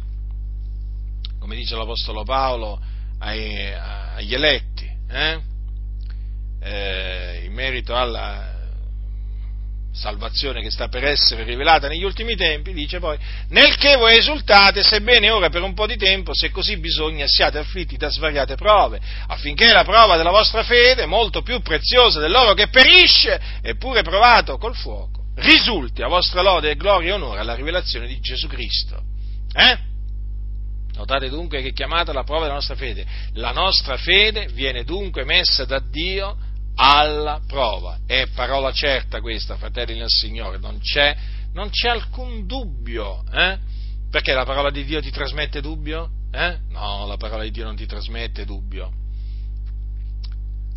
come 1.38 1.56
dice 1.56 1.76
l'Apostolo 1.76 2.24
Paolo 2.24 2.80
ai, 3.18 3.72
agli 3.72 4.34
eletti, 4.34 4.90
eh? 5.10 5.40
Eh, 6.64 7.42
in 7.44 7.52
merito 7.52 7.96
alla 7.96 8.52
salvazione 9.92 10.62
che 10.62 10.70
sta 10.70 10.88
per 10.88 11.04
essere 11.04 11.44
rivelata 11.44 11.86
negli 11.86 12.02
ultimi 12.02 12.34
tempi, 12.34 12.72
dice 12.72 12.98
poi, 12.98 13.18
nel 13.48 13.76
che 13.76 13.96
voi 13.96 14.16
esultate, 14.16 14.82
sebbene 14.82 15.30
ora 15.30 15.50
per 15.50 15.62
un 15.62 15.74
po' 15.74 15.86
di 15.86 15.96
tempo, 15.96 16.32
se 16.34 16.50
così 16.50 16.78
bisogna, 16.78 17.26
siate 17.26 17.58
afflitti 17.58 17.96
da 17.96 18.08
svariate 18.08 18.54
prove, 18.54 19.00
affinché 19.26 19.70
la 19.72 19.84
prova 19.84 20.16
della 20.16 20.30
vostra 20.30 20.62
fede, 20.62 21.04
molto 21.04 21.42
più 21.42 21.60
preziosa 21.60 22.20
dell'oro 22.20 22.54
che 22.54 22.68
perisce, 22.68 23.40
eppure 23.60 24.02
provato 24.02 24.56
col 24.56 24.74
fuoco, 24.74 25.11
risulti 25.42 26.02
a 26.02 26.08
vostra 26.08 26.42
lode 26.42 26.70
e 26.70 26.76
gloria 26.76 27.10
e 27.10 27.12
onore 27.12 27.40
alla 27.40 27.54
rivelazione 27.54 28.06
di 28.06 28.18
Gesù 28.20 28.46
Cristo. 28.48 29.02
Eh? 29.54 29.90
Notate 30.94 31.28
dunque 31.28 31.62
che 31.62 31.68
è 31.68 31.72
chiamata 31.72 32.12
la 32.12 32.24
prova 32.24 32.42
della 32.42 32.54
nostra 32.54 32.74
fede. 32.74 33.04
La 33.34 33.52
nostra 33.52 33.96
fede 33.96 34.48
viene 34.48 34.84
dunque 34.84 35.24
messa 35.24 35.64
da 35.64 35.78
Dio 35.78 36.36
alla 36.74 37.40
prova. 37.46 37.98
È 38.06 38.26
parola 38.34 38.72
certa 38.72 39.20
questa, 39.20 39.56
fratelli 39.56 39.98
nel 39.98 40.08
Signore, 40.08 40.58
non 40.58 40.78
c'è, 40.80 41.16
non 41.52 41.70
c'è 41.70 41.88
alcun 41.88 42.46
dubbio. 42.46 43.24
Eh? 43.32 43.58
Perché 44.10 44.32
la 44.32 44.44
parola 44.44 44.70
di 44.70 44.84
Dio 44.84 45.00
ti 45.00 45.10
trasmette 45.10 45.60
dubbio? 45.60 46.10
Eh? 46.30 46.58
No, 46.70 47.06
la 47.06 47.16
parola 47.16 47.42
di 47.42 47.50
Dio 47.50 47.64
non 47.64 47.76
ti 47.76 47.86
trasmette 47.86 48.44
dubbio. 48.44 49.01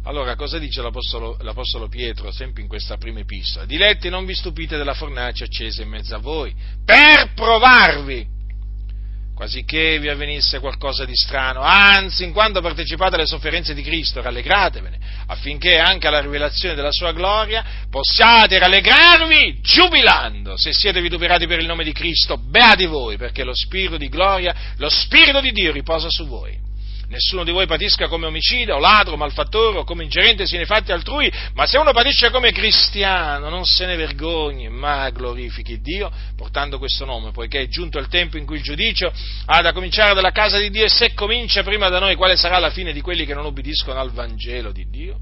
Allora, 0.08 0.36
cosa 0.36 0.60
dice 0.60 0.84
l'Apostolo, 0.84 1.36
l'Apostolo, 1.41 1.88
Pietro, 1.88 2.32
sempre 2.32 2.62
in 2.62 2.68
questa 2.68 2.95
prima 2.95 3.22
epistola? 3.22 3.66
Diletti, 3.66 4.08
non 4.08 4.24
vi 4.26 4.36
stupite 4.36 4.78
della 4.78 4.93
fornace 4.93 5.45
accesa 5.45 5.82
in 5.82 5.89
mezzo 5.89 6.14
a 6.14 6.20
voi, 6.20 6.53
per 6.86 7.34
provarvi, 7.34 8.24
quasi 9.34 9.64
che 9.66 9.97
vi 9.97 10.08
avvenisse 10.08 10.60
qualcosa 10.60 11.06
di 11.06 11.16
strano, 11.16 11.62
anzi, 11.62 12.24
in 12.24 12.34
quanto 12.34 12.62
partecipate 12.62 13.16
alle 13.16 13.26
sofferenze 13.26 13.74
di 13.74 13.82
Cristo, 13.82 14.22
rallegratevene, 14.22 14.99
affinché 15.26 15.80
anche 15.80 16.06
alla 16.06 16.22
rivelazione 16.22 16.76
della 16.76 16.91
sua 16.91 17.12
gloria 17.12 17.66
possiate 17.89 18.60
rallegrarvi 18.60 19.60
giubilando, 19.62 20.56
se 20.56 20.72
siete 20.72 21.01
vituperati 21.01 21.47
per 21.47 21.60
il 21.60 21.66
nome 21.66 21.84
di 21.84 21.93
Cristo, 21.93 22.38
beati 22.38 22.86
voi, 22.86 23.18
perché 23.18 23.43
lo 23.43 23.56
Spirito 23.56 23.97
di 23.97 24.08
gloria, 24.08 24.53
lo 24.78 24.88
Spirito 24.88 25.41
di 25.41 25.51
Dio 25.51 25.72
riposa 25.72 26.12
su 26.12 26.28
voi 26.28 26.62
nessuno 27.08 27.43
di 27.43 27.51
voi 27.51 27.68
patisca 27.68 28.08
come 28.08 28.26
omicida 28.26 28.76
o 28.76 28.80
ladro, 28.80 29.18
malfattore 29.18 29.80
o 29.80 29.84
come 29.84 30.03
ingerente 30.03 30.45
nei 30.56 30.66
fatti 30.66 30.91
altrui, 30.91 31.32
ma 31.53 31.66
se 31.66 31.78
uno 31.78 31.91
patisce 31.91 32.30
come 32.30 32.51
cristiano 32.51 33.49
non 33.49 33.66
se 33.66 33.86
ne 33.86 33.95
vergogni, 33.95 34.70
ma 34.70 35.10
glorifichi 35.10 35.82
Dio 35.82 36.12
portando 36.36 36.78
questo 36.78 37.06
nome, 37.06 37.32
poiché 37.32 37.62
è 37.62 37.68
giunto 37.68 37.99
il 37.99 38.08
tempo 38.08 38.38
in 38.38 38.45
cui 38.45 38.58
il 38.58 38.64
giudicio 38.64 39.12
ha 39.45 39.62
da 39.62 39.74
cominciare 39.74 40.14
dalla 40.14 40.32
casa 40.32 40.58
di 40.58 40.70
Dio 40.70 40.86
e 40.86 40.89
se 40.89 41.14
comincia 41.14 41.64
prima 41.64 41.89
da 41.89 41.99
noi 41.99 42.16
quale 42.16 42.36
sarà 42.36 42.58
la 42.60 42.70
fine 42.70 42.93
di 42.93 43.01
quelli 43.01 43.26
che 43.26 43.34
non 43.34 43.45
obbediscono 43.45 43.99
al 43.99 44.12
Vangelo 44.12 44.72
di 44.72 44.88
Dio? 44.89 45.20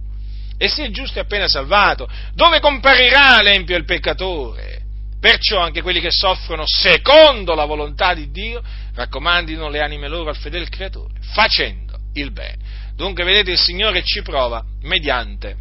E 0.57 0.67
se 0.69 0.83
il 0.83 0.93
giusto 0.93 1.19
è 1.19 1.23
appena 1.23 1.47
salvato, 1.47 2.07
dove 2.33 2.59
comparirà 2.59 3.41
l'empio 3.41 3.75
e 3.75 3.79
il 3.79 3.85
peccatore? 3.85 4.81
Perciò 5.19 5.59
anche 5.59 5.81
quelli 5.81 5.99
che 5.99 6.11
soffrono 6.11 6.63
secondo 6.65 7.55
la 7.55 7.65
volontà 7.65 8.13
di 8.13 8.29
Dio 8.29 8.61
raccomandino 8.93 9.69
le 9.69 9.81
anime 9.81 10.07
loro 10.07 10.29
al 10.29 10.37
fedele 10.37 10.69
Creatore, 10.69 11.13
facendo 11.33 11.97
il 12.13 12.31
bene. 12.31 12.57
Dunque, 12.95 13.23
vedete, 13.23 13.51
il 13.51 13.57
Signore 13.57 14.03
ci 14.03 14.21
prova 14.21 14.63
mediante 14.81 15.57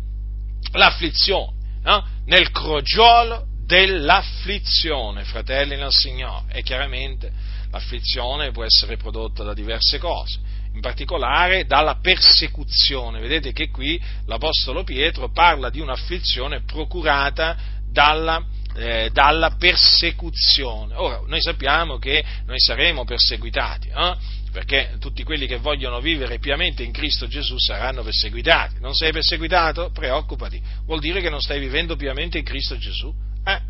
l'afflizione, 0.72 1.52
no? 1.82 2.06
nel 2.26 2.50
crogiolo 2.50 3.46
dell'afflizione, 3.64 5.24
fratelli 5.24 5.76
nel 5.76 5.92
Signore. 5.92 6.52
E 6.52 6.62
chiaramente 6.62 7.32
l'afflizione 7.70 8.50
può 8.50 8.64
essere 8.64 8.96
prodotta 8.96 9.42
da 9.42 9.54
diverse 9.54 9.98
cose, 9.98 10.38
in 10.74 10.80
particolare 10.80 11.64
dalla 11.64 11.96
persecuzione. 12.00 13.20
Vedete 13.20 13.52
che 13.52 13.70
qui 13.70 14.00
l'Apostolo 14.26 14.84
Pietro 14.84 15.30
parla 15.30 15.70
di 15.70 15.80
un'afflizione 15.80 16.62
procurata 16.64 17.56
dalla 17.90 18.34
persecuzione 18.34 18.60
eh, 18.74 19.10
dalla 19.12 19.56
persecuzione. 19.56 20.94
Ora, 20.94 21.20
noi 21.26 21.40
sappiamo 21.40 21.98
che 21.98 22.24
noi 22.46 22.58
saremo 22.58 23.04
perseguitati, 23.04 23.88
eh? 23.88 24.16
perché 24.50 24.96
tutti 25.00 25.22
quelli 25.22 25.46
che 25.46 25.56
vogliono 25.56 26.00
vivere 26.00 26.38
piamente 26.38 26.82
in 26.82 26.92
Cristo 26.92 27.26
Gesù 27.26 27.56
saranno 27.58 28.02
perseguitati. 28.02 28.76
Non 28.80 28.94
sei 28.94 29.12
perseguitato? 29.12 29.90
Preoccupati, 29.90 30.60
vuol 30.84 31.00
dire 31.00 31.20
che 31.20 31.30
non 31.30 31.40
stai 31.40 31.58
vivendo 31.58 31.96
piamente 31.96 32.38
in 32.38 32.44
Cristo 32.44 32.76
Gesù. 32.76 33.12
Eh? 33.44 33.60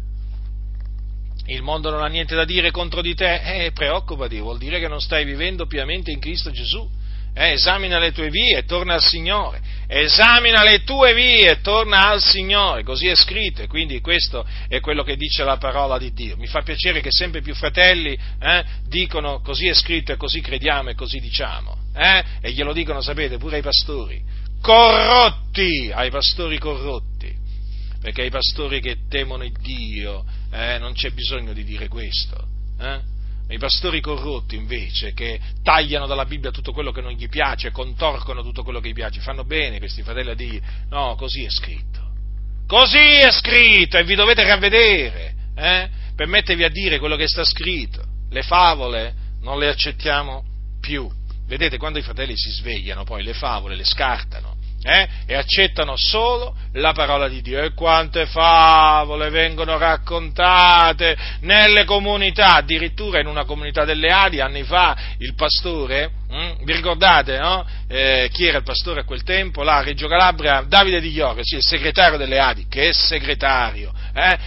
Il 1.47 1.63
mondo 1.63 1.91
non 1.91 2.03
ha 2.03 2.09
niente 2.09 2.35
da 2.35 2.45
dire 2.45 2.71
contro 2.71 3.03
di 3.03 3.15
te? 3.15 3.65
Eh, 3.65 3.73
preoccupati, 3.73 4.39
vuol 4.39 4.59
dire 4.59 4.79
che 4.79 4.89
non 4.89 5.01
stai 5.01 5.25
vivendo 5.25 5.67
piamente 5.67 6.11
in 6.11 6.21
Cristo 6.21 6.51
Gesù 6.51 7.01
eh, 7.35 7.53
esamina 7.53 7.99
le 7.99 8.13
tue 8.13 8.29
vie 8.29 8.59
e 8.59 8.65
torna 8.65 8.95
al 8.95 9.03
Signore, 9.03 9.61
esamina 9.87 10.63
le 10.63 10.83
tue 10.85 11.15
vie 11.15 11.51
e 11.51 11.61
torna 11.61 12.09
al 12.09 12.21
Signore, 12.21 12.83
così 12.83 13.09
è 13.09 13.15
scritto, 13.15 13.63
e 13.63 13.67
quindi 13.67 14.01
questo 14.01 14.47
è 14.69 14.81
quello 14.81 15.03
che 15.03 15.17
dice 15.17 15.45
la 15.45 15.57
parola 15.57 15.99
di 15.99 16.13
Dio. 16.13 16.37
Mi 16.37 16.47
fa 16.47 16.63
piacere 16.63 17.01
che 17.01 17.11
sempre 17.11 17.41
più 17.41 17.55
fratelli 17.55 18.19
eh, 18.41 18.65
dicono 18.87 19.41
così 19.41 19.67
è 19.67 19.75
scritto 19.75 20.13
e 20.13 20.17
così 20.17 20.41
crediamo 20.41 20.91
e 20.91 20.95
così 20.95 21.21
diciamo, 21.21 21.77
eh? 21.97 22.25
e 22.41 22.53
glielo 22.53 22.73
dicono, 22.73 23.01
sapete, 23.01 23.39
pure 23.39 23.57
ai 23.57 23.63
pastori, 23.63 24.23
corrotti, 24.61 25.91
ai 25.93 26.11
pastori 26.11 26.59
corrotti, 26.59 27.35
perché 28.01 28.23
ai 28.23 28.31
pastori 28.31 28.81
che 28.81 28.99
temono 29.09 29.45
il 29.45 29.53
Dio 29.61 30.25
eh, 30.53 30.79
non 30.79 30.93
c'è 30.93 31.11
bisogno 31.11 31.53
di 31.53 31.65
dire 31.65 31.89
questo. 31.89 32.49
I 33.49 33.59
pastori 33.59 34.01
corrotti 34.01 34.57
invece 34.57 35.13
che 35.13 35.39
tagliano 35.63 36.07
dalla 36.07 36.25
Bibbia 36.25 36.51
tutto 36.51 36.73
quello 36.73 36.91
che 36.91 37.03
non 37.03 37.13
gli 37.13 37.29
piace, 37.29 37.71
contorcono 37.71 38.43
tutto 38.43 38.63
quello 38.63 38.81
che 38.81 38.89
gli 38.89 38.95
piace, 38.95 39.21
fanno 39.21 39.45
bene 39.45 39.79
questi 39.79 40.03
fratelli 40.03 40.31
a 40.31 40.35
dire 40.35 40.61
no, 40.89 41.15
così 41.17 41.45
è 41.45 41.51
scritto, 41.51 42.01
così 42.67 42.97
è 42.97 43.31
scritto 43.31 43.99
e 43.99 44.05
vi 44.05 44.15
dovete 44.15 44.43
ravvedere, 44.45 45.35
eh? 45.55 45.89
per 46.15 46.29
a 46.65 46.69
dire 46.69 46.99
quello 46.99 47.17
che 47.17 47.29
sta 47.29 47.45
scritto, 47.45 48.03
le 48.31 48.43
favole 48.43 49.15
non 49.41 49.59
le 49.59 49.69
accettiamo 49.69 50.45
più, 50.81 51.11
vedete 51.47 51.77
quando 51.77 51.99
i 51.99 52.03
fratelli 52.03 52.37
si 52.37 52.51
svegliano 52.51 53.05
poi 53.05 53.23
le 53.23 53.35
favole 53.35 53.77
le 53.77 53.85
scartano, 53.85 54.57
eh? 54.83 55.09
e 55.27 55.35
accettano 55.35 55.97
solo 55.97 56.55
la 56.75 56.93
parola 56.93 57.29
di 57.29 57.41
Dio. 57.41 57.63
E 57.63 57.73
quante 57.75 58.27
favole 58.27 59.31
vengono 59.31 59.79
raccontate 59.79 61.17
nelle 61.41 61.85
comunità, 61.85 62.57
addirittura 62.57 63.21
in 63.21 63.27
una 63.27 63.45
comunità 63.45 63.85
delle 63.85 64.09
Adi, 64.09 64.41
anni 64.41 64.65
fa, 64.65 64.97
il 65.19 65.35
pastore, 65.35 66.11
hm? 66.29 66.65
vi 66.65 66.73
ricordate 66.73 67.39
no? 67.39 67.67
eh, 67.89 68.29
chi 68.33 68.47
era 68.47 68.59
il 68.59 68.65
pastore 68.65 69.01
a 69.01 69.05
quel 69.05 69.23
tempo? 69.23 69.63
Là 69.63 69.83
Reggio 69.83 70.09
Calabria, 70.09 70.65
Davide 70.67 71.01
Di 71.01 71.11
Iore, 71.11 71.43
sì, 71.45 71.57
il 71.57 71.65
segretario 71.65 72.19
delle 72.19 72.39
Adi, 72.39 72.67
che 72.69 72.93
segretario, 72.93 73.93
eh? 74.15 74.39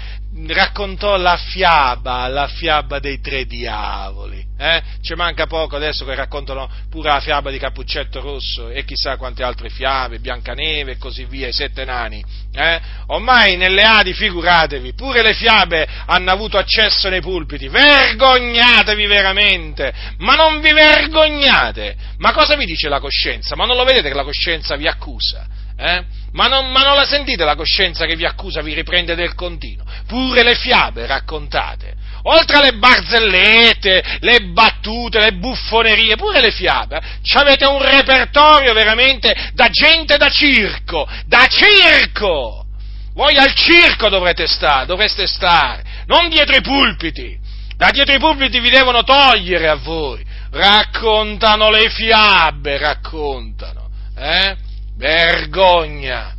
raccontò 0.47 1.15
la 1.17 1.37
fiaba, 1.37 2.27
la 2.27 2.47
fiaba 2.47 2.99
dei 2.99 3.21
tre 3.21 3.45
diavoli. 3.45 4.44
Eh? 4.57 4.81
Ci 5.01 5.15
manca 5.15 5.47
poco 5.47 5.75
adesso 5.75 6.05
che 6.05 6.15
raccontano 6.15 6.69
pure 6.89 7.09
la 7.09 7.19
fiaba 7.19 7.51
di 7.51 7.57
Cappuccetto 7.57 8.21
Rosso 8.21 8.69
e 8.69 8.85
chissà 8.85 9.17
quante 9.17 9.43
altre 9.43 9.69
fiabe, 9.69 10.19
Biancaneve 10.19 10.93
e 10.93 10.97
così 10.97 11.25
via, 11.25 11.47
i 11.47 11.53
sette 11.53 11.83
nani. 11.83 12.23
Eh? 12.53 12.79
Ormai 13.07 13.57
nelle 13.57 13.81
Adi, 13.81 14.13
figuratevi, 14.13 14.93
pure 14.93 15.21
le 15.21 15.33
fiabe 15.33 15.85
hanno 16.05 16.31
avuto 16.31 16.57
accesso 16.57 17.09
nei 17.09 17.19
pulpiti. 17.21 17.67
Vergognatevi 17.67 19.05
veramente! 19.07 19.93
Ma 20.19 20.35
non 20.35 20.61
vi 20.61 20.71
vergognate! 20.71 21.95
Ma 22.19 22.31
cosa 22.31 22.55
vi 22.55 22.65
dice 22.65 22.87
la 22.87 23.01
coscienza? 23.01 23.55
Ma 23.55 23.65
non 23.65 23.75
lo 23.75 23.83
vedete 23.83 24.07
che 24.07 24.15
la 24.15 24.23
coscienza 24.23 24.77
vi 24.77 24.87
accusa? 24.87 25.45
Eh? 25.77 26.03
Ma, 26.31 26.47
non, 26.47 26.71
ma 26.71 26.83
non 26.83 26.95
la 26.95 27.05
sentite 27.05 27.43
la 27.43 27.55
coscienza 27.55 28.05
che 28.05 28.15
vi 28.15 28.25
accusa, 28.25 28.61
vi 28.61 28.73
riprende 28.73 29.15
del 29.15 29.35
continuo? 29.35 29.83
Pure 30.07 30.43
le 30.43 30.55
fiabe 30.55 31.05
raccontate 31.05 32.03
oltre 32.27 32.57
alle 32.57 32.73
barzellette, 32.73 34.17
le 34.19 34.41
battute, 34.51 35.19
le 35.19 35.33
buffonerie, 35.33 36.15
pure 36.15 36.41
le 36.41 36.51
fiabe, 36.51 36.97
eh, 36.97 37.37
avete 37.37 37.65
un 37.65 37.81
repertorio 37.81 38.73
veramente 38.73 39.51
da 39.53 39.69
gente 39.69 40.17
da 40.17 40.29
circo, 40.29 41.07
da 41.25 41.45
circo! 41.47 42.65
Voi 43.13 43.37
al 43.37 43.53
circo 43.53 44.09
dovrete 44.09 44.45
stare, 44.47 44.85
dovreste 44.85 45.25
stare, 45.27 45.83
non 46.07 46.27
dietro 46.29 46.55
i 46.55 46.61
pulpiti. 46.61 47.43
Da 47.77 47.89
dietro 47.91 48.13
i 48.13 48.19
pulpiti 48.19 48.59
vi 48.59 48.69
devono 48.69 49.03
togliere 49.03 49.67
a 49.67 49.75
voi. 49.75 50.23
Raccontano 50.51 51.69
le 51.69 51.89
fiabe, 51.89 52.77
raccontano. 52.77 53.89
Eh? 54.17 54.55
Vergogna. 54.97 56.33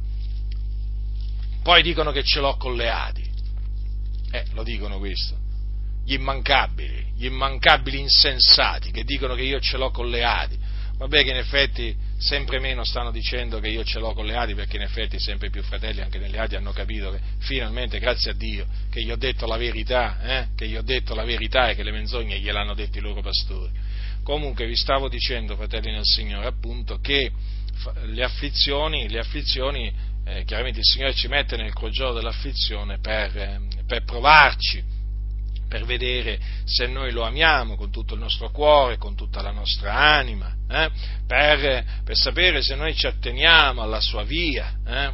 Poi 1.62 1.82
dicono 1.82 2.10
che 2.10 2.22
ce 2.22 2.40
l'ho 2.40 2.56
con 2.56 2.74
le 2.74 2.88
Adi. 2.88 3.24
Eh, 4.30 4.44
lo 4.54 4.62
dicono 4.62 4.98
questo 4.98 5.44
gli 6.06 6.12
immancabili, 6.12 7.14
gli 7.16 7.24
immancabili 7.24 7.98
insensati 7.98 8.92
che 8.92 9.02
dicono 9.02 9.34
che 9.34 9.42
io 9.42 9.58
ce 9.58 9.76
l'ho 9.76 9.90
con 9.90 10.08
le 10.08 10.22
Adi. 10.22 10.56
Vabbè 10.98 11.24
che 11.24 11.30
in 11.30 11.36
effetti 11.36 11.94
sempre 12.16 12.60
meno 12.60 12.84
stanno 12.84 13.10
dicendo 13.10 13.58
che 13.58 13.68
io 13.68 13.84
ce 13.84 13.98
l'ho 13.98 14.14
con 14.14 14.24
le 14.24 14.36
Adi 14.36 14.54
perché 14.54 14.76
in 14.76 14.82
effetti 14.82 15.18
sempre 15.18 15.50
più 15.50 15.62
fratelli 15.62 16.00
anche 16.00 16.18
nelle 16.18 16.38
Adi 16.38 16.54
hanno 16.54 16.70
capito 16.70 17.10
che 17.10 17.18
finalmente, 17.40 17.98
grazie 17.98 18.30
a 18.30 18.34
Dio, 18.34 18.66
che 18.88 19.02
gli 19.02 19.10
ho 19.10 19.16
detto 19.16 19.46
la 19.46 19.56
verità, 19.56 20.20
eh? 20.22 20.46
che 20.54 20.68
gli 20.68 20.76
ho 20.76 20.82
detto 20.82 21.14
la 21.16 21.24
verità 21.24 21.68
e 21.68 21.74
che 21.74 21.82
le 21.82 21.90
menzogne 21.90 22.38
gliel'hanno 22.38 22.74
detto 22.74 22.98
i 22.98 23.02
loro 23.02 23.20
pastori. 23.20 23.72
Comunque 24.22 24.66
vi 24.66 24.76
stavo 24.76 25.08
dicendo, 25.08 25.56
fratelli 25.56 25.90
nel 25.90 26.04
Signore, 26.04 26.46
appunto, 26.46 26.98
che 27.00 27.32
le 28.04 28.22
afflizioni, 28.22 29.08
le 29.08 29.18
afflizioni 29.18 29.92
eh, 30.24 30.44
chiaramente 30.44 30.78
il 30.78 30.84
Signore 30.84 31.14
ci 31.14 31.28
mette 31.28 31.56
nel 31.56 31.72
crogiolo 31.72 32.14
dell'afflizione 32.14 32.98
per, 32.98 33.36
eh, 33.36 33.60
per 33.86 34.04
provarci, 34.04 34.82
per 35.68 35.84
vedere 35.84 36.38
se 36.64 36.86
noi 36.86 37.10
lo 37.10 37.24
amiamo 37.24 37.76
con 37.76 37.90
tutto 37.90 38.14
il 38.14 38.20
nostro 38.20 38.50
cuore, 38.50 38.98
con 38.98 39.14
tutta 39.14 39.42
la 39.42 39.50
nostra 39.50 39.94
anima, 39.94 40.54
eh? 40.68 40.90
per, 41.26 41.84
per, 42.04 42.16
sapere 42.16 42.62
se 42.62 42.74
noi 42.74 42.94
ci 42.94 43.06
atteniamo 43.06 43.82
alla 43.82 44.00
sua 44.00 44.22
via, 44.22 44.74
eh? 44.86 45.12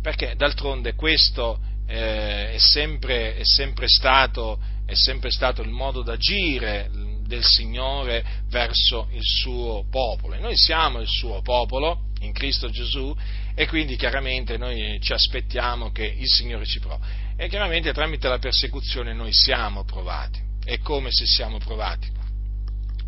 perché 0.00 0.34
d'altronde 0.36 0.94
questo 0.94 1.58
eh, 1.86 2.52
è, 2.52 2.58
sempre, 2.58 3.36
è, 3.36 3.44
sempre 3.44 3.86
stato, 3.88 4.58
è 4.86 4.94
sempre 4.94 5.30
stato 5.30 5.62
il 5.62 5.70
modo 5.70 6.02
d'agire 6.02 6.90
del 7.26 7.44
Signore 7.44 8.24
verso 8.48 9.08
il 9.12 9.22
suo 9.22 9.86
popolo. 9.90 10.34
E 10.34 10.38
noi 10.38 10.56
siamo 10.56 11.00
il 11.00 11.08
suo 11.08 11.40
popolo 11.42 12.10
in 12.20 12.32
Cristo 12.32 12.70
Gesù 12.70 13.14
e 13.54 13.66
quindi 13.66 13.96
chiaramente 13.96 14.56
noi 14.56 14.98
ci 15.00 15.12
aspettiamo 15.12 15.90
che 15.90 16.04
il 16.04 16.28
Signore 16.28 16.66
ci 16.66 16.78
provi 16.78 17.04
e 17.36 17.48
chiaramente 17.48 17.92
tramite 17.92 18.28
la 18.28 18.38
persecuzione 18.38 19.12
noi 19.12 19.32
siamo 19.32 19.84
provati, 19.84 20.40
è 20.64 20.78
come 20.78 21.10
se 21.10 21.26
siamo 21.26 21.58
provati. 21.58 22.10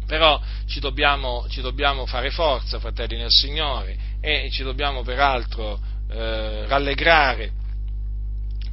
Però 0.06 0.40
ci 0.66 0.80
dobbiamo, 0.80 1.46
ci 1.48 1.60
dobbiamo 1.60 2.04
fare 2.06 2.30
forza, 2.30 2.78
fratelli 2.78 3.16
nel 3.16 3.30
Signore, 3.30 3.96
e 4.20 4.50
ci 4.50 4.62
dobbiamo 4.62 5.02
peraltro 5.02 5.80
eh, 6.10 6.66
rallegrare 6.66 7.52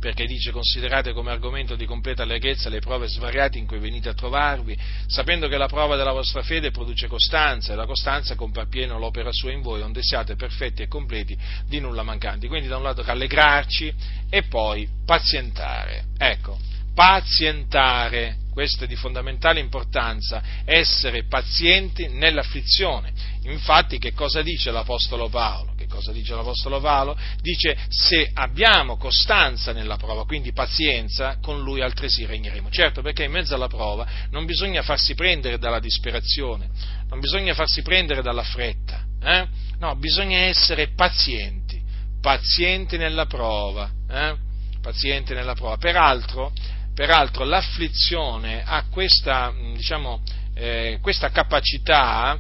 perché 0.02 0.26
dice 0.26 0.52
considerate 0.52 1.14
come 1.14 1.30
argomento 1.30 1.76
di 1.76 1.86
completa 1.86 2.24
allegrezza 2.24 2.70
le 2.70 2.80
prove 2.80 3.08
svariate 3.08 3.60
in 3.60 3.68
cui 3.68 3.78
venite 3.78 4.10
a 4.10 4.16
trovarvi, 4.16 4.76
sapendo 5.06 5.48
che 5.48 5.58
la 5.58 5.68
prova 5.68 5.96
della 5.96 6.12
vostra 6.12 6.42
fede 6.42 6.72
produce 6.72 7.06
costanza 7.08 7.72
e 7.72 7.76
la 7.76 7.86
costanza 7.86 8.34
compie 8.34 8.64
appieno 8.64 8.98
l'opera 8.98 9.32
sua 9.32 9.52
in 9.52 9.62
voi, 9.62 9.82
onde 9.82 10.02
siate 10.02 10.36
perfetti 10.36 10.82
e 10.82 10.88
completi 10.88 11.38
di 11.68 11.80
nulla 11.80 12.02
mancanti. 12.02 12.48
Quindi 12.48 12.68
da 12.68 12.78
un 12.78 12.84
lato 12.84 13.04
rallegrarci 13.04 13.94
e 14.28 14.44
poi 14.44 14.90
pazientare. 15.06 16.06
Ecco, 16.18 16.58
pazientare, 16.96 18.38
questo 18.52 18.84
è 18.84 18.88
di 18.88 18.96
fondamentale 18.96 19.60
importanza, 19.60 20.44
essere 20.66 21.24
pazienti 21.26 22.08
nell'afflizione. 22.10 23.12
Infatti 23.44 23.98
che 23.98 24.14
cosa 24.14 24.42
dice 24.42 24.72
l'Apostolo 24.72 25.30
Paolo? 25.30 25.72
cosa 25.92 26.12
dice 26.12 26.34
l'Apostolo 26.34 26.80
Paolo? 26.80 27.16
Dice 27.42 27.78
se 27.90 28.32
abbiamo 28.34 28.98
costanza 28.98 29.74
nella 29.74 29.98
prova, 29.98 30.26
quindi 30.26 30.54
pazienza, 30.54 31.38
con 31.42 31.62
lui 31.62 31.82
altresì 31.82 32.26
regneremo. 32.26 32.70
Certo, 32.72 33.02
perché 33.02 33.26
in 33.26 33.32
mezzo 33.32 33.54
alla 33.54 33.68
prova 33.68 34.08
non 34.32 34.46
bisogna 34.46 34.82
farsi 34.82 35.14
prendere 35.14 35.60
dalla 35.60 35.80
disperazione, 35.80 36.70
non 37.10 37.20
bisogna 37.20 37.54
farsi 37.54 37.84
prendere 37.84 38.24
dalla 38.24 38.44
fretta, 38.44 39.06
eh? 39.22 39.48
no, 39.78 39.96
bisogna 39.98 40.40
essere 40.40 40.94
pazienti, 40.96 41.80
pazienti 42.20 42.98
nella 42.98 43.26
prova, 43.26 43.92
eh? 44.10 44.36
pazienti 44.82 45.34
nella 45.34 45.54
prova. 45.54 45.78
Peraltro, 45.78 46.54
peraltro 47.02 47.46
l'afflizione 47.46 48.62
ha 48.64 48.86
questa, 48.88 49.52
diciamo, 49.74 50.22
eh, 50.54 51.00
questa 51.02 51.32
capacità 51.32 52.40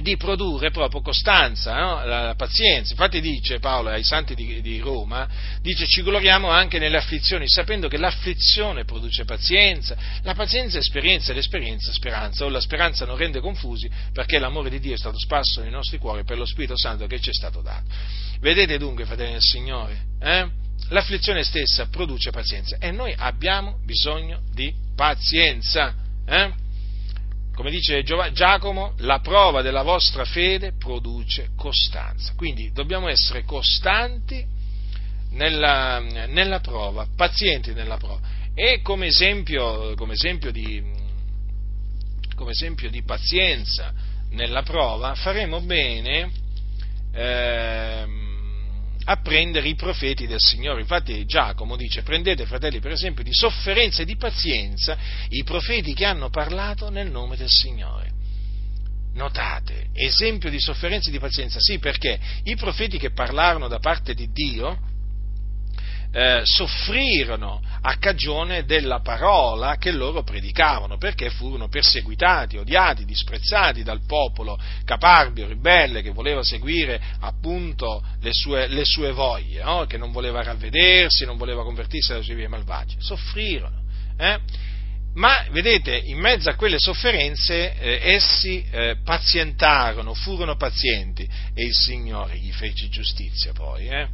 di 0.00 0.16
produrre 0.16 0.70
proprio 0.70 1.02
costanza, 1.02 1.78
no? 1.78 2.04
la, 2.06 2.34
pazienza. 2.38 2.92
Infatti 2.92 3.20
dice 3.20 3.58
Paolo 3.58 3.90
ai 3.90 4.02
santi 4.02 4.34
di, 4.34 4.62
di, 4.62 4.78
Roma, 4.78 5.28
dice 5.60 5.84
ci 5.84 6.00
gloriamo 6.00 6.48
anche 6.48 6.78
nelle 6.78 6.96
afflizioni, 6.96 7.46
sapendo 7.48 7.86
che 7.88 7.98
l'afflizione 7.98 8.86
produce 8.86 9.26
pazienza, 9.26 9.94
la 10.22 10.32
pazienza 10.32 10.78
è 10.78 10.80
esperienza 10.80 11.32
e 11.32 11.34
l'esperienza 11.34 11.90
è 11.90 11.92
speranza, 11.92 12.46
o 12.46 12.48
la 12.48 12.60
speranza 12.60 13.04
non 13.04 13.18
rende 13.18 13.40
confusi 13.40 13.90
perché 14.10 14.38
l'amore 14.38 14.70
di 14.70 14.80
Dio 14.80 14.94
è 14.94 14.98
stato 14.98 15.18
sparso 15.18 15.60
nei 15.60 15.70
nostri 15.70 15.98
cuori 15.98 16.24
per 16.24 16.38
lo 16.38 16.46
Spirito 16.46 16.78
Santo 16.78 17.06
che 17.06 17.20
ci 17.20 17.28
è 17.28 17.34
stato 17.34 17.60
dato. 17.60 17.84
Vedete 18.40 18.78
dunque, 18.78 19.04
fratelli 19.04 19.32
del 19.32 19.42
Signore, 19.42 20.04
eh? 20.18 20.68
L'afflizione 20.88 21.44
stessa 21.44 21.86
produce 21.86 22.30
pazienza 22.30 22.76
e 22.78 22.90
noi 22.90 23.14
abbiamo 23.16 23.78
bisogno 23.84 24.40
di 24.52 24.74
pazienza. 24.94 25.94
Eh? 26.26 26.68
come 27.60 27.72
dice 27.72 28.02
Giacomo, 28.02 28.94
la 29.00 29.18
prova 29.18 29.60
della 29.60 29.82
vostra 29.82 30.24
fede 30.24 30.72
produce 30.78 31.50
costanza. 31.56 32.32
Quindi 32.34 32.72
dobbiamo 32.72 33.06
essere 33.06 33.44
costanti 33.44 34.42
nella, 35.32 35.98
nella 35.98 36.60
prova, 36.60 37.06
pazienti 37.14 37.74
nella 37.74 37.98
prova. 37.98 38.18
E 38.54 38.80
come 38.80 39.08
esempio, 39.08 39.94
come 39.94 40.14
esempio, 40.14 40.50
di, 40.50 40.82
come 42.34 42.52
esempio 42.52 42.88
di, 42.88 43.02
pazienza 43.02 43.92
nella 44.30 44.62
prova 44.62 45.14
faremo 45.14 45.60
bene 45.60 46.30
eh, 47.12 48.06
a 49.04 49.16
prendere 49.16 49.68
i 49.68 49.74
profeti 49.74 50.26
del 50.26 50.40
Signore. 50.40 50.80
Infatti 50.80 51.24
Giacomo 51.24 51.76
dice, 51.76 52.02
prendete 52.02 52.46
fratelli 52.46 52.80
per 52.80 52.92
esempio 52.92 53.24
di 53.24 53.32
sofferenza 53.32 54.02
e 54.02 54.04
di 54.04 54.16
pazienza 54.16 54.96
i 55.28 55.42
profeti 55.42 55.94
che 55.94 56.04
hanno 56.04 56.30
parlato 56.30 56.90
nel 56.90 57.10
nome 57.10 57.36
del 57.36 57.48
Signore. 57.48 58.18
Notate, 59.14 59.88
esempio 59.92 60.50
di 60.50 60.60
sofferenza 60.60 61.08
e 61.08 61.12
di 61.12 61.18
pazienza, 61.18 61.58
sì 61.58 61.78
perché 61.78 62.18
i 62.44 62.56
profeti 62.56 62.98
che 62.98 63.10
parlarono 63.10 63.66
da 63.66 63.78
parte 63.78 64.14
di 64.14 64.30
Dio 64.30 64.88
eh, 66.12 66.42
soffrirono 66.44 67.62
a 67.82 67.96
cagione 67.98 68.64
della 68.64 69.00
parola 69.00 69.76
che 69.76 69.90
loro 69.90 70.22
predicavano, 70.22 70.98
perché 70.98 71.30
furono 71.30 71.68
perseguitati, 71.68 72.56
odiati, 72.56 73.04
disprezzati 73.04 73.82
dal 73.82 74.04
popolo 74.06 74.58
caparbio, 74.84 75.46
ribelle, 75.46 76.02
che 76.02 76.10
voleva 76.10 76.42
seguire 76.42 77.00
appunto 77.20 78.02
le 78.20 78.30
sue, 78.32 78.66
le 78.66 78.84
sue 78.84 79.12
voglie, 79.12 79.62
no? 79.62 79.86
che 79.86 79.98
non 79.98 80.10
voleva 80.12 80.42
ravvedersi, 80.42 81.24
non 81.24 81.36
voleva 81.36 81.62
convertirsi 81.62 82.12
alle 82.12 82.22
sue 82.22 82.34
vie 82.34 82.48
malvagie. 82.48 82.96
Soffrirono. 82.98 83.82
Eh? 84.18 84.38
Ma 85.14 85.44
vedete, 85.50 85.96
in 85.96 86.18
mezzo 86.18 86.50
a 86.50 86.54
quelle 86.54 86.78
sofferenze 86.78 87.76
eh, 87.78 88.00
essi 88.14 88.64
eh, 88.70 88.96
pazientarono, 89.02 90.14
furono 90.14 90.56
pazienti 90.56 91.28
e 91.52 91.64
il 91.64 91.74
Signore 91.74 92.36
gli 92.36 92.52
fece 92.52 92.88
giustizia 92.88 93.52
poi. 93.52 93.88
Eh? 93.88 94.08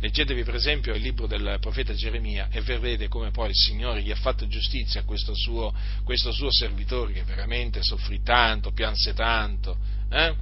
Leggetevi 0.00 0.44
per 0.44 0.54
esempio 0.54 0.94
il 0.94 1.02
libro 1.02 1.26
del 1.26 1.58
profeta 1.60 1.92
Geremia 1.92 2.48
e 2.50 2.62
vedrete 2.62 3.08
come 3.08 3.30
poi 3.30 3.50
il 3.50 3.54
Signore 3.54 4.02
gli 4.02 4.10
ha 4.10 4.16
fatto 4.16 4.48
giustizia 4.48 5.00
a 5.00 5.04
questo 5.04 5.34
suo, 5.34 5.74
questo 6.04 6.32
suo 6.32 6.50
servitore 6.50 7.12
che 7.12 7.22
veramente 7.22 7.82
soffrì 7.82 8.22
tanto, 8.22 8.72
pianse 8.72 9.12
tanto, 9.12 9.76
eh? 10.10 10.34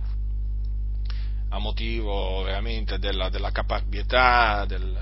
a 1.49 1.59
motivo 1.59 2.43
veramente 2.43 2.99
della, 2.99 3.31
della 3.31 3.51
caparbietà 3.51 4.65
del, 4.65 4.97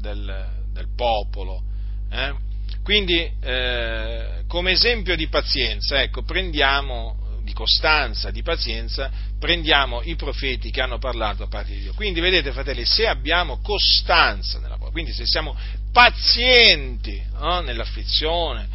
del, 0.00 0.48
del 0.72 0.88
popolo. 0.96 1.62
Eh? 2.10 2.34
Quindi, 2.82 3.30
eh, 3.40 4.44
come 4.48 4.72
esempio 4.72 5.14
di 5.14 5.28
pazienza, 5.28 6.02
ecco, 6.02 6.22
prendiamo 6.22 7.14
di 7.14 7.17
costanza, 7.58 8.30
di 8.30 8.42
pazienza, 8.42 9.10
prendiamo 9.36 10.00
i 10.04 10.14
profeti 10.14 10.70
che 10.70 10.80
hanno 10.80 10.98
parlato 10.98 11.42
a 11.42 11.48
parte 11.48 11.72
di 11.72 11.80
Dio. 11.80 11.92
Quindi 11.92 12.20
vedete 12.20 12.52
fratelli, 12.52 12.84
se 12.84 13.08
abbiamo 13.08 13.58
costanza 13.60 14.60
nella 14.60 14.74
parola, 14.74 14.92
quindi 14.92 15.12
se 15.12 15.26
siamo 15.26 15.56
pazienti 15.90 17.20
no, 17.32 17.58
nell'afflizione, 17.62 18.68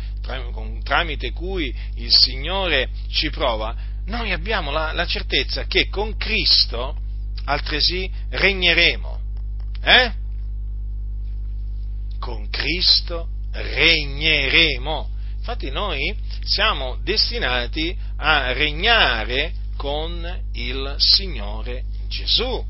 tramite 0.84 1.32
cui 1.32 1.74
il 1.96 2.14
Signore 2.14 2.90
ci 3.08 3.30
prova, 3.30 3.74
noi 4.08 4.34
abbiamo 4.34 4.70
la, 4.70 4.92
la 4.92 5.06
certezza 5.06 5.64
che 5.64 5.88
con 5.88 6.18
Cristo 6.18 6.98
altresì 7.46 8.12
regneremo. 8.32 9.20
Eh? 9.82 10.12
Con 12.20 12.50
Cristo 12.50 13.30
regneremo. 13.54 15.10
Infatti 15.38 15.70
noi 15.72 16.14
siamo 16.44 16.98
destinati 17.02 17.98
a 18.26 18.54
regnare 18.54 19.52
con 19.76 20.26
il 20.54 20.96
Signore 20.98 21.84
Gesù. 22.08 22.66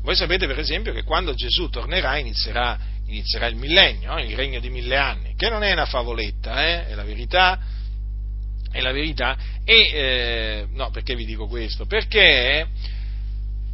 Voi 0.00 0.16
sapete 0.16 0.46
per 0.46 0.58
esempio 0.58 0.94
che 0.94 1.02
quando 1.02 1.34
Gesù 1.34 1.68
tornerà 1.68 2.16
inizierà, 2.16 2.78
inizierà 3.06 3.46
il 3.46 3.56
millennio, 3.56 4.18
il 4.18 4.34
regno 4.34 4.60
di 4.60 4.70
mille 4.70 4.96
anni, 4.96 5.34
che 5.36 5.50
non 5.50 5.62
è 5.62 5.72
una 5.72 5.84
favoletta, 5.84 6.66
eh? 6.66 6.86
è 6.86 6.94
la 6.94 7.04
verità, 7.04 7.60
è 8.70 8.80
la 8.80 8.92
verità. 8.92 9.36
E 9.62 9.74
eh, 9.74 10.66
no, 10.70 10.90
perché 10.90 11.14
vi 11.14 11.26
dico 11.26 11.46
questo? 11.48 11.84
Perché 11.84 12.66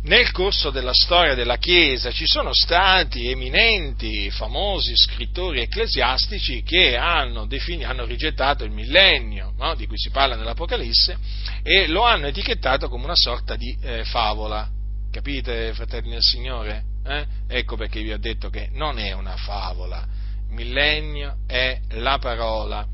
nel 0.03 0.31
corso 0.31 0.71
della 0.71 0.95
storia 0.95 1.35
della 1.35 1.59
Chiesa 1.59 2.11
ci 2.11 2.27
sono 2.27 2.55
stati 2.55 3.29
eminenti, 3.29 4.31
famosi 4.31 4.97
scrittori 4.97 5.61
ecclesiastici 5.61 6.63
che 6.63 6.97
hanno, 6.97 7.47
defini, 7.47 7.85
hanno 7.85 8.07
rigettato 8.07 8.65
il 8.65 8.71
millennio, 8.71 9.53
no? 9.59 9.75
di 9.75 9.87
cui 9.87 9.99
si 9.99 10.09
parla 10.09 10.37
nell'Apocalisse, 10.37 11.19
e 11.63 11.87
lo 11.89 12.03
hanno 12.03 12.29
etichettato 12.29 12.89
come 12.89 13.05
una 13.05 13.15
sorta 13.15 13.57
di 13.57 13.77
eh, 13.83 14.05
favola. 14.05 14.69
Capite, 15.11 15.75
fratelli 15.75 16.11
del 16.11 16.23
Signore? 16.23 16.85
Eh? 17.05 17.27
Ecco 17.49 17.77
perché 17.77 18.01
vi 18.01 18.13
ho 18.13 18.19
detto 18.19 18.49
che 18.49 18.71
non 18.73 18.99
è 18.99 19.13
una 19.13 19.37
favola. 19.37 20.07
Il 20.49 20.55
millennio 20.55 21.41
è 21.47 21.79
la 21.91 22.19
parola 22.19 22.87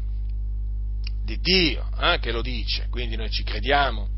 di 1.24 1.38
Dio 1.40 1.88
eh, 2.00 2.18
che 2.20 2.32
lo 2.32 2.42
dice, 2.42 2.88
quindi 2.90 3.14
noi 3.14 3.30
ci 3.30 3.44
crediamo 3.44 4.15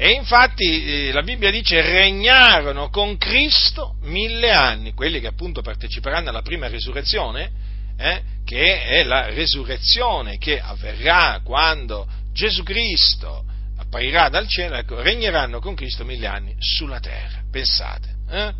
e 0.00 0.10
infatti 0.10 1.08
eh, 1.08 1.12
la 1.12 1.22
Bibbia 1.22 1.50
dice 1.50 1.80
regnarono 1.82 2.88
con 2.88 3.16
Cristo 3.16 3.96
mille 4.02 4.52
anni, 4.52 4.94
quelli 4.94 5.18
che 5.18 5.26
appunto 5.26 5.60
parteciperanno 5.60 6.28
alla 6.28 6.42
prima 6.42 6.68
risurrezione, 6.68 7.50
eh, 7.98 8.22
che 8.44 8.84
è 8.84 9.02
la 9.02 9.26
resurrezione 9.30 10.38
che 10.38 10.60
avverrà 10.60 11.40
quando 11.42 12.06
Gesù 12.32 12.62
Cristo 12.62 13.44
apparirà 13.76 14.28
dal 14.28 14.46
cielo, 14.46 14.76
ecco, 14.76 15.02
regneranno 15.02 15.58
con 15.58 15.74
Cristo 15.74 16.04
mille 16.04 16.28
anni 16.28 16.54
sulla 16.60 17.00
terra. 17.00 17.42
Pensate, 17.50 18.08
eh? 18.30 18.52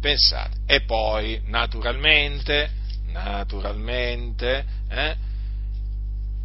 pensate. 0.00 0.56
E 0.66 0.80
poi, 0.80 1.40
naturalmente, 1.46 2.68
naturalmente, 3.12 4.64
eh, 4.90 5.16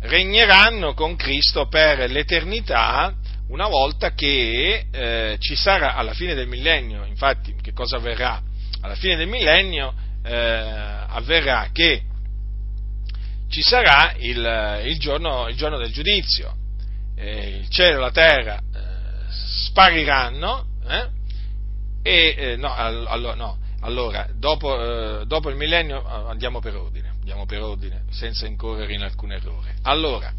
regneranno 0.01 0.93
con 0.93 1.15
Cristo 1.15 1.67
per 1.67 2.11
l'eternità 2.11 3.15
una 3.49 3.67
volta 3.67 4.13
che 4.13 4.85
eh, 4.91 5.37
ci 5.39 5.55
sarà 5.55 5.95
alla 5.95 6.13
fine 6.13 6.33
del 6.35 6.47
millennio, 6.47 7.03
infatti 7.05 7.55
che 7.61 7.73
cosa 7.73 7.97
avverrà? 7.97 8.41
Alla 8.81 8.95
fine 8.95 9.15
del 9.15 9.27
millennio 9.27 9.93
eh, 10.23 10.33
avverrà 10.33 11.69
che 11.71 12.03
ci 13.49 13.61
sarà 13.61 14.13
il, 14.17 14.83
il, 14.85 14.99
giorno, 14.99 15.47
il 15.47 15.55
giorno, 15.55 15.77
del 15.77 15.91
giudizio, 15.91 16.55
eh, 17.15 17.57
il 17.61 17.69
cielo 17.69 17.97
e 17.97 17.99
la 17.99 18.11
terra 18.11 18.57
eh, 18.57 19.31
spariranno 19.31 20.65
eh, 20.87 21.07
e, 22.03 22.35
eh, 22.37 22.55
no, 22.55 22.71
all, 22.71 23.35
no, 23.35 23.57
allora, 23.81 24.27
dopo, 24.31 25.23
dopo, 25.25 25.49
il 25.49 25.55
millennio 25.55 26.05
andiamo 26.05 26.59
per 26.59 26.75
ordine, 26.75 27.09
andiamo 27.09 27.45
per 27.45 27.61
ordine, 27.61 28.03
senza 28.11 28.45
incorrere 28.45 28.93
in 28.93 29.01
alcun 29.01 29.31
errore. 29.31 29.75
Allora, 29.83 30.31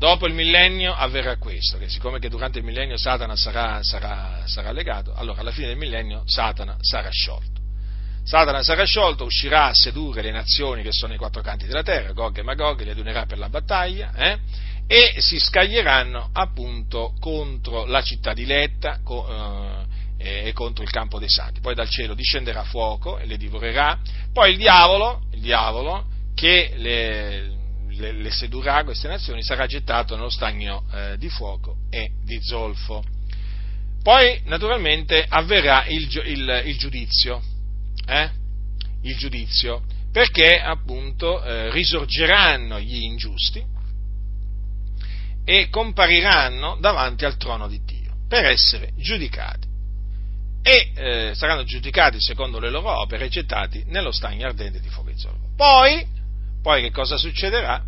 dopo 0.00 0.26
il 0.26 0.32
millennio 0.32 0.94
avverrà 0.94 1.36
questo, 1.36 1.76
che 1.76 1.90
siccome 1.90 2.18
che 2.18 2.30
durante 2.30 2.58
il 2.58 2.64
millennio 2.64 2.96
Satana 2.96 3.36
sarà, 3.36 3.82
sarà, 3.82 4.44
sarà 4.46 4.72
legato, 4.72 5.12
allora 5.12 5.42
alla 5.42 5.50
fine 5.50 5.66
del 5.66 5.76
millennio 5.76 6.22
Satana 6.24 6.74
sarà 6.80 7.10
sciolto. 7.10 7.60
Satana 8.24 8.62
sarà 8.62 8.84
sciolto, 8.84 9.24
uscirà 9.24 9.66
a 9.66 9.74
sedurre 9.74 10.22
le 10.22 10.30
nazioni 10.30 10.82
che 10.82 10.88
sono 10.90 11.12
ai 11.12 11.18
quattro 11.18 11.42
canti 11.42 11.66
della 11.66 11.82
terra, 11.82 12.12
Gog 12.12 12.38
e 12.38 12.42
Magog, 12.42 12.80
li 12.80 12.88
adunerà 12.88 13.26
per 13.26 13.36
la 13.36 13.50
battaglia, 13.50 14.14
eh? 14.14 14.38
e 14.86 15.20
si 15.20 15.38
scaglieranno 15.38 16.30
appunto 16.32 17.12
contro 17.20 17.84
la 17.84 18.00
città 18.00 18.32
di 18.32 18.46
Letta 18.46 19.00
eh, 20.16 20.46
e 20.46 20.52
contro 20.54 20.82
il 20.82 20.90
campo 20.90 21.18
dei 21.18 21.28
santi. 21.28 21.60
Poi 21.60 21.74
dal 21.74 21.90
cielo 21.90 22.14
discenderà 22.14 22.64
fuoco 22.64 23.18
e 23.18 23.26
le 23.26 23.36
divorerà. 23.36 23.98
Poi 24.32 24.52
il 24.52 24.56
diavolo, 24.56 25.24
il 25.32 25.42
diavolo 25.42 26.06
che 26.34 26.72
le, 26.76 27.59
le, 28.00 28.12
le 28.12 28.30
sedurrà 28.30 28.82
queste 28.82 29.06
nazioni 29.06 29.42
sarà 29.42 29.66
gettato 29.66 30.16
nello 30.16 30.30
stagno 30.30 30.84
eh, 30.92 31.16
di 31.18 31.28
fuoco 31.28 31.76
e 31.90 32.10
di 32.24 32.40
zolfo. 32.42 33.04
Poi 34.02 34.40
naturalmente 34.46 35.24
avverrà 35.28 35.84
il, 35.86 36.08
il, 36.24 36.62
il 36.64 36.78
giudizio, 36.78 37.42
eh? 38.06 38.30
il 39.02 39.16
giudizio, 39.16 39.82
perché 40.10 40.58
appunto 40.58 41.42
eh, 41.44 41.70
risorgeranno 41.70 42.80
gli 42.80 43.02
ingiusti 43.02 43.62
e 45.44 45.68
compariranno 45.68 46.78
davanti 46.80 47.24
al 47.24 47.36
trono 47.36 47.68
di 47.68 47.80
Dio 47.84 48.14
per 48.26 48.44
essere 48.44 48.92
giudicati 48.96 49.68
e 50.62 50.92
eh, 50.94 51.34
saranno 51.34 51.64
giudicati 51.64 52.20
secondo 52.20 52.58
le 52.58 52.70
loro 52.70 53.00
opere 53.00 53.26
e 53.26 53.28
gettati 53.28 53.84
nello 53.86 54.12
stagno 54.12 54.46
ardente 54.46 54.80
di 54.80 54.88
fuoco 54.88 55.10
e 55.10 55.16
zolfo. 55.16 55.48
Poi, 55.56 56.06
poi 56.62 56.82
che 56.82 56.90
cosa 56.90 57.16
succederà? 57.16 57.82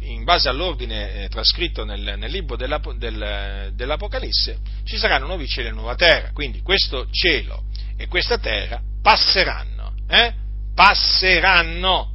In 0.00 0.24
base 0.24 0.48
all'ordine 0.48 1.24
eh, 1.24 1.28
trascritto 1.28 1.84
nel, 1.84 2.14
nel 2.16 2.30
libro 2.30 2.56
della, 2.56 2.80
del, 2.96 3.72
dell'Apocalisse, 3.74 4.58
ci 4.84 4.96
saranno 4.96 5.26
nuovi 5.26 5.46
cieli 5.46 5.68
e 5.68 5.72
nuova 5.72 5.96
terra, 5.96 6.30
quindi 6.32 6.62
questo 6.62 7.08
cielo 7.10 7.64
e 7.96 8.06
questa 8.06 8.38
terra 8.38 8.80
passeranno, 9.02 9.94
eh? 10.08 10.32
passeranno 10.74 12.12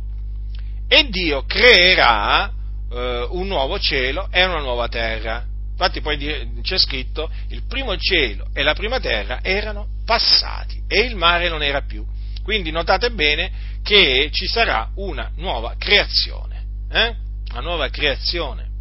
e 0.88 1.10
Dio 1.10 1.44
creerà 1.46 2.52
eh, 2.92 3.28
un 3.32 3.48
nuovo 3.48 3.80
cielo 3.80 4.28
e 4.32 4.44
una 4.46 4.60
nuova 4.60 4.88
terra. 4.88 5.46
Infatti 5.72 6.02
poi 6.02 6.62
c'è 6.62 6.78
scritto 6.78 7.30
il 7.50 7.64
primo 7.68 7.98
cielo 7.98 8.48
e 8.54 8.62
la 8.64 8.74
prima 8.76 9.00
terra 9.00 9.40
erano 9.42 9.88
passati 10.06 10.84
e 10.88 11.02
il 11.02 11.16
mare 11.16 11.50
non 11.50 11.64
era 11.64 11.82
più. 11.82 12.06
Quindi 12.44 12.72
notate 12.72 13.10
bene 13.12 13.52
che 13.84 14.30
ci 14.32 14.48
sarà 14.48 14.90
una 14.96 15.32
nuova 15.36 15.76
creazione. 15.78 16.64
Eh? 16.90 17.16
Una 17.52 17.62
nuova 17.62 17.90
creazione. 17.90 18.72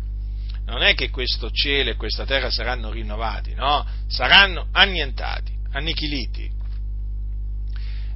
Non 0.64 0.82
è 0.82 0.94
che 0.94 1.10
questo 1.10 1.50
cielo 1.50 1.90
e 1.90 1.96
questa 1.96 2.24
terra 2.24 2.50
saranno 2.50 2.90
rinnovati, 2.90 3.52
no, 3.52 3.84
saranno 4.06 4.68
annientati, 4.70 5.52
annichiliti. 5.72 6.50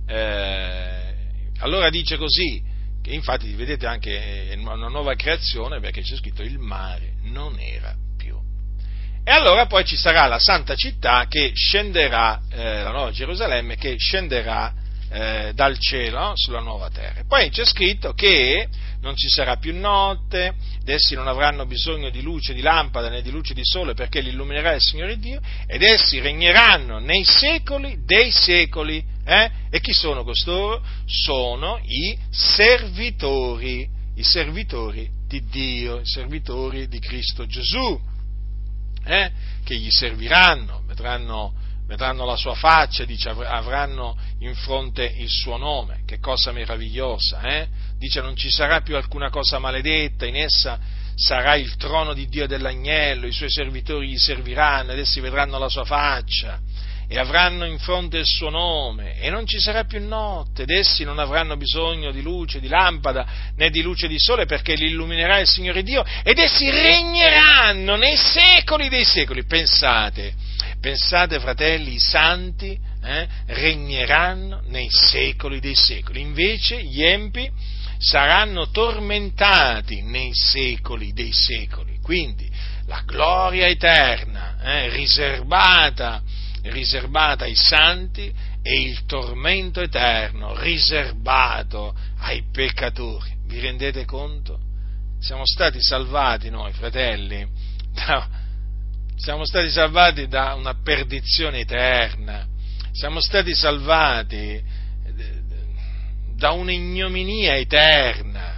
Eh, 0.07 1.15
allora 1.59 1.91
dice 1.91 2.17
così, 2.17 2.63
che 3.03 3.11
infatti 3.11 3.53
vedete 3.55 3.87
anche 3.87 4.49
è 4.49 4.55
una 4.55 4.89
nuova 4.89 5.15
creazione 5.15 5.81
perché 5.81 6.03
c'è 6.03 6.17
scritto 6.17 6.43
il 6.43 6.59
mare 6.59 7.15
non 7.23 7.59
era 7.59 7.95
più. 8.17 8.37
E 9.25 9.31
allora 9.31 9.67
poi 9.67 9.85
ci 9.85 9.97
sarà 9.97 10.27
la 10.27 10.39
santa 10.39 10.75
città 10.75 11.27
che 11.29 11.51
scenderà, 11.55 12.41
eh, 12.51 12.83
la 12.83 12.91
nuova 12.91 13.11
Gerusalemme, 13.11 13.77
che 13.77 13.97
scenderà 13.99 14.73
eh, 15.17 15.53
dal 15.55 15.79
cielo 15.79 16.33
sulla 16.35 16.61
nuova 16.61 16.91
terra. 16.91 17.25
Poi 17.27 17.49
c'è 17.49 17.65
scritto 17.65 18.13
che 18.13 18.69
non 19.01 19.17
ci 19.17 19.31
sarà 19.31 19.57
più 19.57 19.75
notte, 19.75 20.55
ed 20.79 20.89
essi 20.91 21.15
non 21.15 21.27
avranno 21.27 21.65
bisogno 21.65 22.11
di 22.11 22.21
luce 22.21 22.53
di 22.53 22.61
lampada 22.61 23.09
né 23.09 23.23
di 23.23 23.31
luce 23.31 23.55
di 23.55 23.65
sole 23.65 23.95
perché 23.95 24.21
li 24.21 24.29
illuminerà 24.29 24.75
il 24.75 24.83
Signore 24.83 25.19
Dio, 25.19 25.41
ed 25.67 25.83
essi 25.83 26.21
regneranno 26.21 26.99
nei 26.99 27.25
secoli 27.25 28.01
dei 28.05 28.31
secoli. 28.31 29.03
Eh? 29.25 29.51
E 29.71 29.81
chi 29.81 29.95
sono 29.95 30.23
costoro? 30.23 30.83
Sono 31.07 31.81
i 31.83 32.19
servitori, 32.31 33.89
i 34.17 34.23
servitori 34.23 35.09
di 35.27 35.43
Dio, 35.47 36.01
i 36.01 36.07
servitori 36.07 36.89
di 36.89 36.99
Cristo 36.99 37.47
Gesù, 37.47 37.99
eh? 39.05 39.31
che 39.65 39.77
gli 39.77 39.91
serviranno, 39.91 40.83
vedranno, 40.87 41.55
vedranno 41.87 42.25
la 42.25 42.37
sua 42.37 42.55
faccia, 42.55 43.05
dice, 43.05 43.31
avranno 43.31 44.17
in 44.41 44.55
fronte 44.55 45.05
il 45.05 45.29
suo 45.29 45.57
nome, 45.57 46.03
che 46.05 46.19
cosa 46.19 46.53
meravigliosa, 46.53 47.41
eh? 47.43 47.69
dice 47.99 48.21
non 48.21 48.37
ci 48.37 48.51
sarà 48.51 48.81
più 48.81 48.97
alcuna 48.97 49.31
cosa 49.31 49.59
maledetta, 49.59 50.27
in 50.27 50.37
essa 50.37 50.79
sarà 51.15 51.55
il 51.55 51.77
trono 51.77 52.13
di 52.13 52.27
Dio 52.29 52.47
dell'agnello, 52.47 53.27
i 53.27 53.33
suoi 53.33 53.51
servitori 53.51 54.09
gli 54.09 54.19
serviranno 54.19 54.93
ed 54.93 54.99
essi 54.99 55.21
vedranno 55.21 55.59
la 55.59 55.69
sua 55.69 55.85
faccia 55.85 56.61
e 57.09 57.19
avranno 57.19 57.65
in 57.65 57.79
fronte 57.79 58.19
il 58.19 58.27
suo 58.27 58.51
nome, 58.51 59.21
e 59.21 59.31
non 59.31 59.47
ci 59.47 59.61
sarà 59.61 59.85
più 59.85 60.05
notte, 60.05 60.63
ed 60.63 60.71
essi 60.71 61.05
non 61.05 61.21
avranno 61.21 61.57
bisogno 61.57 62.11
di 62.11 62.21
luce, 62.21 62.59
di 62.59 62.67
lampada, 62.67 63.27
né 63.55 63.71
di 63.71 63.81
luce 63.81 64.09
di 64.09 64.19
sole, 64.19 64.45
perché 64.45 64.75
li 64.75 64.87
illuminerà 64.87 65.39
il 65.39 65.47
Signore 65.47 65.85
Dio, 65.85 66.05
ed 66.25 66.37
essi 66.39 66.69
regneranno 66.69 67.95
nei 67.95 68.17
secoli 68.17 68.89
dei 68.89 69.05
secoli. 69.05 69.45
Pensate, 69.45 70.35
pensate 70.87 71.41
fratelli, 71.41 71.95
i 71.95 71.99
santi 71.99 72.79
eh, 73.03 73.29
regneranno 73.47 74.63
nei 74.67 74.87
secoli 74.89 75.59
dei 75.59 75.75
secoli, 75.75 76.21
invece 76.21 76.81
gli 76.81 77.03
empi 77.03 77.51
saranno 77.99 78.71
tormentati 78.71 80.03
nei 80.03 80.31
secoli 80.33 81.13
dei 81.13 81.33
secoli. 81.33 81.99
Quindi 82.01 82.49
la 82.87 83.03
gloria 83.05 83.67
eterna, 83.67 84.61
eh, 84.63 84.89
riservata 84.91 86.23
riservata 86.63 87.45
ai 87.45 87.57
santi 87.57 88.33
e 88.63 88.81
il 88.81 89.07
tormento 89.07 89.81
eterno 89.81 90.57
riservato 90.61 91.97
ai 92.19 92.45
peccatori. 92.53 93.35
Vi 93.47 93.59
rendete 93.59 94.05
conto? 94.05 94.61
Siamo 95.19 95.47
stati 95.47 95.81
salvati 95.81 96.49
noi, 96.49 96.73
fratelli, 96.73 97.45
da, 97.93 98.29
siamo 99.17 99.45
stati 99.45 99.71
salvati 99.71 100.29
da 100.29 100.55
una 100.55 100.75
perdizione 100.83 101.61
eterna, 101.61 102.47
siamo 102.93 103.21
stati 103.21 103.55
salvati 103.55 104.37
eh, 104.37 104.63
da 106.35 106.51
un'ignominia 106.51 107.57
eterna. 107.57 108.55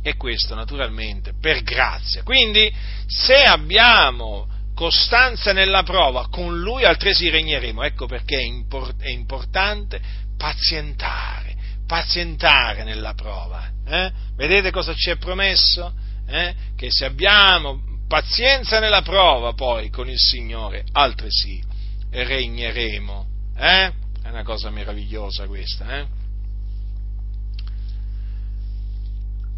E 0.00 0.16
questo 0.16 0.54
naturalmente 0.54 1.34
per 1.38 1.62
grazia. 1.62 2.22
Quindi 2.22 2.72
se 3.06 3.42
abbiamo 3.42 4.48
costanza 4.78 5.52
nella 5.52 5.82
prova, 5.82 6.28
con 6.28 6.60
lui 6.60 6.84
altresì 6.84 7.28
regneremo. 7.30 7.82
Ecco 7.82 8.06
perché 8.06 8.38
è, 8.38 8.42
import- 8.42 9.02
è 9.02 9.10
importante 9.10 10.00
pazientare, 10.36 11.56
pazientare 11.84 12.84
nella 12.84 13.12
prova. 13.14 13.68
Eh? 13.84 14.12
Vedete 14.36 14.70
cosa 14.70 14.94
ci 14.94 15.10
è 15.10 15.16
promesso? 15.16 15.92
Eh? 16.28 16.54
Che 16.76 16.86
se 16.90 17.06
abbiamo 17.06 17.87
pazienza 18.08 18.80
nella 18.80 19.02
prova, 19.02 19.52
poi 19.52 19.90
con 19.90 20.08
il 20.08 20.18
Signore 20.18 20.84
altresì 20.92 21.62
regneremo. 22.10 23.26
Eh? 23.56 23.92
È 24.22 24.28
una 24.28 24.42
cosa 24.42 24.70
meravigliosa 24.70 25.46
questa. 25.46 25.98
Eh? 25.98 26.06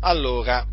Allora, 0.00 0.66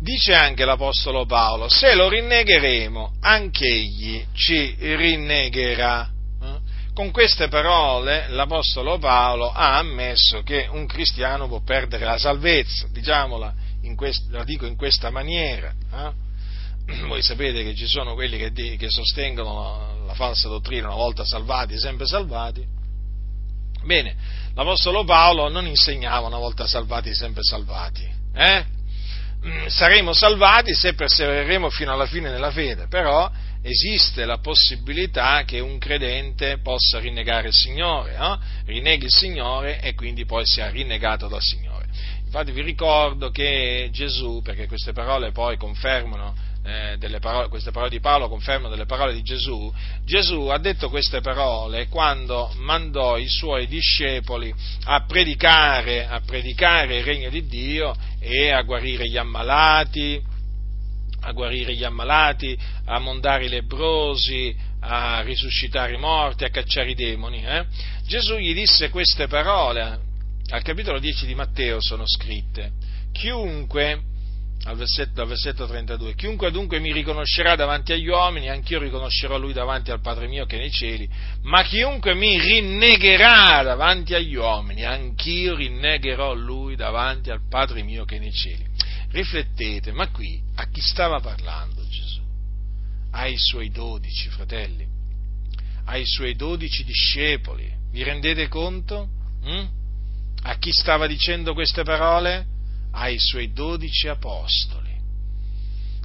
dice 0.00 0.34
anche 0.34 0.64
l'Apostolo 0.64 1.24
Paolo, 1.24 1.68
se 1.68 1.94
lo 1.94 2.08
rinnegheremo, 2.08 3.14
anch'egli 3.20 4.26
ci 4.34 4.76
rinnegherà. 4.78 6.10
Eh? 6.42 6.58
Con 6.92 7.10
queste 7.10 7.48
parole 7.48 8.28
l'Apostolo 8.28 8.98
Paolo 8.98 9.50
ha 9.50 9.78
ammesso 9.78 10.42
che 10.42 10.68
un 10.70 10.86
cristiano 10.86 11.48
può 11.48 11.60
perdere 11.62 12.04
la 12.04 12.18
salvezza, 12.18 12.88
diciamola, 12.90 13.61
quest- 13.96 14.30
la 14.30 14.44
dico 14.44 14.66
in 14.66 14.76
questa 14.76 15.10
maniera. 15.10 15.72
Eh? 15.92 17.00
Voi 17.06 17.22
sapete 17.22 17.62
che 17.62 17.74
ci 17.74 17.86
sono 17.86 18.14
quelli 18.14 18.38
che, 18.38 18.50
di- 18.50 18.76
che 18.76 18.88
sostengono 18.88 20.04
la 20.06 20.14
falsa 20.14 20.48
dottrina, 20.48 20.86
una 20.88 20.96
volta 20.96 21.24
salvati, 21.24 21.78
sempre 21.78 22.06
salvati. 22.06 22.64
Bene, 23.84 24.14
l'Apostolo 24.54 25.04
Paolo 25.04 25.48
non 25.48 25.66
insegnava 25.66 26.26
una 26.26 26.38
volta 26.38 26.66
salvati, 26.66 27.14
sempre 27.14 27.42
salvati. 27.42 28.08
Eh? 28.34 28.64
Mm, 29.44 29.66
saremo 29.66 30.12
salvati 30.12 30.72
se 30.72 30.94
persevereremo 30.94 31.68
fino 31.68 31.92
alla 31.92 32.06
fine 32.06 32.30
nella 32.30 32.52
fede, 32.52 32.86
però 32.86 33.28
esiste 33.62 34.24
la 34.24 34.38
possibilità 34.38 35.42
che 35.44 35.58
un 35.58 35.78
credente 35.78 36.58
possa 36.58 37.00
rinnegare 37.00 37.48
il 37.48 37.54
Signore, 37.54 38.14
eh? 38.14 38.38
rinneghi 38.66 39.06
il 39.06 39.12
Signore 39.12 39.80
e 39.80 39.94
quindi 39.94 40.24
poi 40.24 40.44
sia 40.46 40.68
rinnegato 40.70 41.26
dal 41.26 41.42
Signore. 41.42 41.71
Infatti 42.34 42.52
vi 42.52 42.62
ricordo 42.62 43.28
che 43.28 43.90
Gesù, 43.92 44.40
perché 44.42 44.66
queste 44.66 44.94
parole 44.94 45.32
poi 45.32 45.58
confermano 45.58 46.34
eh, 46.64 47.18
parole, 47.20 47.48
queste 47.48 47.72
parole 47.72 47.90
di 47.90 48.00
Paolo 48.00 48.30
confermano 48.30 48.70
delle 48.70 48.86
parole 48.86 49.12
di 49.12 49.22
Gesù, 49.22 49.70
Gesù 50.06 50.46
ha 50.46 50.56
detto 50.56 50.88
queste 50.88 51.20
parole 51.20 51.88
quando 51.88 52.50
mandò 52.56 53.18
i 53.18 53.28
suoi 53.28 53.66
discepoli 53.66 54.50
a 54.84 55.04
predicare, 55.04 56.06
a 56.06 56.22
predicare 56.24 56.96
il 56.96 57.04
regno 57.04 57.28
di 57.28 57.46
Dio 57.46 57.94
e 58.18 58.48
a 58.48 58.62
guarire 58.62 59.06
gli 59.10 59.18
ammalati, 59.18 60.18
a 61.20 61.32
guarire 61.32 61.74
gli 61.74 61.84
ammalati, 61.84 62.58
a 62.86 62.98
mondare 62.98 63.44
i 63.44 63.50
lebrosi, 63.50 64.56
a 64.80 65.20
risuscitare 65.20 65.96
i 65.96 65.98
morti, 65.98 66.44
a 66.44 66.48
cacciare 66.48 66.92
i 66.92 66.94
demoni. 66.94 67.44
Eh? 67.44 67.66
Gesù 68.06 68.36
gli 68.36 68.54
disse 68.54 68.88
queste 68.88 69.26
parole, 69.26 70.10
al 70.52 70.62
capitolo 70.62 70.98
10 70.98 71.24
di 71.24 71.34
Matteo 71.34 71.78
sono 71.80 72.04
scritte, 72.06 72.72
chiunque, 73.10 74.02
al 74.64 74.76
versetto, 74.76 75.22
al 75.22 75.28
versetto 75.28 75.66
32, 75.66 76.14
chiunque 76.14 76.50
dunque 76.50 76.78
mi 76.78 76.92
riconoscerà 76.92 77.56
davanti 77.56 77.92
agli 77.92 78.08
uomini, 78.08 78.50
anch'io 78.50 78.78
riconoscerò 78.78 79.38
lui 79.38 79.54
davanti 79.54 79.90
al 79.90 80.02
Padre 80.02 80.28
mio 80.28 80.44
che 80.44 80.56
è 80.56 80.58
nei 80.58 80.70
cieli, 80.70 81.08
ma 81.44 81.62
chiunque 81.62 82.14
mi 82.14 82.38
rinnegherà 82.38 83.62
davanti 83.62 84.14
agli 84.14 84.34
uomini, 84.34 84.84
anch'io 84.84 85.54
rinnegherò 85.54 86.34
lui 86.34 86.76
davanti 86.76 87.30
al 87.30 87.40
Padre 87.48 87.82
mio 87.82 88.04
che 88.04 88.16
è 88.16 88.18
nei 88.18 88.32
cieli. 88.32 88.66
Riflettete, 89.10 89.92
ma 89.92 90.08
qui 90.08 90.38
a 90.56 90.68
chi 90.68 90.82
stava 90.82 91.18
parlando 91.20 91.82
Gesù? 91.88 92.20
Ai 93.12 93.38
suoi 93.38 93.70
dodici 93.70 94.28
fratelli, 94.28 94.86
ai 95.86 96.04
suoi 96.04 96.36
dodici 96.36 96.84
discepoli. 96.84 97.70
Vi 97.90 98.02
rendete 98.02 98.48
conto? 98.48 99.08
Mm? 99.46 99.80
A 100.42 100.56
chi 100.56 100.70
stava 100.72 101.06
dicendo 101.06 101.54
queste 101.54 101.82
parole? 101.82 102.46
Ai 102.92 103.18
suoi 103.18 103.52
dodici 103.52 104.08
apostoli. 104.08 104.90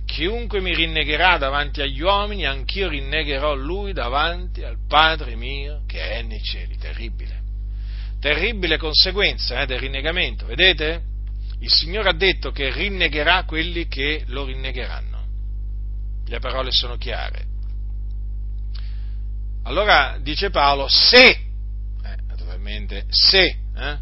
Chiunque 0.06 0.62
mi 0.62 0.74
rinnegherà 0.74 1.38
davanti 1.38 1.82
agli 1.82 2.02
uomini, 2.02 2.46
anch'io 2.46 2.88
rinnegherò 2.88 3.56
lui 3.56 3.94
davanti 3.94 4.64
al 4.64 4.78
Padre 4.88 5.36
mio 5.36 5.84
che 5.86 6.00
è 6.12 6.22
nei 6.22 6.42
cieli. 6.42 6.78
Terribile. 6.78 7.42
Terribile 8.20 8.78
conseguenza 8.78 9.62
eh, 9.62 9.66
del 9.66 9.80
rinnegamento, 9.80 10.46
vedete? 10.46 11.16
il 11.60 11.72
Signore 11.72 12.10
ha 12.10 12.14
detto 12.14 12.52
che 12.52 12.72
rinnegherà 12.72 13.44
quelli 13.46 13.88
che 13.88 14.24
lo 14.28 14.46
rinnegheranno. 14.46 15.26
Le 16.28 16.40
parole 16.40 16.72
sono 16.72 16.98
chiare. 16.98 17.46
Allora 19.64 20.18
dice 20.22 20.50
Paolo, 20.50 20.88
se, 20.88 21.26
eh, 21.26 22.16
naturalmente, 22.28 23.06
se, 23.10 23.58
eh, 23.76 23.98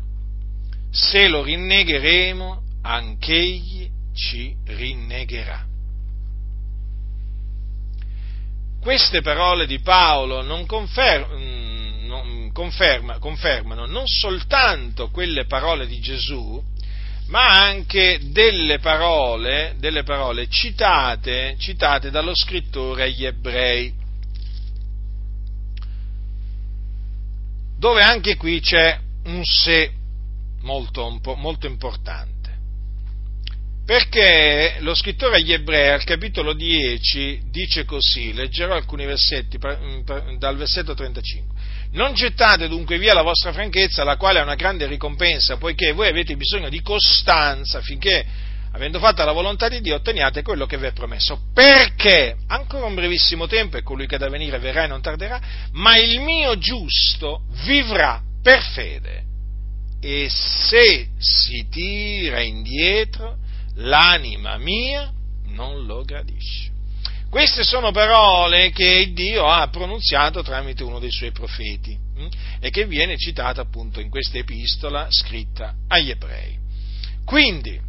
se 0.96 1.28
lo 1.28 1.44
rinnegheremo, 1.44 2.62
anch'egli 2.84 3.90
ci 4.14 4.56
rinnegherà. 4.66 5.66
Queste 8.80 9.22
parole 9.22 9.68
di 9.68 9.80
Paolo 9.82 10.42
non, 10.42 10.66
confer- 10.66 11.28
mm, 11.34 12.06
non 12.06 12.52
conferma, 12.54 13.18
confermano 13.18 13.86
non 13.86 14.08
soltanto 14.08 15.10
quelle 15.10 15.46
parole 15.46 15.86
di 15.86 16.00
Gesù, 16.00 16.64
ma 17.28 17.62
anche 17.62 18.20
delle 18.32 18.80
parole, 18.80 19.76
delle 19.78 20.04
parole 20.04 20.48
citate, 20.48 21.56
citate 21.58 22.10
dallo 22.10 22.34
scrittore 22.34 23.04
agli 23.04 23.26
ebrei, 23.26 23.94
dove 27.78 28.02
anche 28.02 28.38
qui 28.38 28.62
c'è 28.62 28.98
un 29.26 29.44
se 29.44 30.04
molto, 30.66 31.22
molto 31.38 31.68
importante. 31.68 32.34
Perché 33.86 34.78
lo 34.80 34.96
scrittore 34.96 35.38
agli 35.38 35.54
ebrei 35.54 35.92
al 35.92 36.04
capitolo 36.04 36.54
10 36.54 37.44
dice 37.52 37.86
così, 37.86 38.34
leggerò 38.34 38.74
alcuni 38.74 39.06
versetti 39.06 39.60
dal 39.60 40.58
versetto 40.58 40.96
35. 40.96 41.56
Non 41.92 42.16
gettate 42.16 42.68
dunque 42.68 42.98
via 42.98 43.14
la 43.14 43.22
vostra 43.22 43.54
franchezza, 43.54 44.04
la 44.04 44.18
quale 44.18 44.40
è 44.40 44.42
una 44.42 44.56
grande 44.56 44.88
ricompensa, 44.88 45.58
poiché 45.58 45.92
voi 45.92 46.08
avete 46.08 46.36
bisogno 46.36 46.68
di 46.68 46.82
costanza 46.82 47.78
affinché, 47.78 48.26
avendo 48.72 48.98
fatta 48.98 49.24
la 49.24 49.32
volontà 49.32 49.70
di 49.70 49.80
Dio, 49.82 49.96
otteniate 49.96 50.42
quello 50.42 50.66
che 50.66 50.80
vi 50.80 50.88
è 50.88 50.92
promesso. 50.92 51.40
Perché 51.54 52.38
ancora 52.48 52.88
un 52.88 52.96
brevissimo 52.96 53.46
tempo, 53.46 53.78
e 53.78 53.84
colui 53.84 54.08
che 54.08 54.18
da 54.18 54.30
venire 54.30 54.58
verrà 54.58 54.86
e 54.86 54.88
non 54.88 55.02
tarderà, 55.02 55.40
ma 55.74 55.96
il 55.98 56.22
mio 56.22 56.58
giusto 56.58 57.44
vivrà 57.64 58.20
per 58.42 58.64
fede. 58.64 59.24
E 60.08 60.30
se 60.30 61.08
si 61.18 61.68
tira 61.68 62.40
indietro, 62.40 63.38
l'anima 63.78 64.56
mia 64.60 65.12
non 65.48 65.84
lo 65.88 66.04
gradisce. 66.04 66.70
Queste 67.28 67.64
sono 67.64 67.90
parole 67.90 68.70
che 68.70 69.12
Dio 69.14 69.48
ha 69.48 69.68
pronunziato 69.70 70.44
tramite 70.44 70.84
uno 70.84 71.00
dei 71.00 71.10
suoi 71.10 71.32
profeti 71.32 71.98
hm? 72.18 72.28
e 72.60 72.70
che 72.70 72.86
viene 72.86 73.18
citata 73.18 73.62
appunto 73.62 74.00
in 74.00 74.12
questa 74.12 74.38
epistola 74.38 75.08
scritta 75.10 75.74
agli 75.88 76.12
ebrei. 76.12 76.56
Quindi, 77.26 77.82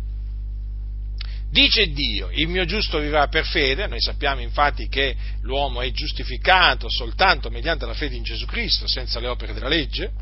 dice 1.51 1.93
Dio, 1.93 2.31
il 2.33 2.49
mio 2.49 2.64
giusto 2.64 2.99
vivrà 2.99 3.29
per 3.29 3.45
fede, 3.45 3.87
noi 3.89 4.01
sappiamo 4.01 4.41
infatti 4.41 4.89
che 4.89 5.14
l'uomo 5.43 5.83
è 5.83 5.91
giustificato 5.91 6.89
soltanto 6.89 7.51
mediante 7.51 7.85
la 7.85 7.93
fede 7.93 8.17
in 8.17 8.23
Gesù 8.23 8.47
Cristo, 8.47 8.89
senza 8.89 9.21
le 9.21 9.29
opere 9.29 9.53
della 9.53 9.69
legge, 9.69 10.12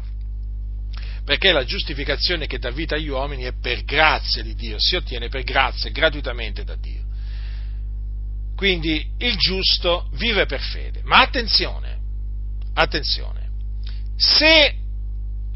perché 1.25 1.53
la 1.53 1.65
giustificazione 1.65 2.47
che 2.47 2.59
dà 2.59 2.71
vita 2.71 2.97
agli 2.97 3.09
uomini 3.09 3.45
è 3.45 3.55
per 3.59 3.83
grazia 3.85 4.43
di 4.43 4.55
Dio, 4.55 4.77
si 4.79 4.95
ottiene 4.95 5.29
per 5.29 5.43
grazia, 5.43 5.91
gratuitamente 5.91 6.65
da 6.65 6.77
Dio. 6.77 7.03
Quindi 8.55 9.11
il 9.19 9.37
giusto 9.37 10.09
vive 10.13 10.47
per 10.47 10.61
fede. 10.61 11.01
Ma 11.05 11.21
attenzione, 11.21 11.99
attenzione, 12.75 13.49
se 14.17 14.75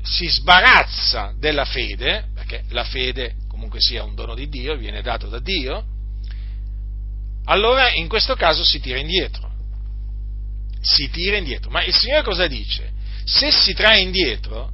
si 0.03 0.27
sbarazza 0.27 1.35
della 1.39 1.65
fede, 1.65 2.29
perché 2.35 2.65
la 2.71 2.85
fede 2.85 3.37
comunque 3.47 3.79
sia 3.81 4.03
un 4.05 4.15
dono 4.15 4.35
di 4.35 4.49
Dio, 4.49 4.77
viene 4.77 5.03
dato 5.03 5.29
da 5.29 5.39
Dio, 5.39 5.85
allora 7.45 7.93
in 7.93 8.09
questo 8.09 8.35
caso 8.35 8.65
si 8.65 8.81
tira 8.81 8.99
indietro. 8.99 9.51
Si 10.81 11.11
tira 11.11 11.37
indietro. 11.37 11.71
Ma 11.71 11.85
il 11.85 11.95
Signore 11.95 12.23
cosa 12.23 12.47
dice? 12.47 12.93
Se 13.25 13.51
si 13.51 13.75
trae 13.75 14.01
indietro, 14.01 14.73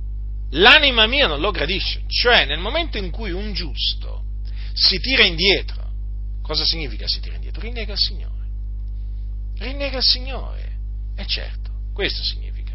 l'anima 0.55 1.07
mia 1.07 1.27
non 1.27 1.41
lo 1.41 1.51
gradisce. 1.51 2.03
Cioè, 2.07 2.45
nel 2.45 2.59
momento 2.59 2.99
in 2.99 3.11
cui 3.11 3.31
un 3.31 3.53
giusto 3.53 4.25
si 4.73 4.99
tira 4.99 5.25
indietro, 5.25 5.91
cosa 6.43 6.65
significa 6.65 7.07
si 7.07 7.21
tira 7.21 7.37
indietro? 7.37 7.61
rinnega 7.61 7.93
il 7.93 7.99
Signore. 7.99 8.33
Rinnega 9.59 9.99
il 9.99 10.03
Signore. 10.03 10.73
E 11.17 11.27
certo, 11.27 11.71
questo 11.93 12.23
significa. 12.23 12.73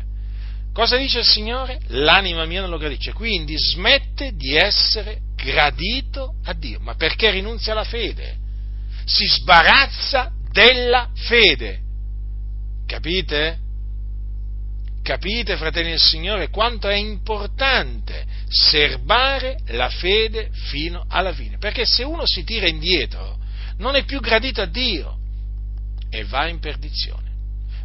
Cosa 0.73 0.97
dice 0.97 1.19
il 1.19 1.25
Signore? 1.25 1.79
L'anima 1.87 2.45
mia 2.45 2.61
non 2.61 2.69
lo 2.69 2.77
gradisce, 2.77 3.11
quindi 3.11 3.57
smette 3.57 4.33
di 4.33 4.55
essere 4.55 5.21
gradito 5.35 6.35
a 6.45 6.53
Dio. 6.53 6.79
Ma 6.79 6.95
perché 6.95 7.31
rinunzia 7.31 7.73
alla 7.73 7.83
fede? 7.83 8.37
Si 9.05 9.27
sbarazza 9.27 10.31
della 10.51 11.09
fede. 11.13 11.81
Capite? 12.85 13.59
Capite, 15.09 15.57
fratelli 15.57 15.89
del 15.89 15.99
Signore, 15.99 16.49
quanto 16.49 16.87
è 16.87 16.93
importante 16.93 18.27
serbare 18.47 19.57
la 19.69 19.89
fede 19.89 20.51
fino 20.51 21.03
alla 21.09 21.33
fine? 21.33 21.57
Perché 21.57 21.83
se 21.83 22.03
uno 22.03 22.27
si 22.27 22.43
tira 22.43 22.67
indietro, 22.67 23.39
non 23.77 23.95
è 23.95 24.03
più 24.03 24.19
gradito 24.19 24.61
a 24.61 24.67
Dio 24.67 25.17
e 26.11 26.25
va 26.25 26.47
in 26.47 26.59
perdizione. 26.59 27.27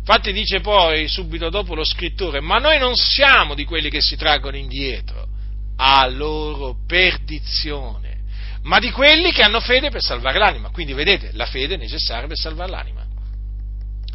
Infatti 0.01 0.35
dice 0.35 0.61
poi 0.61 1.09
subito 1.09 1.49
dopo 1.49 1.75
lo 1.75 1.83
scrittore, 1.83 2.41
ma 2.41 2.59
noi 2.59 2.79
non 2.79 2.95
siamo 2.95 3.55
di 3.55 3.65
quelli 3.65 3.89
che 3.89 4.03
si 4.03 4.17
traggono 4.17 4.59
indietro 4.59 5.27
a 5.77 6.07
loro 6.07 6.77
perdizione, 6.87 8.19
ma 8.65 8.79
di 8.79 8.91
quelli 8.91 9.33
che 9.33 9.41
hanno 9.41 9.61
fede 9.61 9.89
per 9.89 10.03
salvare 10.03 10.39
l'anima. 10.39 10.69
Quindi 10.69 10.93
vedete, 10.93 11.31
la 11.33 11.47
fede 11.47 11.77
è 11.77 11.79
necessaria 11.79 12.29
per 12.29 12.37
salvare 12.37 12.71
l'anima. 12.71 13.03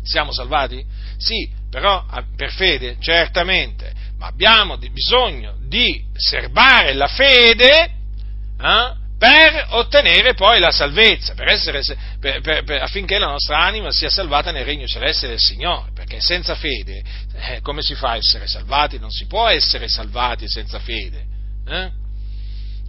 Siamo 0.03 0.31
salvati? 0.31 0.85
Sì, 1.17 1.57
però 1.69 2.05
per 2.35 2.51
fede, 2.51 2.97
certamente, 2.99 3.93
ma 4.17 4.27
abbiamo 4.27 4.77
bisogno 4.77 5.55
di 5.67 6.03
serbare 6.13 6.93
la 6.93 7.07
fede 7.07 7.83
eh, 8.61 8.93
per 9.19 9.65
ottenere 9.71 10.33
poi 10.33 10.59
la 10.59 10.71
salvezza, 10.71 11.33
per 11.33 11.49
essere, 11.49 11.83
per, 12.19 12.41
per, 12.41 12.81
affinché 12.81 13.19
la 13.19 13.27
nostra 13.27 13.59
anima 13.59 13.91
sia 13.91 14.09
salvata 14.09 14.51
nel 14.51 14.63
regno 14.63 14.87
celeste 14.87 15.27
del 15.27 15.39
Signore, 15.39 15.91
perché 15.93 16.21
senza 16.21 16.55
fede 16.55 17.03
eh, 17.33 17.59
come 17.61 17.81
si 17.81 17.95
fa 17.95 18.11
a 18.11 18.15
essere 18.15 18.47
salvati? 18.47 18.97
Non 18.97 19.11
si 19.11 19.27
può 19.27 19.47
essere 19.47 19.89
salvati 19.89 20.47
senza 20.47 20.79
fede. 20.79 21.25
Eh? 21.67 21.91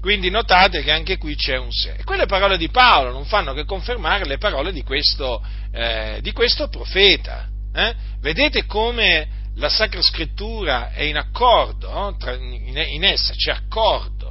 Quindi 0.01 0.31
notate 0.31 0.83
che 0.83 0.93
anche 0.93 1.19
qui 1.19 1.35
c'è 1.35 1.57
un 1.57 1.73
se. 1.73 1.97
E 1.99 2.05
quelle 2.05 2.27
parole 2.27 2.57
di 2.57 2.71
Paolo 2.71 3.11
non 3.11 3.27
fanno 3.27 3.53
che 3.53 3.65
confermare 3.65 4.25
le 4.25 4.39
parole 4.39 4.73
di 4.73 4.83
questo, 4.83 5.45
eh, 5.73 6.21
di 6.23 6.33
questo 6.33 6.69
profeta. 6.69 7.50
Eh? 7.73 7.95
Vedete 8.21 8.67
come 8.67 9.29
la 9.57 9.69
Sacra 9.69 10.03
Scrittura 10.03 10.93
è 10.93 11.03
in 11.03 11.17
accordo, 11.17 11.91
no? 11.91 12.17
Tra, 12.17 12.35
in, 12.35 12.77
in 12.77 13.05
essa 13.05 13.35
c'è 13.35 13.53
accordo 13.53 14.31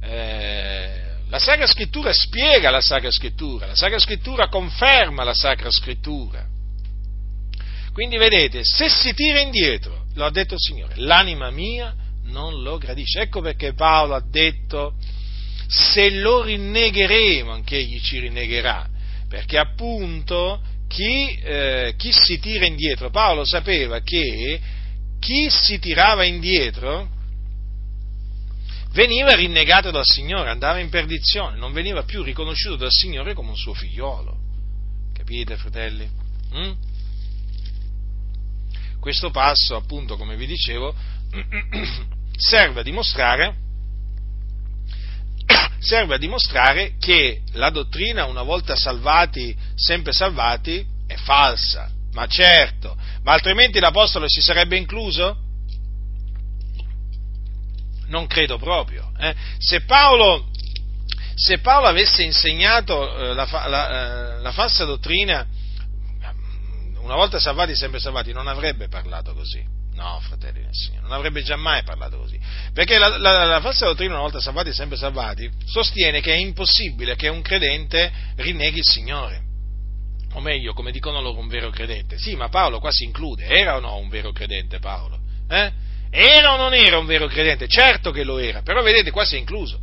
eh, 0.00 1.16
La 1.28 1.38
Sacra 1.38 1.66
Scrittura 1.66 2.12
spiega 2.12 2.70
la 2.70 2.80
Sacra 2.80 3.10
Scrittura, 3.10 3.66
la 3.66 3.74
Sacra 3.74 3.98
Scrittura 3.98 4.48
conferma 4.48 5.24
la 5.24 5.34
Sacra 5.34 5.70
Scrittura. 5.70 6.46
Quindi 7.92 8.16
vedete, 8.16 8.62
se 8.64 8.88
si 8.88 9.12
tira 9.12 9.40
indietro, 9.40 10.06
lo 10.14 10.24
ha 10.24 10.30
detto 10.30 10.54
il 10.54 10.60
Signore, 10.60 10.94
l'anima 10.96 11.50
mia 11.50 11.94
non 12.24 12.62
lo 12.62 12.78
gradisce. 12.78 13.20
Ecco 13.20 13.40
perché 13.40 13.74
Paolo 13.74 14.14
ha 14.14 14.22
detto, 14.24 14.94
se 15.66 16.10
lo 16.10 16.42
rinnegheremo, 16.42 17.50
anche 17.50 17.76
egli 17.76 18.00
ci 18.00 18.20
rinnegherà, 18.20 18.88
perché 19.28 19.58
appunto 19.58 20.62
chi, 20.88 21.38
eh, 21.42 21.94
chi 21.96 22.10
si 22.12 22.38
tira 22.38 22.66
indietro, 22.66 23.10
Paolo 23.10 23.44
sapeva 23.44 24.00
che 24.00 24.60
chi 25.20 25.48
si 25.50 25.78
tirava 25.78 26.24
indietro 26.24 27.08
veniva 28.92 29.34
rinnegato 29.34 29.90
dal 29.90 30.06
Signore, 30.06 30.50
andava 30.50 30.78
in 30.78 30.88
perdizione, 30.88 31.56
non 31.56 31.72
veniva 31.72 32.02
più 32.02 32.22
riconosciuto 32.22 32.76
dal 32.76 32.90
Signore 32.90 33.34
come 33.34 33.50
un 33.50 33.56
suo 33.56 33.74
figliolo. 33.74 34.36
Capite, 35.12 35.56
fratelli? 35.56 36.08
Mm? 36.54 36.72
Questo 38.98 39.30
passo, 39.30 39.76
appunto, 39.76 40.16
come 40.16 40.36
vi 40.36 40.46
dicevo, 40.46 40.94
serve 42.36 42.80
a 42.80 42.82
dimostrare 42.82 43.54
serve 45.78 46.16
a 46.16 46.18
dimostrare 46.18 46.94
che 46.98 47.42
la 47.52 47.70
dottrina, 47.70 48.26
una 48.26 48.42
volta 48.42 48.76
salvati, 48.76 49.56
sempre 49.74 50.12
salvati, 50.12 50.84
è 51.06 51.16
falsa. 51.16 51.90
Ma 52.12 52.26
certo, 52.26 52.96
ma 53.22 53.32
altrimenti 53.32 53.78
l'Apostolo 53.78 54.26
si 54.28 54.40
sarebbe 54.40 54.76
incluso? 54.76 55.36
Non 58.06 58.26
credo 58.26 58.58
proprio. 58.58 59.12
Eh? 59.18 59.34
Se, 59.58 59.82
Paolo, 59.82 60.48
se, 61.34 61.58
Paolo, 61.58 61.86
avesse 61.86 62.22
insegnato 62.22 63.30
eh, 63.30 63.34
la, 63.34 63.46
la, 63.68 64.38
eh, 64.38 64.40
la 64.40 64.52
falsa 64.52 64.84
dottrina, 64.84 65.46
una 67.00 67.14
volta 67.14 67.38
salvati, 67.38 67.74
sempre 67.74 68.00
salvati, 68.00 68.32
non 68.32 68.48
avrebbe 68.48 68.88
parlato 68.88 69.34
così. 69.34 69.77
No, 69.98 70.20
fratelli 70.20 70.62
del 70.62 70.72
Signore, 70.72 71.08
non 71.08 71.10
avrebbe 71.10 71.42
mai 71.56 71.82
parlato 71.82 72.18
così. 72.18 72.38
Perché 72.72 72.98
la, 72.98 73.18
la, 73.18 73.44
la, 73.44 73.60
falsa 73.60 73.86
dottrina, 73.86 74.12
una 74.12 74.22
volta 74.22 74.38
salvati, 74.38 74.72
sempre 74.72 74.96
salvati, 74.96 75.50
sostiene 75.66 76.20
che 76.20 76.32
è 76.32 76.36
impossibile 76.36 77.16
che 77.16 77.26
un 77.26 77.42
credente 77.42 78.12
rinneghi 78.36 78.78
il 78.78 78.84
Signore. 78.84 79.42
O 80.34 80.40
meglio, 80.40 80.72
come 80.72 80.92
dicono 80.92 81.20
loro, 81.20 81.40
un 81.40 81.48
vero 81.48 81.70
credente. 81.70 82.16
Sì, 82.16 82.36
ma 82.36 82.48
Paolo 82.48 82.78
qua 82.78 82.92
si 82.92 83.02
include. 83.02 83.46
Era 83.46 83.74
o 83.74 83.80
no 83.80 83.96
un 83.96 84.08
vero 84.08 84.30
credente 84.30 84.78
Paolo? 84.78 85.18
Eh? 85.48 85.72
Era 86.10 86.54
o 86.54 86.56
non 86.56 86.74
era 86.74 86.96
un 86.96 87.06
vero 87.06 87.26
credente? 87.26 87.66
Certo 87.66 88.12
che 88.12 88.22
lo 88.22 88.38
era, 88.38 88.62
però 88.62 88.82
vedete, 88.82 89.10
qua 89.10 89.24
si 89.24 89.34
è 89.34 89.38
incluso. 89.38 89.80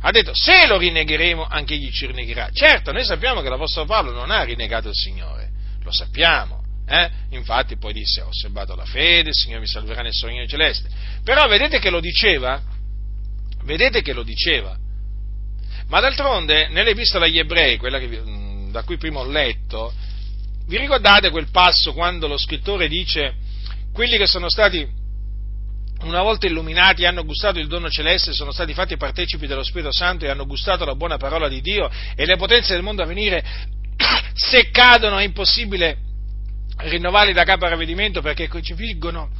Ha 0.00 0.10
detto, 0.10 0.32
se 0.32 0.66
lo 0.66 0.78
rinnegheremo, 0.78 1.46
anche 1.46 1.74
egli 1.74 1.92
ci 1.92 2.06
rinnegherà. 2.06 2.48
Certo, 2.50 2.92
noi 2.92 3.04
sappiamo 3.04 3.42
che 3.42 3.50
l'Apostolo 3.50 3.84
Paolo 3.84 4.12
non 4.12 4.30
ha 4.30 4.42
rinnegato 4.42 4.88
il 4.88 4.94
Signore, 4.94 5.50
lo 5.82 5.92
sappiamo 5.92 6.59
eh? 6.90 7.08
Infatti 7.30 7.76
poi 7.76 7.92
disse, 7.92 8.20
ho 8.20 8.28
osservato 8.28 8.74
la 8.74 8.84
fede, 8.84 9.28
il 9.28 9.34
Signore 9.34 9.60
mi 9.60 9.68
salverà 9.68 10.02
nel 10.02 10.12
suo 10.12 10.26
regno 10.26 10.44
celeste. 10.46 10.88
Però 11.22 11.46
vedete 11.46 11.78
che 11.78 11.88
lo 11.88 12.00
diceva? 12.00 12.60
Vedete 13.62 14.02
che 14.02 14.12
lo 14.12 14.24
diceva? 14.24 14.76
Ma 15.86 16.00
d'altronde, 16.00 16.66
nell'epistola 16.68 17.26
agli 17.26 17.38
ebrei, 17.38 17.76
quella 17.76 18.00
che, 18.00 18.08
mm, 18.08 18.72
da 18.72 18.82
cui 18.82 18.96
prima 18.96 19.20
ho 19.20 19.24
letto, 19.24 19.92
vi 20.66 20.78
ricordate 20.78 21.30
quel 21.30 21.48
passo 21.50 21.92
quando 21.92 22.26
lo 22.26 22.36
scrittore 22.36 22.88
dice, 22.88 23.34
quelli 23.92 24.16
che 24.16 24.26
sono 24.26 24.48
stati 24.48 24.98
una 26.02 26.22
volta 26.22 26.46
illuminati 26.46 27.04
hanno 27.04 27.24
gustato 27.24 27.60
il 27.60 27.68
dono 27.68 27.88
celeste, 27.88 28.32
sono 28.32 28.50
stati 28.50 28.74
fatti 28.74 28.96
partecipi 28.96 29.46
dello 29.46 29.62
Spirito 29.62 29.92
Santo 29.92 30.24
e 30.24 30.28
hanno 30.28 30.46
gustato 30.46 30.84
la 30.84 30.96
buona 30.96 31.18
parola 31.18 31.46
di 31.46 31.60
Dio 31.60 31.88
e 32.16 32.24
le 32.26 32.36
potenze 32.36 32.72
del 32.72 32.82
mondo 32.82 33.02
a 33.02 33.06
venire, 33.06 33.44
se 34.34 34.70
cadono 34.70 35.18
è 35.18 35.24
impossibile 35.24 36.08
rinnovarli 36.82 37.32
da 37.32 37.44
capo 37.44 37.66
a 37.66 37.70
ravvedimento 37.70 38.20
perché 38.20 38.48
crocifiggono 38.48 39.30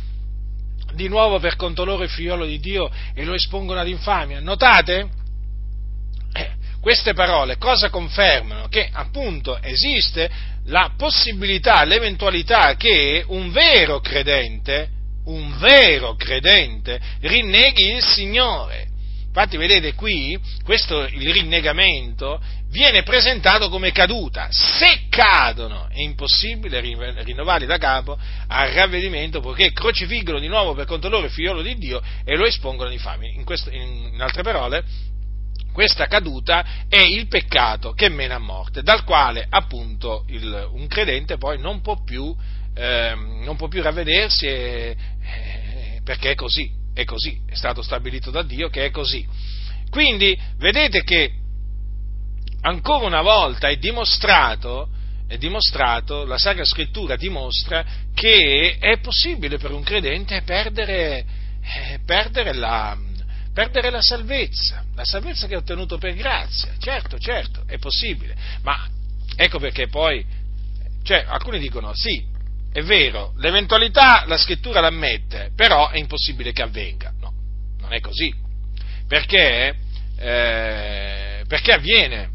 di 0.94 1.08
nuovo 1.08 1.38
per 1.38 1.56
conto 1.56 1.84
loro 1.84 2.02
il 2.02 2.10
figliolo 2.10 2.44
di 2.44 2.58
Dio 2.58 2.90
e 3.14 3.24
lo 3.24 3.34
espongono 3.34 3.80
ad 3.80 3.88
infamia. 3.88 4.40
Notate? 4.40 5.08
Eh, 6.32 6.50
queste 6.80 7.12
parole 7.12 7.56
cosa 7.56 7.90
confermano? 7.90 8.68
Che 8.68 8.88
appunto 8.92 9.60
esiste 9.62 10.30
la 10.66 10.92
possibilità, 10.96 11.84
l'eventualità 11.84 12.74
che 12.76 13.24
un 13.28 13.50
vero 13.50 14.00
credente, 14.00 14.88
un 15.24 15.58
vero 15.58 16.14
credente, 16.16 17.00
rinneghi 17.20 17.94
il 17.94 18.02
Signore. 18.02 18.88
Infatti, 19.26 19.56
vedete 19.56 19.94
qui, 19.94 20.38
questo 20.64 21.02
il 21.02 21.32
rinnegamento 21.32 22.40
viene 22.70 23.02
presentato 23.02 23.68
come 23.68 23.92
caduta. 23.92 24.48
Se 24.50 25.06
cadono 25.08 25.88
è 25.88 26.00
impossibile 26.00 26.80
rinnovarli 26.80 27.66
da 27.66 27.78
capo 27.78 28.18
al 28.48 28.70
ravvedimento 28.70 29.40
perché 29.40 29.72
crocifiggono 29.72 30.38
di 30.38 30.48
nuovo 30.48 30.74
per 30.74 30.86
conto 30.86 31.08
loro 31.08 31.26
il 31.26 31.32
figliolo 31.32 31.62
di 31.62 31.76
Dio 31.76 32.00
e 32.24 32.36
lo 32.36 32.46
espongono 32.46 32.90
di 32.90 32.98
fame. 32.98 33.28
In, 33.28 33.44
questo, 33.44 33.70
in, 33.70 34.10
in 34.12 34.20
altre 34.20 34.42
parole, 34.42 34.84
questa 35.72 36.06
caduta 36.06 36.84
è 36.88 37.00
il 37.00 37.26
peccato 37.28 37.92
che 37.92 38.08
mena 38.08 38.36
a 38.36 38.38
morte, 38.38 38.82
dal 38.82 39.04
quale 39.04 39.46
appunto 39.48 40.24
il, 40.28 40.68
un 40.72 40.86
credente 40.86 41.36
poi 41.36 41.58
non 41.58 41.80
può 41.80 42.02
più, 42.02 42.34
eh, 42.74 43.14
non 43.14 43.56
può 43.56 43.68
più 43.68 43.82
ravvedersi 43.82 44.46
e, 44.46 44.96
eh, 45.22 46.00
perché 46.02 46.32
è 46.32 46.34
così, 46.34 46.70
è 46.92 47.04
così, 47.04 47.40
è 47.46 47.54
stato 47.54 47.82
stabilito 47.82 48.30
da 48.30 48.42
Dio 48.42 48.68
che 48.68 48.86
è 48.86 48.90
così. 48.90 49.26
Quindi 49.90 50.38
vedete 50.56 51.02
che 51.02 51.39
ancora 52.62 53.06
una 53.06 53.22
volta 53.22 53.68
è 53.68 53.76
dimostrato, 53.76 54.88
è 55.26 55.36
dimostrato, 55.38 56.24
la 56.24 56.38
Sacra 56.38 56.64
Scrittura 56.64 57.16
dimostra 57.16 57.84
che 58.14 58.76
è 58.78 58.98
possibile 58.98 59.58
per 59.58 59.72
un 59.72 59.82
credente 59.82 60.42
perdere, 60.42 61.24
eh, 61.62 62.00
perdere, 62.04 62.52
la, 62.54 62.96
perdere 63.52 63.90
la 63.90 64.02
salvezza, 64.02 64.84
la 64.94 65.04
salvezza 65.04 65.46
che 65.46 65.54
ha 65.54 65.58
ottenuto 65.58 65.98
per 65.98 66.14
grazia, 66.14 66.72
certo, 66.78 67.18
certo, 67.18 67.62
è 67.66 67.78
possibile, 67.78 68.34
ma 68.62 68.88
ecco 69.36 69.58
perché 69.58 69.86
poi, 69.86 70.24
cioè, 71.02 71.24
alcuni 71.28 71.58
dicono 71.58 71.92
sì, 71.94 72.26
è 72.72 72.82
vero, 72.82 73.32
l'eventualità 73.38 74.24
la 74.26 74.36
scrittura 74.36 74.80
l'ammette, 74.80 75.50
però 75.56 75.90
è 75.90 75.98
impossibile 75.98 76.52
che 76.52 76.62
avvenga. 76.62 77.12
No, 77.20 77.32
non 77.80 77.92
è 77.92 78.00
così. 78.00 78.32
Perché? 79.08 79.74
Eh, 80.16 81.44
perché 81.48 81.72
avviene 81.72 82.30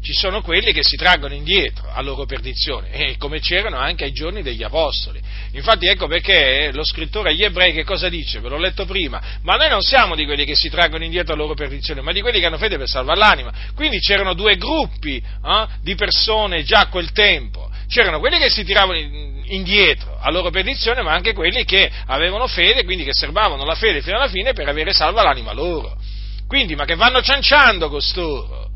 ci 0.00 0.12
sono 0.12 0.42
quelli 0.42 0.72
che 0.72 0.82
si 0.82 0.96
traggono 0.96 1.34
indietro 1.34 1.90
a 1.92 2.00
loro 2.02 2.24
perdizione, 2.24 2.90
e 2.92 3.16
come 3.16 3.40
c'erano 3.40 3.78
anche 3.78 4.04
ai 4.04 4.12
giorni 4.12 4.42
degli 4.42 4.62
Apostoli. 4.62 5.20
Infatti 5.52 5.86
ecco 5.86 6.06
perché 6.06 6.70
lo 6.72 6.84
scrittore 6.84 7.30
agli 7.30 7.42
ebrei 7.42 7.72
che 7.72 7.84
cosa 7.84 8.08
dice? 8.08 8.38
Ve 8.40 8.48
l'ho 8.48 8.58
letto 8.58 8.84
prima, 8.84 9.20
ma 9.42 9.56
noi 9.56 9.68
non 9.68 9.82
siamo 9.82 10.14
di 10.14 10.24
quelli 10.24 10.44
che 10.44 10.54
si 10.54 10.68
traggono 10.68 11.04
indietro 11.04 11.34
a 11.34 11.36
loro 11.36 11.54
perdizione, 11.54 12.00
ma 12.00 12.12
di 12.12 12.20
quelli 12.20 12.38
che 12.38 12.46
hanno 12.46 12.58
fede 12.58 12.78
per 12.78 12.88
salvare 12.88 13.18
l'anima. 13.18 13.52
Quindi 13.74 13.98
c'erano 13.98 14.34
due 14.34 14.56
gruppi 14.56 15.16
eh, 15.16 15.66
di 15.82 15.94
persone 15.94 16.62
già 16.62 16.80
a 16.80 16.88
quel 16.88 17.12
tempo. 17.12 17.68
C'erano 17.88 18.20
quelli 18.20 18.38
che 18.38 18.50
si 18.50 18.64
tiravano 18.64 18.98
indietro 18.98 20.18
a 20.20 20.30
loro 20.30 20.50
perdizione, 20.50 21.02
ma 21.02 21.12
anche 21.12 21.32
quelli 21.32 21.64
che 21.64 21.90
avevano 22.06 22.46
fede, 22.46 22.84
quindi 22.84 23.04
che 23.04 23.14
serbavano 23.14 23.64
la 23.64 23.74
fede 23.74 24.02
fino 24.02 24.16
alla 24.16 24.28
fine 24.28 24.52
per 24.52 24.68
avere 24.68 24.92
salva 24.92 25.22
l'anima 25.22 25.52
loro. 25.52 25.96
Quindi, 26.46 26.74
ma 26.74 26.84
che 26.84 26.94
vanno 26.94 27.20
cianciando 27.20 27.88
costoro? 27.88 28.67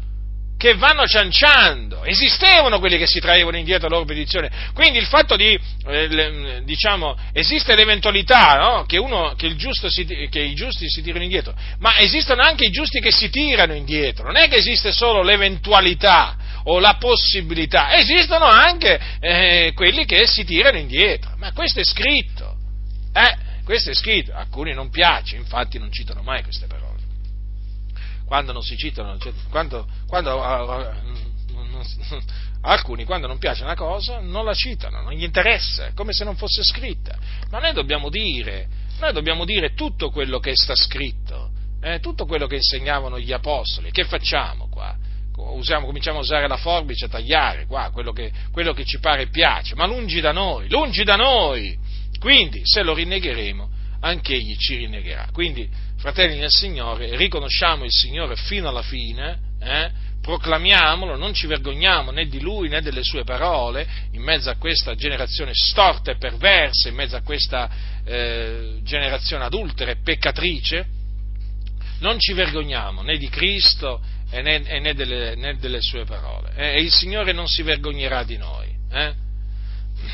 Che 0.62 0.76
vanno 0.76 1.06
cianciando. 1.06 2.04
Esistevano 2.04 2.78
quelli 2.78 2.96
che 2.96 3.08
si 3.08 3.18
traevano 3.18 3.56
indietro 3.56 3.88
alla 3.88 3.96
loro 3.96 4.06
petizione. 4.06 4.48
Quindi 4.72 4.98
il 4.98 5.06
fatto 5.06 5.34
di, 5.34 5.58
eh, 5.88 6.62
diciamo, 6.62 7.18
esiste 7.32 7.74
l'eventualità 7.74 8.54
no? 8.58 8.84
che, 8.86 8.96
uno, 8.96 9.34
che, 9.36 9.56
si, 9.88 10.04
che, 10.04 10.38
i 10.38 10.54
giusti 10.54 10.88
si 10.88 11.02
tirano 11.02 11.24
indietro, 11.24 11.52
ma 11.80 11.98
esistono 11.98 12.42
anche 12.42 12.66
i 12.66 12.70
giusti 12.70 13.00
che 13.00 13.10
si 13.10 13.28
tirano 13.28 13.74
indietro. 13.74 14.26
Non 14.26 14.36
è 14.36 14.46
che 14.46 14.58
esiste 14.58 14.92
solo 14.92 15.24
l'eventualità 15.24 16.36
o 16.66 16.78
la 16.78 16.94
possibilità, 16.94 17.96
esistono 17.96 18.44
anche 18.44 19.00
eh, 19.18 19.72
quelli 19.74 20.04
che 20.04 20.28
si 20.28 20.44
tirano 20.44 20.78
indietro. 20.78 21.34
Ma 21.38 21.52
questo 21.52 21.80
è 21.80 21.84
scritto. 21.84 22.54
Eh, 23.12 23.36
questo 23.64 23.90
è 23.90 23.94
scritto. 23.94 24.30
A 24.32 24.42
alcuni 24.42 24.72
non 24.74 24.90
piace, 24.90 25.34
infatti 25.34 25.80
non 25.80 25.90
citano 25.90 26.22
mai 26.22 26.44
queste 26.44 26.66
parole 26.68 26.81
quando 28.32 28.52
non 28.52 28.62
si 28.62 28.78
citano, 28.78 29.18
cioè, 29.18 29.30
quando, 29.50 29.86
quando 30.06 30.42
a, 30.42 30.54
a, 30.54 30.78
a, 30.78 30.94
alcuni 32.62 33.04
quando 33.04 33.26
non 33.26 33.36
piace 33.36 33.62
una 33.62 33.74
cosa 33.74 34.20
non 34.20 34.46
la 34.46 34.54
citano, 34.54 35.02
non 35.02 35.12
gli 35.12 35.22
interessa, 35.22 35.88
è 35.88 35.92
come 35.92 36.14
se 36.14 36.24
non 36.24 36.34
fosse 36.34 36.62
scritta. 36.64 37.14
Ma 37.50 37.58
noi 37.58 37.74
dobbiamo 37.74 38.08
dire, 38.08 38.68
noi 39.00 39.12
dobbiamo 39.12 39.44
dire 39.44 39.74
tutto 39.74 40.08
quello 40.08 40.38
che 40.38 40.56
sta 40.56 40.74
scritto, 40.74 41.50
eh, 41.82 42.00
tutto 42.00 42.24
quello 42.24 42.46
che 42.46 42.54
insegnavano 42.54 43.20
gli 43.20 43.32
apostoli. 43.32 43.90
Che 43.90 44.04
facciamo 44.04 44.66
qua? 44.70 44.96
Usiamo, 45.36 45.84
cominciamo 45.84 46.16
a 46.16 46.22
usare 46.22 46.48
la 46.48 46.56
forbice 46.56 47.04
a 47.04 47.08
tagliare 47.08 47.66
qua 47.66 47.90
quello 47.92 48.12
che, 48.12 48.32
quello 48.50 48.72
che 48.72 48.86
ci 48.86 48.98
pare 48.98 49.24
e 49.24 49.26
piace, 49.26 49.74
ma 49.74 49.84
lungi 49.84 50.22
da 50.22 50.32
noi, 50.32 50.70
lungi 50.70 51.04
da 51.04 51.16
noi. 51.16 51.76
Quindi, 52.18 52.62
se 52.64 52.82
lo 52.82 52.94
rinnegheremo, 52.94 53.68
anche 54.02 54.34
egli 54.34 54.56
ci 54.56 54.76
rinnegherà. 54.76 55.28
Quindi 55.32 55.68
fratelli 55.96 56.38
nel 56.38 56.50
Signore, 56.50 57.16
riconosciamo 57.16 57.84
il 57.84 57.92
Signore 57.92 58.36
fino 58.36 58.68
alla 58.68 58.82
fine, 58.82 59.38
eh? 59.60 59.90
proclamiamolo, 60.20 61.16
non 61.16 61.34
ci 61.34 61.46
vergogniamo 61.46 62.10
né 62.10 62.26
di 62.26 62.40
lui 62.40 62.68
né 62.68 62.80
delle 62.80 63.02
sue 63.02 63.24
parole, 63.24 63.86
in 64.12 64.22
mezzo 64.22 64.50
a 64.50 64.56
questa 64.56 64.94
generazione 64.94 65.52
storta 65.54 66.12
e 66.12 66.16
perversa, 66.16 66.88
in 66.88 66.94
mezzo 66.94 67.16
a 67.16 67.22
questa 67.22 67.70
eh, 68.04 68.78
generazione 68.82 69.44
adultera 69.44 69.90
e 69.90 69.96
peccatrice, 70.02 70.86
non 72.00 72.18
ci 72.18 72.32
vergogniamo 72.32 73.02
né 73.02 73.16
di 73.16 73.28
Cristo 73.28 74.00
né, 74.30 74.58
né, 74.58 74.94
delle, 74.94 75.34
né 75.36 75.56
delle, 75.56 75.80
sue 75.80 76.04
parole. 76.04 76.52
Eh? 76.56 76.76
E 76.76 76.80
il 76.80 76.90
Signore 76.90 77.32
non 77.32 77.46
si 77.46 77.62
vergognerà 77.62 78.24
di 78.24 78.36
noi. 78.36 78.70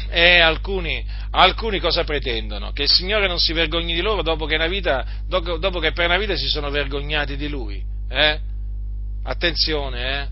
E 0.09 0.39
alcuni, 0.39 1.05
alcuni, 1.31 1.79
cosa 1.79 2.05
pretendono? 2.05 2.73
Che 2.73 2.83
il 2.83 2.91
Signore 2.91 3.27
non 3.27 3.39
si 3.39 3.53
vergogni 3.53 3.95
di 3.95 4.01
loro 4.01 4.23
dopo 4.23 4.47
che, 4.47 4.69
vita, 4.69 5.05
dopo, 5.27 5.59
dopo 5.59 5.79
che 5.79 5.93
per 5.93 6.07
una 6.07 6.19
vita 6.19 6.37
si 6.37 6.49
sono 6.49 6.71
vergognati 6.71 7.37
di 7.37 7.49
Lui. 7.49 7.83
Eh? 8.09 8.39
Attenzione, 9.25 10.23
eh? 10.23 10.29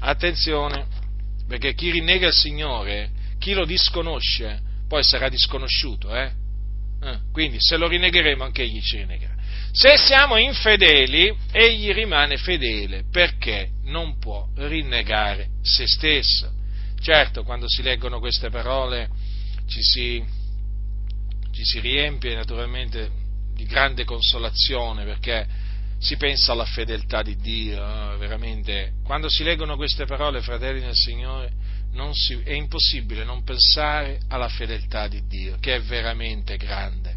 Attenzione, 0.00 0.86
perché 1.48 1.74
chi 1.74 1.90
rinnega 1.90 2.26
il 2.26 2.34
Signore, 2.34 3.10
chi 3.38 3.54
lo 3.54 3.64
disconosce, 3.64 4.60
poi 4.88 5.02
sarà 5.02 5.28
disconosciuto, 5.28 6.14
eh? 6.14 6.30
eh? 7.02 7.18
Quindi 7.32 7.56
se 7.60 7.76
lo 7.76 7.86
rinnegheremo 7.88 8.44
anche 8.44 8.62
egli 8.62 8.80
ci 8.80 8.98
rinnegherà. 8.98 9.34
Se 9.72 9.96
siamo 9.98 10.38
infedeli, 10.38 11.36
egli 11.52 11.92
rimane 11.92 12.38
fedele 12.38 13.04
perché 13.10 13.68
non 13.84 14.18
può 14.18 14.48
rinnegare 14.56 15.48
se 15.62 15.86
stesso. 15.86 16.55
Certo, 17.00 17.44
quando 17.44 17.68
si 17.68 17.82
leggono 17.82 18.18
queste 18.18 18.50
parole 18.50 19.08
ci 19.66 19.82
si, 19.82 20.24
ci 21.52 21.64
si 21.64 21.80
riempie 21.80 22.34
naturalmente 22.34 23.10
di 23.54 23.64
grande 23.64 24.04
consolazione 24.04 25.04
perché 25.04 25.46
si 25.98 26.16
pensa 26.16 26.52
alla 26.52 26.64
fedeltà 26.64 27.22
di 27.22 27.36
Dio, 27.36 27.80
veramente. 28.18 28.94
Quando 29.02 29.28
si 29.28 29.42
leggono 29.42 29.76
queste 29.76 30.04
parole, 30.04 30.42
fratelli 30.42 30.80
nel 30.80 30.94
Signore, 30.94 31.52
si, 32.12 32.38
è 32.44 32.52
impossibile 32.52 33.24
non 33.24 33.42
pensare 33.42 34.20
alla 34.28 34.48
fedeltà 34.48 35.08
di 35.08 35.26
Dio, 35.26 35.56
che 35.58 35.76
è 35.76 35.80
veramente 35.80 36.56
grande, 36.58 37.14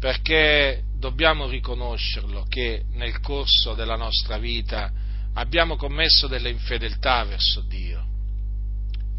perché 0.00 0.82
dobbiamo 0.98 1.46
riconoscerlo 1.46 2.44
che 2.48 2.84
nel 2.92 3.20
corso 3.20 3.74
della 3.74 3.96
nostra 3.96 4.38
vita 4.38 4.90
abbiamo 5.34 5.76
commesso 5.76 6.26
delle 6.26 6.50
infedeltà 6.50 7.24
verso 7.24 7.60
Dio. 7.60 8.12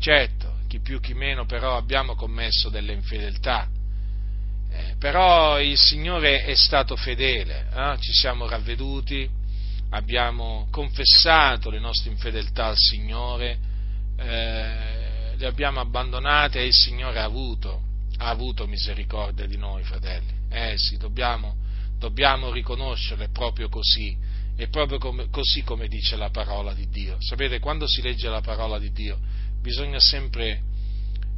Certo, 0.06 0.58
chi 0.68 0.82
più 0.82 1.00
chi 1.00 1.16
meno, 1.16 1.48
però 1.48 1.76
abbiamo 1.76 2.14
commesso 2.14 2.70
delle 2.70 2.94
infedeltà 2.94 3.68
eh, 4.70 4.96
però 5.00 5.60
il 5.60 5.80
Signore 5.80 6.44
è 6.44 6.54
stato 6.54 6.96
fedele, 6.96 7.66
eh? 7.74 7.98
ci 8.02 8.12
siamo 8.12 8.48
ravveduti, 8.48 9.28
abbiamo 9.90 10.68
confessato 10.70 11.72
le 11.72 11.80
nostre 11.80 12.12
infedeltà 12.12 12.68
al 12.68 12.78
Signore, 12.78 13.58
eh, 14.18 15.36
le 15.38 15.46
abbiamo 15.48 15.80
abbandonate 15.80 16.60
e 16.60 16.68
il 16.68 16.74
Signore 16.76 17.18
ha 17.18 17.24
avuto, 17.24 17.82
ha 18.18 18.30
avuto 18.30 18.68
misericordia 18.68 19.48
di 19.48 19.58
noi, 19.58 19.82
fratelli. 19.82 20.34
Eh 20.52 20.78
sì, 20.78 20.98
dobbiamo, 20.98 21.56
dobbiamo 21.98 22.52
riconoscerle 22.52 23.30
proprio 23.30 23.70
così, 23.70 24.16
e 24.56 24.68
proprio 24.68 25.00
come, 25.00 25.30
così 25.32 25.64
come 25.64 25.88
dice 25.88 26.16
la 26.16 26.30
parola 26.30 26.74
di 26.74 26.88
Dio. 26.90 27.18
Sapete, 27.20 27.60
quando 27.60 27.88
si 27.88 28.04
legge 28.04 28.30
la 28.30 28.42
parola 28.42 28.78
di 28.78 28.92
Dio 28.92 29.20
bisogna 29.66 30.00
sempre 30.00 30.62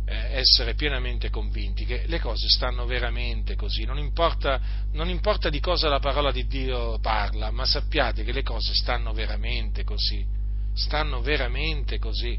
eh, 0.05 0.39
essere 0.39 0.73
pienamente 0.73 1.29
convinti 1.29 1.85
che 1.85 2.03
le 2.07 2.19
cose 2.19 2.49
stanno 2.49 2.85
veramente 2.85 3.55
così, 3.55 3.85
non 3.85 3.97
importa, 3.97 4.59
non 4.91 5.07
importa 5.07 5.49
di 5.49 5.61
cosa 5.61 5.87
la 5.87 5.99
parola 5.99 6.29
di 6.33 6.45
Dio 6.45 6.99
parla, 6.99 7.51
ma 7.51 7.63
sappiate 7.63 8.25
che 8.25 8.33
le 8.33 8.43
cose 8.43 8.73
stanno 8.73 9.13
veramente 9.13 9.85
così, 9.85 10.25
stanno 10.73 11.21
veramente 11.21 11.99
così. 11.99 12.37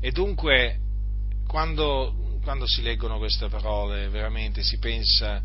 E 0.00 0.10
dunque, 0.10 0.78
quando, 1.46 2.38
quando 2.42 2.66
si 2.66 2.82
leggono 2.82 3.16
queste 3.16 3.48
parole, 3.48 4.10
veramente 4.10 4.62
si 4.62 4.76
pensa, 4.78 5.42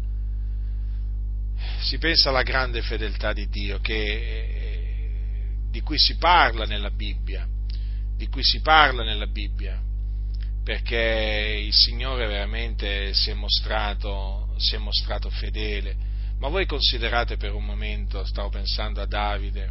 si 1.80 1.98
pensa 1.98 2.28
alla 2.28 2.44
grande 2.44 2.82
fedeltà 2.82 3.32
di 3.32 3.48
Dio 3.48 3.80
che, 3.80 5.16
di 5.70 5.80
cui 5.80 5.98
si 5.98 6.18
parla 6.18 6.66
nella 6.66 6.90
Bibbia, 6.90 7.48
di 8.18 8.28
cui 8.28 8.44
si 8.44 8.60
parla 8.62 9.04
nella 9.04 9.28
Bibbia 9.28 9.82
perché 10.68 11.64
il 11.66 11.74
Signore 11.74 12.28
veramente 12.28 13.14
si 13.14 13.30
è 13.30 13.34
mostrato, 13.34 14.54
si 14.58 14.76
è 14.76 14.78
mostrato 14.78 15.30
fedele. 15.30 15.96
Ma 16.40 16.50
voi 16.50 16.66
considerate 16.66 17.38
per 17.38 17.54
un 17.54 17.64
momento, 17.64 18.26
stavo 18.26 18.50
pensando 18.50 19.00
a 19.00 19.06
Davide, 19.06 19.70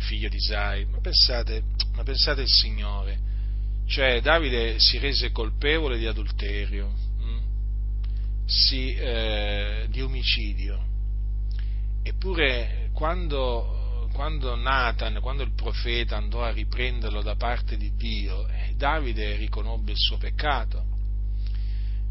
figlio 0.00 0.28
di 0.28 0.36
Isai, 0.36 0.84
ma 0.84 0.98
pensate, 1.00 1.62
ma 1.94 2.02
pensate 2.02 2.42
al 2.42 2.48
Signore, 2.48 3.18
cioè 3.86 4.20
Davide 4.20 4.78
si 4.78 4.98
rese 4.98 5.30
colpevole 5.30 5.96
di 5.96 6.04
adulterio, 6.04 6.92
hm? 7.18 7.38
si, 8.44 8.92
eh, 8.94 9.86
di 9.88 10.02
omicidio, 10.02 10.84
eppure 12.02 12.90
quando 12.92 13.81
quando 14.12 14.54
Nathan, 14.54 15.20
quando 15.20 15.42
il 15.42 15.54
profeta 15.54 16.16
andò 16.16 16.42
a 16.42 16.52
riprenderlo 16.52 17.22
da 17.22 17.34
parte 17.34 17.76
di 17.76 17.92
Dio, 17.96 18.46
eh, 18.46 18.74
Davide 18.76 19.36
riconobbe 19.36 19.92
il 19.92 19.98
suo 19.98 20.18
peccato, 20.18 20.84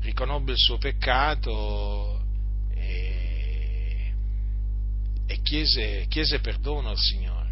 riconobbe 0.01 0.51
il 0.51 0.57
suo 0.57 0.77
peccato 0.77 2.21
e, 2.73 4.13
e 5.25 5.41
chiese, 5.41 6.05
chiese 6.09 6.39
perdono 6.39 6.89
al 6.89 6.97
Signore. 6.97 7.49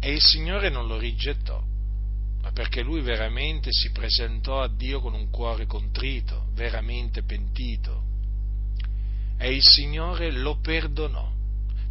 E 0.00 0.12
il 0.12 0.20
Signore 0.20 0.68
non 0.68 0.86
lo 0.88 0.98
rigettò, 0.98 1.62
ma 2.42 2.50
perché 2.50 2.82
lui 2.82 3.00
veramente 3.00 3.70
si 3.70 3.90
presentò 3.92 4.60
a 4.60 4.68
Dio 4.68 5.00
con 5.00 5.14
un 5.14 5.30
cuore 5.30 5.66
contrito, 5.66 6.48
veramente 6.54 7.22
pentito. 7.22 8.02
E 9.38 9.54
il 9.54 9.62
Signore 9.62 10.32
lo 10.32 10.58
perdonò 10.60 11.40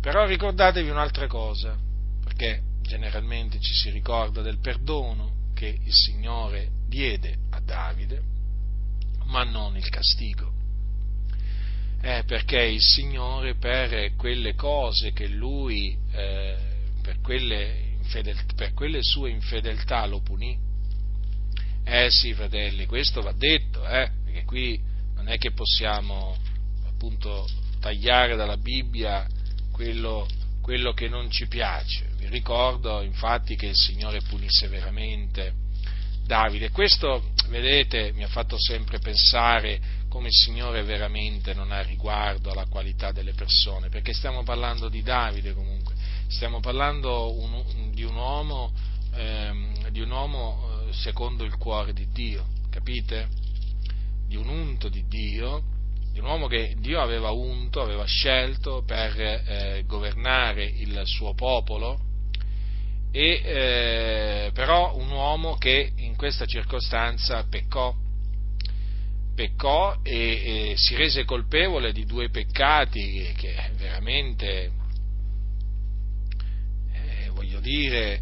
però 0.02 0.26
ricordatevi 0.26 0.90
un'altra 0.90 1.28
cosa, 1.28 1.78
perché 2.24 2.64
generalmente 2.82 3.60
ci 3.60 3.74
si 3.74 3.92
ricorda 3.92 4.42
del 4.42 4.60
perdono 4.60 5.50
che 5.54 5.68
il 5.68 5.94
Signore 5.94 6.70
diede 6.88 7.38
a 7.52 7.60
Davide, 7.60 8.22
ma 9.26 9.44
non 9.44 9.78
il 9.78 9.88
castigo. 9.90 10.52
Eh, 12.02 12.24
perché 12.26 12.64
il 12.64 12.82
Signore 12.82 13.56
per 13.56 14.16
quelle 14.16 14.56
cose 14.56 15.12
che 15.12 15.28
lui, 15.28 15.96
eh, 16.12 16.58
per, 17.04 17.22
quelle 17.22 17.92
infedel- 18.00 18.44
per 18.56 18.74
quelle 18.74 19.04
sue 19.04 19.30
infedeltà 19.30 20.04
lo 20.08 20.20
punì. 20.22 20.58
Eh 21.84 22.10
sì, 22.10 22.34
fratelli, 22.34 22.88
questo 22.88 23.22
va 23.22 23.34
detto, 23.34 23.88
eh, 23.88 24.10
perché 24.24 24.46
qui 24.46 24.82
non 25.14 25.28
è 25.28 25.38
che 25.38 25.52
possiamo 25.52 26.36
appunto 26.88 27.48
tagliare 27.80 28.36
dalla 28.36 28.58
Bibbia 28.58 29.28
quello, 29.72 30.28
quello 30.62 30.94
che 30.94 31.08
non 31.08 31.30
ci 31.30 31.48
piace. 31.48 32.10
Vi 32.18 32.28
ricordo 32.28 33.02
infatti 33.02 33.56
che 33.56 33.68
il 33.68 33.76
Signore 33.76 34.22
punisse 34.22 34.68
veramente 34.68 35.54
Davide. 36.26 36.70
Questo, 36.70 37.32
vedete, 37.50 38.12
mi 38.14 38.24
ha 38.24 38.28
fatto 38.28 38.56
sempre 38.60 39.00
pensare 39.00 40.00
come 40.08 40.28
il 40.28 40.34
Signore 40.34 40.84
veramente 40.84 41.54
non 41.54 41.72
ha 41.72 41.82
riguardo 41.82 42.52
alla 42.52 42.66
qualità 42.66 43.12
delle 43.12 43.34
persone, 43.34 43.88
perché 43.90 44.14
stiamo 44.14 44.44
parlando 44.44 44.90
di 44.90 45.02
Davide 45.02 45.54
comunque, 45.54 45.96
stiamo 46.28 46.60
parlando 46.60 47.34
un, 47.34 47.92
di 47.94 48.04
un 48.04 48.16
uomo, 48.16 48.74
ehm, 49.14 49.88
di 49.90 50.02
un 50.02 50.12
uomo 50.12 50.86
eh, 50.90 50.94
secondo 50.94 51.46
il 51.46 51.56
cuore 51.56 51.94
di 51.94 52.08
Dio, 52.12 52.46
capite? 52.70 53.30
Di 54.28 54.36
un 54.36 54.50
unto 54.50 54.90
di 54.90 55.06
Dio 55.08 55.64
di 56.12 56.20
un 56.20 56.26
uomo 56.26 56.48
che 56.48 56.76
Dio 56.78 57.02
aveva 57.02 57.32
unto, 57.32 57.82
aveva 57.82 58.06
scelto 58.06 58.84
per 58.86 59.20
eh, 59.20 59.84
governare 59.88 60.66
il 60.66 61.02
suo 61.06 61.34
popolo, 61.34 62.00
e, 63.12 63.42
eh, 63.44 64.52
però 64.54 64.96
un 64.98 65.10
uomo 65.10 65.56
che 65.56 65.92
in 65.98 66.16
questa 66.16 66.46
circostanza 66.46 67.46
peccò, 67.50 67.94
peccò 69.36 69.98
e, 70.02 70.72
e, 70.72 70.74
si 70.78 70.96
rese 70.96 71.26
colpevole 71.26 71.92
di 71.92 72.06
due 72.06 72.30
peccati 72.30 73.34
che 73.36 73.56
veramente, 73.78 74.72
eh, 76.94 77.30
voglio 77.34 77.60
dire, 77.60 78.22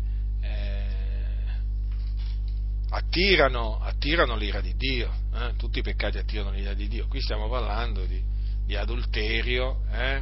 attirano, 2.90 3.80
attirano 3.82 4.36
l'ira 4.36 4.61
di 4.61 4.76
Dio, 4.76 5.14
eh? 5.34 5.53
tutti 5.57 5.80
i 5.80 5.82
peccati 5.82 6.18
attirano 6.18 6.52
l'ira 6.52 6.74
di 6.74 6.88
Dio, 6.88 7.07
qui 7.07 7.22
stiamo 7.22 7.49
parlando 7.49 8.06
di, 8.06 8.22
di 8.66 8.76
adulterio, 8.76 9.82
eh? 9.91 10.22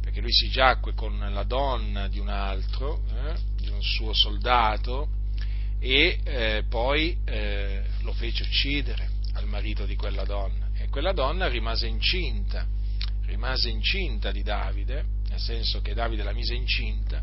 perché 0.00 0.20
lui 0.20 0.32
si 0.32 0.48
giacque 0.48 0.94
con 0.94 1.18
la 1.18 1.44
donna 1.44 2.08
di 2.08 2.18
un 2.18 2.28
altro, 2.28 3.02
eh? 3.10 3.34
di 3.56 3.68
un 3.68 3.82
suo 3.82 4.12
soldato, 4.12 5.08
e 5.78 6.20
eh, 6.24 6.64
poi 6.68 7.18
eh, 7.24 7.84
lo 8.02 8.12
fece 8.12 8.44
uccidere 8.44 9.10
al 9.34 9.46
marito 9.46 9.84
di 9.84 9.96
quella 9.96 10.24
donna, 10.24 10.68
e 10.74 10.88
quella 10.88 11.12
donna 11.12 11.48
rimase 11.48 11.86
incinta, 11.86 12.66
rimase 13.26 13.68
incinta 13.68 14.30
di 14.30 14.42
Davide, 14.42 15.04
nel 15.28 15.40
senso 15.40 15.82
che 15.82 15.92
Davide 15.92 16.22
la 16.22 16.32
mise 16.32 16.54
incinta 16.54 17.20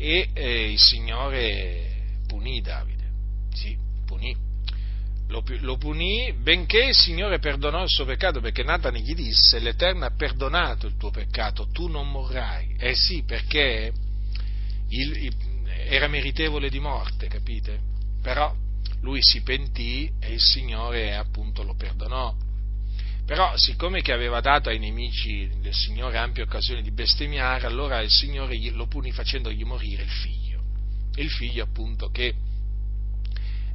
e 0.00 0.28
eh, 0.32 0.70
il 0.70 0.78
Signore 0.78 2.20
punì 2.28 2.60
Davide, 2.60 2.97
sì, 3.52 3.76
punì. 4.04 4.36
Lo, 5.28 5.44
lo, 5.60 5.76
punì, 5.76 6.32
benché 6.32 6.84
il 6.84 6.94
Signore 6.94 7.38
perdonò 7.38 7.82
il 7.82 7.90
suo 7.90 8.06
peccato, 8.06 8.40
perché 8.40 8.62
Nathan 8.62 8.94
gli 8.94 9.14
disse, 9.14 9.58
l'Eterno 9.58 10.06
ha 10.06 10.14
perdonato 10.16 10.86
il 10.86 10.96
tuo 10.96 11.10
peccato, 11.10 11.68
tu 11.68 11.88
non 11.88 12.10
morrai. 12.10 12.74
Eh 12.78 12.94
sì, 12.94 13.22
perché 13.24 13.92
il, 14.88 15.16
il, 15.24 15.36
era 15.86 16.08
meritevole 16.08 16.70
di 16.70 16.80
morte, 16.80 17.28
capite? 17.28 17.78
Però 18.22 18.54
lui 19.00 19.22
si 19.22 19.42
pentì 19.42 20.10
e 20.18 20.32
il 20.32 20.40
Signore 20.40 21.14
appunto 21.14 21.62
lo 21.62 21.74
perdonò. 21.74 22.34
Però, 23.26 23.52
siccome 23.56 24.00
che 24.00 24.12
aveva 24.12 24.40
dato 24.40 24.70
ai 24.70 24.78
nemici 24.78 25.50
del 25.60 25.74
Signore 25.74 26.16
ampie 26.16 26.44
occasioni 26.44 26.80
di 26.80 26.90
bestemmiare, 26.90 27.66
allora 27.66 28.00
il 28.00 28.10
Signore 28.10 28.58
lo 28.70 28.86
punì 28.86 29.12
facendogli 29.12 29.62
morire 29.64 30.02
il 30.02 30.10
figlio. 30.10 30.62
Il 31.16 31.28
figlio, 31.28 31.64
appunto, 31.64 32.08
che 32.08 32.34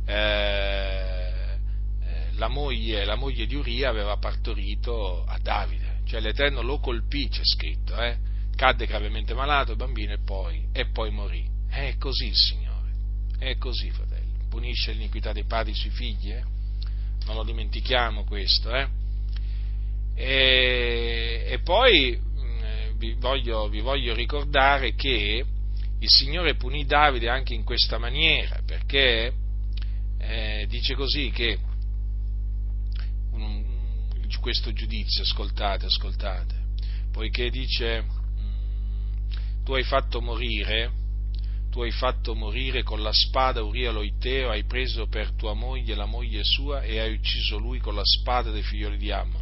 eh, 0.05 1.57
eh, 2.01 2.27
la, 2.33 2.47
moglie, 2.47 3.05
la, 3.05 3.15
moglie, 3.15 3.45
di 3.45 3.55
Uria 3.55 3.89
aveva 3.89 4.17
partorito 4.17 5.23
a 5.25 5.37
Davide. 5.41 6.01
Cioè 6.05 6.19
l'Eterno 6.19 6.61
lo 6.61 6.79
colpì, 6.79 7.29
c'è 7.29 7.43
scritto, 7.43 7.95
eh? 8.01 8.17
cadde 8.55 8.85
gravemente 8.85 9.33
malato, 9.33 9.75
bambino, 9.75 10.13
e 10.13 10.19
poi, 10.19 10.67
e 10.71 10.87
poi 10.87 11.11
morì. 11.11 11.49
È 11.69 11.95
così 11.97 12.27
il 12.27 12.35
Signore, 12.35 12.91
è 13.39 13.57
così, 13.57 13.89
fratelli. 13.89 14.31
Punisce 14.49 14.91
l'iniquità 14.91 15.31
dei 15.31 15.45
padri 15.45 15.73
sui 15.73 15.89
figli, 15.89 16.31
eh? 16.31 16.43
Non 17.25 17.35
lo 17.35 17.43
dimentichiamo 17.43 18.25
questo, 18.25 18.75
eh? 18.75 18.87
E, 20.15 21.45
e 21.47 21.59
poi 21.59 22.19
mm, 22.19 22.97
vi 22.97 23.13
voglio, 23.13 23.67
vi 23.69 23.79
voglio 23.79 24.13
ricordare 24.13 24.93
che 24.93 25.43
il 25.99 26.09
Signore 26.09 26.55
punì 26.55 26.85
Davide 26.85 27.29
anche 27.29 27.53
in 27.53 27.63
questa 27.63 27.97
maniera, 27.97 28.59
perché 28.65 29.33
eh, 30.27 30.65
dice 30.67 30.95
così 30.95 31.29
che 31.31 31.59
questo 34.43 34.73
giudizio, 34.73 35.23
ascoltate, 35.23 35.85
ascoltate, 35.85 36.53
poiché 37.13 37.49
dice 37.49 38.01
mm, 38.01 39.63
tu 39.63 39.73
hai 39.73 39.83
fatto 39.83 40.21
morire, 40.21 40.91
tu 41.71 41.81
hai 41.81 41.91
fatto 41.91 42.35
morire 42.35 42.83
con 42.83 43.01
la 43.01 43.13
spada 43.13 43.63
Uria 43.63 43.91
Loiteo, 43.91 44.49
hai 44.49 44.65
preso 44.65 45.07
per 45.07 45.31
tua 45.31 45.53
moglie 45.53 45.95
la 45.95 46.05
moglie 46.05 46.43
sua 46.43 46.81
e 46.83 46.99
hai 46.99 47.13
ucciso 47.13 47.57
lui 47.57 47.79
con 47.79 47.95
la 47.95 48.03
spada 48.03 48.51
dei 48.51 48.63
figlioli 48.63 48.97
di 48.97 49.11
Ammon. 49.11 49.41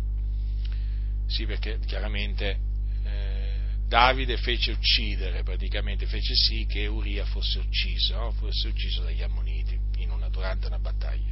Sì, 1.25 1.47
perché 1.47 1.79
chiaramente 1.87 2.59
eh, 3.03 3.59
Davide 3.87 4.37
fece 4.37 4.71
uccidere, 4.73 5.41
praticamente 5.41 6.05
fece 6.05 6.35
sì 6.35 6.67
che 6.67 6.85
Uria 6.85 7.25
fosse 7.25 7.57
ucciso, 7.57 8.15
no? 8.17 8.31
fosse 8.33 8.67
ucciso 8.67 9.01
dagli 9.01 9.23
Ammoniti 9.23 9.80
durante 10.41 10.67
una 10.67 10.79
battaglia. 10.79 11.29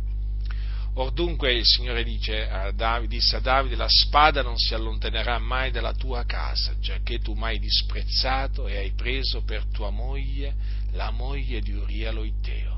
Or 0.93 1.11
dunque 1.11 1.53
il 1.53 1.65
Signore 1.65 2.03
a 2.49 2.71
Davide, 2.71 3.15
disse 3.15 3.37
a 3.37 3.39
Davide, 3.39 3.75
la 3.75 3.87
spada 3.87 4.41
non 4.41 4.57
si 4.57 4.73
allontanerà 4.73 5.39
mai 5.39 5.71
dalla 5.71 5.93
tua 5.93 6.25
casa, 6.25 6.75
giacché 6.79 7.19
tu 7.19 7.33
m'hai 7.33 7.57
disprezzato 7.57 8.67
e 8.67 8.77
hai 8.77 8.91
preso 8.91 9.41
per 9.43 9.65
tua 9.71 9.89
moglie 9.89 10.55
la 10.91 11.09
moglie 11.11 11.61
di 11.61 11.73
Uria 11.73 12.11
Loiteo. 12.11 12.77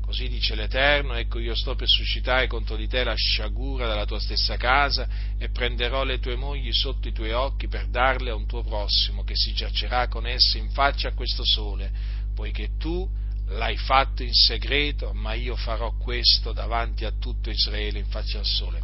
Così 0.00 0.28
dice 0.28 0.54
l'Eterno, 0.54 1.14
ecco 1.14 1.38
io 1.38 1.54
sto 1.54 1.74
per 1.74 1.86
suscitare 1.86 2.46
contro 2.46 2.76
di 2.76 2.88
te 2.88 3.04
la 3.04 3.14
sciagura 3.14 3.86
della 3.86 4.06
tua 4.06 4.18
stessa 4.18 4.56
casa 4.56 5.06
e 5.36 5.50
prenderò 5.50 6.02
le 6.02 6.18
tue 6.18 6.34
mogli 6.34 6.72
sotto 6.72 7.08
i 7.08 7.12
tuoi 7.12 7.32
occhi 7.32 7.68
per 7.68 7.88
darle 7.88 8.30
a 8.30 8.34
un 8.34 8.46
tuo 8.46 8.62
prossimo 8.62 9.22
che 9.22 9.34
si 9.36 9.52
giacerà 9.52 10.08
con 10.08 10.26
esse 10.26 10.58
in 10.58 10.70
faccia 10.70 11.08
a 11.08 11.14
questo 11.14 11.44
sole, 11.44 11.90
poiché 12.34 12.76
tu 12.78 13.08
l'hai 13.48 13.76
fatto 13.76 14.22
in 14.22 14.32
segreto, 14.32 15.12
ma 15.12 15.34
io 15.34 15.56
farò 15.56 15.96
questo 15.96 16.52
davanti 16.52 17.04
a 17.04 17.12
tutto 17.12 17.50
Israele 17.50 17.98
in 17.98 18.06
faccia 18.06 18.38
al 18.38 18.46
sole. 18.46 18.82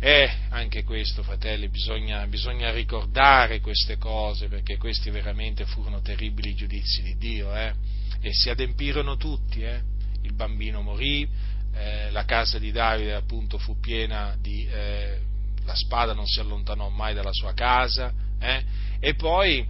E 0.00 0.30
anche 0.48 0.82
questo, 0.82 1.22
fratelli, 1.22 1.68
bisogna, 1.68 2.26
bisogna 2.26 2.72
ricordare 2.72 3.60
queste 3.60 3.98
cose 3.98 4.48
perché 4.48 4.76
questi 4.76 5.10
veramente 5.10 5.64
furono 5.64 6.00
terribili 6.00 6.54
giudizi 6.54 7.02
di 7.02 7.16
Dio 7.16 7.54
eh? 7.54 7.72
e 8.20 8.32
si 8.32 8.50
adempirono 8.50 9.16
tutti. 9.16 9.62
Eh? 9.62 9.92
il 10.22 10.34
bambino 10.34 10.82
morì, 10.82 11.28
eh, 11.74 12.10
la 12.10 12.24
casa 12.24 12.58
di 12.58 12.70
Davide 12.70 13.14
appunto 13.14 13.58
fu 13.58 13.78
piena 13.78 14.36
di... 14.40 14.66
Eh, 14.66 15.20
la 15.64 15.76
spada 15.76 16.12
non 16.12 16.26
si 16.26 16.40
allontanò 16.40 16.88
mai 16.88 17.14
dalla 17.14 17.32
sua 17.32 17.54
casa, 17.54 18.12
eh, 18.40 18.64
e, 18.98 19.14
poi, 19.14 19.64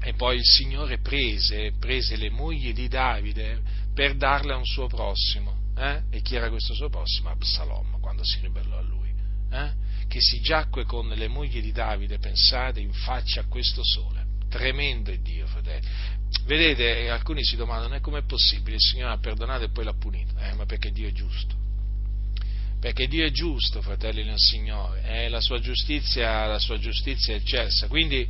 e, 0.00 0.12
poi, 0.14 0.36
il 0.36 0.44
Signore 0.44 0.98
prese, 0.98 1.72
prese, 1.78 2.16
le 2.16 2.30
mogli 2.30 2.72
di 2.72 2.88
Davide 2.88 3.60
per 3.94 4.16
darle 4.16 4.52
a 4.52 4.56
un 4.56 4.64
suo 4.64 4.86
prossimo. 4.86 5.64
Eh? 5.76 6.02
E 6.10 6.20
chi 6.22 6.36
era 6.36 6.48
questo 6.48 6.74
suo 6.74 6.88
prossimo? 6.88 7.30
Absalom, 7.30 8.00
quando 8.00 8.24
si 8.24 8.38
ribellò 8.40 8.78
a 8.78 8.82
lui. 8.82 9.12
Eh? 9.50 9.84
Che 10.08 10.20
si 10.20 10.40
giacque 10.40 10.84
con 10.84 11.08
le 11.08 11.28
mogli 11.28 11.60
di 11.60 11.72
Davide, 11.72 12.18
pensate, 12.18 12.80
in 12.80 12.92
faccia 12.92 13.40
a 13.40 13.44
questo 13.46 13.82
sole. 13.84 14.24
Tremendo 14.48 15.10
è 15.10 15.18
Dio, 15.18 15.46
fratelli. 15.46 15.86
Vedete, 16.44 17.08
alcuni 17.10 17.44
si 17.44 17.56
domandano, 17.56 17.94
eh, 17.94 18.00
com'è 18.00 18.22
possibile? 18.22 18.76
Il 18.76 18.82
Signore 18.82 19.12
ha 19.12 19.18
perdonato 19.18 19.64
e 19.64 19.70
poi 19.70 19.84
l'ha 19.84 19.94
punito. 19.94 20.34
Eh, 20.38 20.54
ma 20.54 20.66
perché 20.66 20.90
Dio 20.92 21.08
è 21.08 21.12
giusto. 21.12 21.54
Perché 22.78 23.08
Dio 23.08 23.26
è 23.26 23.30
giusto, 23.30 23.82
fratelli 23.82 24.22
nel 24.22 24.38
Signore, 24.38 25.02
eh, 25.02 25.28
la, 25.28 25.40
sua 25.40 25.58
giustizia, 25.58 26.46
la 26.46 26.58
sua 26.58 26.78
giustizia 26.78 27.34
è 27.34 27.38
eccelsa. 27.38 27.88
Quindi 27.88 28.28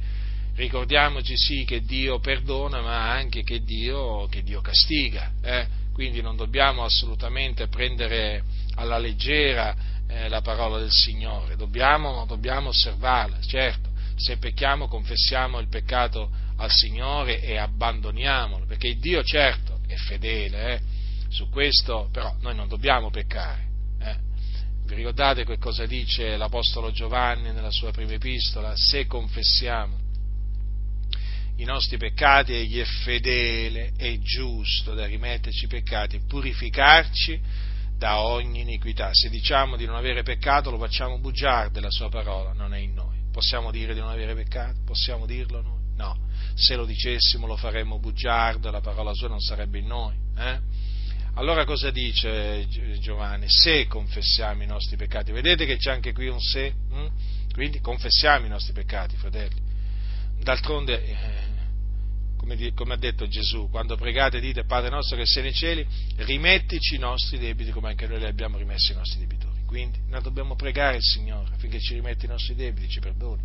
ricordiamoci 0.57 1.37
sì 1.37 1.65
che 1.65 1.83
Dio 1.83 2.19
perdona, 2.19 2.81
ma 2.81 3.11
anche 3.11 3.43
che 3.43 3.63
Dio, 3.63 4.27
che 4.27 4.43
Dio 4.43 4.61
castiga. 4.61 5.33
Eh? 5.43 5.67
Quindi 5.93 6.21
non 6.21 6.37
dobbiamo 6.37 6.85
assolutamente 6.85 7.69
prendere 7.69 8.43
alla 8.75 8.99
leggera 8.99 9.75
eh, 10.09 10.29
la 10.29 10.41
parola 10.41 10.79
del 10.79 10.91
Signore, 10.91 11.57
dobbiamo, 11.57 12.25
dobbiamo 12.27 12.69
osservarla, 12.69 13.41
certo. 13.41 13.91
Se 14.17 14.39
pecchiamo, 14.39 14.89
confessiamo 14.89 15.59
il 15.59 15.69
peccato 15.69 16.31
al 16.57 16.71
Signore 16.71 17.43
e 17.43 17.59
abbandoniamolo, 17.59 18.65
perché 18.67 18.95
Dio 18.97 19.23
certo 19.23 19.81
è 19.87 19.95
fedele, 19.95 20.75
eh? 20.75 20.81
su 21.29 21.49
questo 21.51 22.09
però 22.13 22.35
noi 22.41 22.55
non 22.55 22.69
dobbiamo 22.69 23.11
peccare. 23.11 23.65
Eh? 24.01 24.17
Vi 24.87 24.95
ricordate 24.95 25.45
che 25.45 25.59
cosa 25.59 25.85
dice 25.85 26.37
l'Apostolo 26.37 26.93
Giovanni 26.93 27.53
nella 27.53 27.71
sua 27.71 27.91
prima 27.91 28.13
epistola? 28.13 28.73
Se 28.75 29.07
confessiamo 29.07 30.06
i 31.57 31.65
nostri 31.65 31.97
peccati, 31.97 32.53
egli 32.53 32.79
è 32.79 32.85
fedele 32.85 33.93
e 33.97 34.21
giusto 34.21 34.95
da 34.95 35.07
rimetterci 35.07 35.65
i 35.65 35.69
peccati 35.69 36.17
e 36.17 36.21
purificarci 36.27 37.41
da 37.97 38.21
ogni 38.21 38.61
iniquità. 38.61 39.11
Se 39.13 39.31
diciamo 39.31 39.77
di 39.77 39.87
non 39.87 39.97
avere 39.97 40.23
peccato 40.23 40.71
lo 40.71 40.79
facciamo 40.79 41.19
bugiardo 41.19 41.73
della 41.73 41.91
sua 41.91 42.09
parola, 42.09 42.53
non 42.53 42.75
è 42.75 42.79
in 42.79 42.95
noi. 42.95 43.17
Possiamo 43.33 43.71
dire 43.71 43.95
di 43.95 44.01
non 44.01 44.11
avere 44.11 44.35
peccato? 44.35 44.81
Possiamo 44.85 45.27
dirlo 45.27 45.63
noi? 45.63 45.81
No 45.97 46.27
se 46.57 46.75
lo 46.75 46.87
dicessimo 46.87 47.47
lo 47.47 47.57
faremmo 47.57 47.99
bugiardo, 47.99 48.71
la 48.71 48.81
parola 48.81 49.13
sua 49.13 49.29
non 49.29 49.41
sarebbe 49.41 49.79
in 49.79 49.87
noi. 49.87 50.17
Eh? 50.39 50.59
Allora 51.35 51.67
cosa 51.67 51.91
dice 51.91 52.67
Giovanni? 52.99 53.45
Se 53.49 53.87
confessiamo 53.87 54.63
i 54.63 54.67
nostri 54.67 54.97
peccati, 54.97 55.33
vedete 55.33 55.67
che 55.67 55.77
c'è 55.77 55.91
anche 55.91 56.15
qui 56.15 56.29
un 56.29 56.41
se? 56.41 56.73
Hm? 56.91 57.07
Quindi 57.53 57.81
confessiamo 57.81 58.47
i 58.47 58.49
nostri 58.49 58.73
peccati, 58.73 59.17
fratelli. 59.17 59.61
D'altronde, 60.41 61.05
eh, 61.05 61.15
come, 62.47 62.73
come, 62.75 62.95
ha 62.95 62.97
detto 62.97 63.27
Gesù, 63.27 63.69
quando 63.71 63.97
pregate 63.97 64.39
dite 64.41 64.65
Padre 64.65 64.91
nostro 64.91 65.17
che 65.17 65.27
sei 65.27 65.43
nei 65.43 65.55
cieli, 65.55 65.87
rimettici 66.19 66.95
i 66.95 66.99
nostri 66.99 67.39
debiti 67.39 67.73
come 67.73 67.89
anche 67.89 68.07
noi 68.07 68.19
li 68.19 68.27
abbiamo 68.27 68.57
rimessi 68.57 68.93
i 68.93 68.95
nostri 68.95 69.19
debitori. 69.19 69.61
Quindi 69.67 69.99
noi 70.09 70.23
dobbiamo 70.23 70.55
pregare 70.55 70.97
il 70.97 71.03
Signore 71.03 71.55
affinché 71.55 71.81
ci 71.81 71.95
rimetta 71.95 72.25
i 72.25 72.29
nostri 72.29 72.55
debiti, 72.55 72.89
ci 72.89 73.01
perdoni 73.01 73.43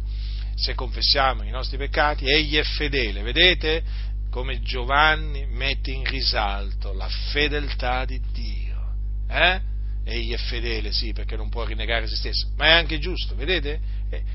se 0.55 0.75
confessiamo 0.75 1.43
i 1.43 1.49
nostri 1.49 1.77
peccati, 1.77 2.25
egli 2.29 2.55
è 2.55 2.63
fedele. 2.63 3.21
Vedete 3.23 3.83
come 4.29 4.61
Giovanni 4.61 5.45
mette 5.47 5.91
in 5.91 6.05
risalto 6.05 6.93
la 6.93 7.09
fedeltà 7.31 8.05
di 8.05 8.21
Dio. 8.31 8.93
Eh? 9.27 9.69
Egli 10.03 10.33
è 10.33 10.37
fedele, 10.37 10.91
sì, 10.91 11.13
perché 11.13 11.35
non 11.35 11.49
può 11.49 11.63
rinnegare 11.63 12.07
se 12.07 12.15
stesso, 12.15 12.49
ma 12.57 12.65
è 12.65 12.71
anche 12.71 12.99
giusto, 12.99 13.35
vedete? 13.35 13.79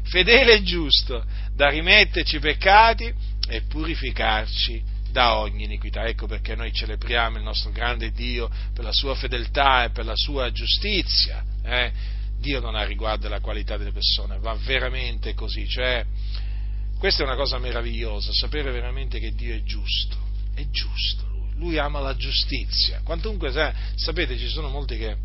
Fedele 0.05 0.55
e 0.55 0.63
giusto 0.63 1.25
da 1.55 1.69
rimetterci 1.69 2.37
i 2.37 2.41
peccati 2.41 3.13
e 3.49 3.63
purificarci 3.63 4.83
da 5.11 5.39
ogni 5.39 5.65
iniquità. 5.65 6.05
Ecco 6.05 6.27
perché 6.27 6.55
noi 6.55 6.73
celebriamo 6.73 7.39
il 7.39 7.43
nostro 7.43 7.71
grande 7.71 8.13
Dio 8.13 8.51
per 8.75 8.85
la 8.85 8.93
sua 8.93 9.15
fedeltà 9.15 9.85
e 9.85 9.91
per 9.91 10.05
la 10.05 10.17
sua 10.17 10.51
giustizia. 10.53 11.45
Eh? 11.63 11.93
Dio 12.39 12.61
non 12.61 12.75
ha 12.75 12.85
riguardo 12.85 13.27
alla 13.27 13.41
qualità 13.41 13.77
delle 13.77 13.93
persone, 13.93 14.39
va 14.39 14.55
veramente 14.55 15.35
così, 15.35 15.67
cioè 15.67 16.05
questa 16.99 17.23
è 17.23 17.27
una 17.27 17.37
cosa 17.37 17.59
meravigliosa, 17.59 18.31
sapere 18.33 18.71
veramente 18.71 19.19
che 19.19 19.33
Dio 19.33 19.55
è 19.55 19.63
giusto, 19.63 20.17
è 20.55 20.65
giusto, 20.71 21.27
lui, 21.29 21.51
lui 21.57 21.79
ama 21.79 22.01
la 22.01 22.15
giustizia, 22.17 23.01
quantunque 23.03 23.51
sapete 23.95 24.39
ci 24.39 24.49
sono 24.49 24.69
molti 24.69 24.97
che, 24.97 25.17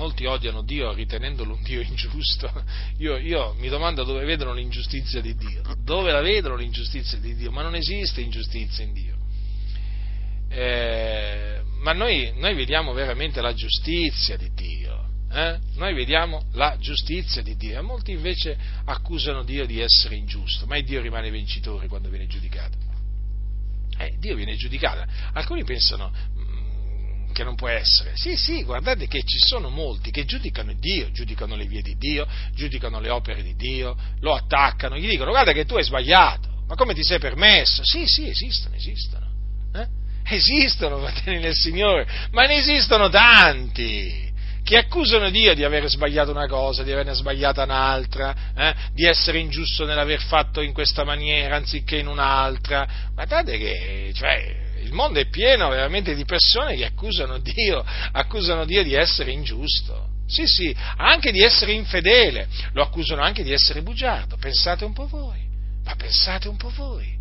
molti 0.00 0.24
odiano 0.24 0.62
Dio 0.62 0.94
ritenendolo 0.94 1.54
un 1.54 1.62
Dio 1.62 1.82
ingiusto. 1.84 2.50
Io, 2.96 3.18
io, 3.18 3.54
mi 3.58 3.68
domando 3.68 4.02
dove 4.02 4.24
vedono 4.24 4.54
l'ingiustizia 4.54 5.20
di 5.20 5.34
Dio. 5.34 5.62
Dove 5.84 6.10
la 6.10 6.22
vedono 6.22 6.56
l'ingiustizia 6.56 7.18
di 7.18 7.34
Dio? 7.34 7.50
Ma 7.50 7.62
non 7.62 7.74
esiste 7.74 8.22
ingiustizia 8.22 8.82
in 8.82 8.92
Dio. 8.94 9.16
Eh, 10.48 11.60
ma 11.82 11.92
noi, 11.92 12.32
noi, 12.36 12.54
vediamo 12.54 12.92
veramente 12.94 13.42
la 13.42 13.52
giustizia 13.52 14.38
di 14.38 14.50
Dio. 14.54 15.08
Eh? 15.30 15.58
Noi 15.74 15.94
vediamo 15.94 16.46
la 16.52 16.76
giustizia 16.80 17.42
di 17.42 17.54
Dio. 17.56 17.82
Molti 17.82 18.12
invece 18.12 18.56
accusano 18.86 19.44
Dio 19.44 19.66
di 19.66 19.80
essere 19.80 20.16
ingiusto. 20.16 20.64
Ma 20.66 20.80
Dio 20.80 21.02
rimane 21.02 21.30
vincitore 21.30 21.88
quando 21.88 22.08
viene 22.08 22.26
giudicato. 22.26 22.76
Eh, 23.98 24.16
Dio 24.18 24.34
viene 24.34 24.56
giudicato. 24.56 25.04
Alcuni 25.34 25.62
pensano, 25.62 26.10
che 27.32 27.44
non 27.44 27.54
può 27.54 27.68
essere. 27.68 28.12
Sì, 28.14 28.36
sì, 28.36 28.62
guardate 28.64 29.06
che 29.06 29.22
ci 29.24 29.38
sono 29.38 29.68
molti 29.68 30.10
che 30.10 30.24
giudicano 30.24 30.72
Dio, 30.78 31.10
giudicano 31.10 31.56
le 31.56 31.66
vie 31.66 31.82
di 31.82 31.96
Dio, 31.96 32.26
giudicano 32.54 33.00
le 33.00 33.10
opere 33.10 33.42
di 33.42 33.54
Dio, 33.54 33.96
lo 34.20 34.34
attaccano, 34.34 34.96
gli 34.96 35.08
dicono 35.08 35.30
guarda 35.30 35.52
che 35.52 35.64
tu 35.64 35.76
hai 35.76 35.84
sbagliato, 35.84 36.62
ma 36.66 36.74
come 36.74 36.94
ti 36.94 37.02
sei 37.02 37.18
permesso? 37.18 37.82
Sì, 37.84 38.06
sì, 38.06 38.28
esistono, 38.28 38.74
esistono. 38.74 39.26
Eh? 39.74 39.86
Esistono, 40.34 40.98
fratelli 40.98 41.40
del 41.40 41.54
Signore, 41.54 42.06
ma 42.30 42.44
ne 42.46 42.56
esistono 42.56 43.08
tanti 43.08 44.28
che 44.62 44.76
accusano 44.76 45.30
Dio 45.30 45.52
di 45.54 45.64
aver 45.64 45.88
sbagliato 45.88 46.30
una 46.30 46.46
cosa, 46.46 46.84
di 46.84 46.92
averne 46.92 47.14
sbagliata 47.14 47.64
un'altra, 47.64 48.34
eh? 48.54 48.74
di 48.92 49.04
essere 49.04 49.38
ingiusto 49.38 49.84
nell'aver 49.84 50.20
fatto 50.20 50.60
in 50.60 50.72
questa 50.72 51.02
maniera 51.02 51.56
anziché 51.56 51.96
in 51.96 52.06
un'altra. 52.06 52.86
Guardate 53.12 53.58
che, 53.58 54.12
cioè, 54.14 54.69
il 54.82 54.92
mondo 54.92 55.18
è 55.18 55.28
pieno 55.28 55.68
veramente 55.68 56.14
di 56.14 56.24
persone 56.24 56.76
che 56.76 56.84
accusano 56.84 57.38
Dio, 57.38 57.84
accusano 58.12 58.64
Dio 58.64 58.82
di 58.82 58.94
essere 58.94 59.30
ingiusto. 59.30 60.08
Sì, 60.26 60.46
sì, 60.46 60.74
anche 60.96 61.32
di 61.32 61.42
essere 61.42 61.72
infedele, 61.72 62.48
lo 62.72 62.82
accusano 62.82 63.22
anche 63.22 63.42
di 63.42 63.52
essere 63.52 63.82
bugiardo. 63.82 64.36
Pensate 64.36 64.84
un 64.84 64.92
po' 64.92 65.08
voi, 65.08 65.40
ma 65.84 65.94
pensate 65.96 66.48
un 66.48 66.56
po' 66.56 66.70
voi. 66.70 67.18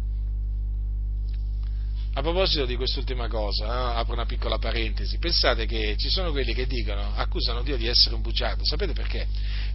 A 2.14 2.22
proposito 2.22 2.66
di 2.66 2.76
quest'ultima 2.76 3.28
cosa, 3.28 3.66
eh, 3.66 4.00
apro 4.00 4.14
una 4.14 4.26
piccola 4.26 4.58
parentesi, 4.58 5.20
pensate 5.20 5.66
che 5.66 5.96
ci 5.98 6.10
sono 6.10 6.32
quelli 6.32 6.54
che 6.54 6.66
dicono, 6.66 7.14
accusano 7.16 7.62
Dio 7.62 7.78
di 7.78 7.88
essere 7.88 8.16
un 8.16 8.22
bugiardo, 8.22 8.66
sapete 8.66 8.94
perché? 8.94 9.28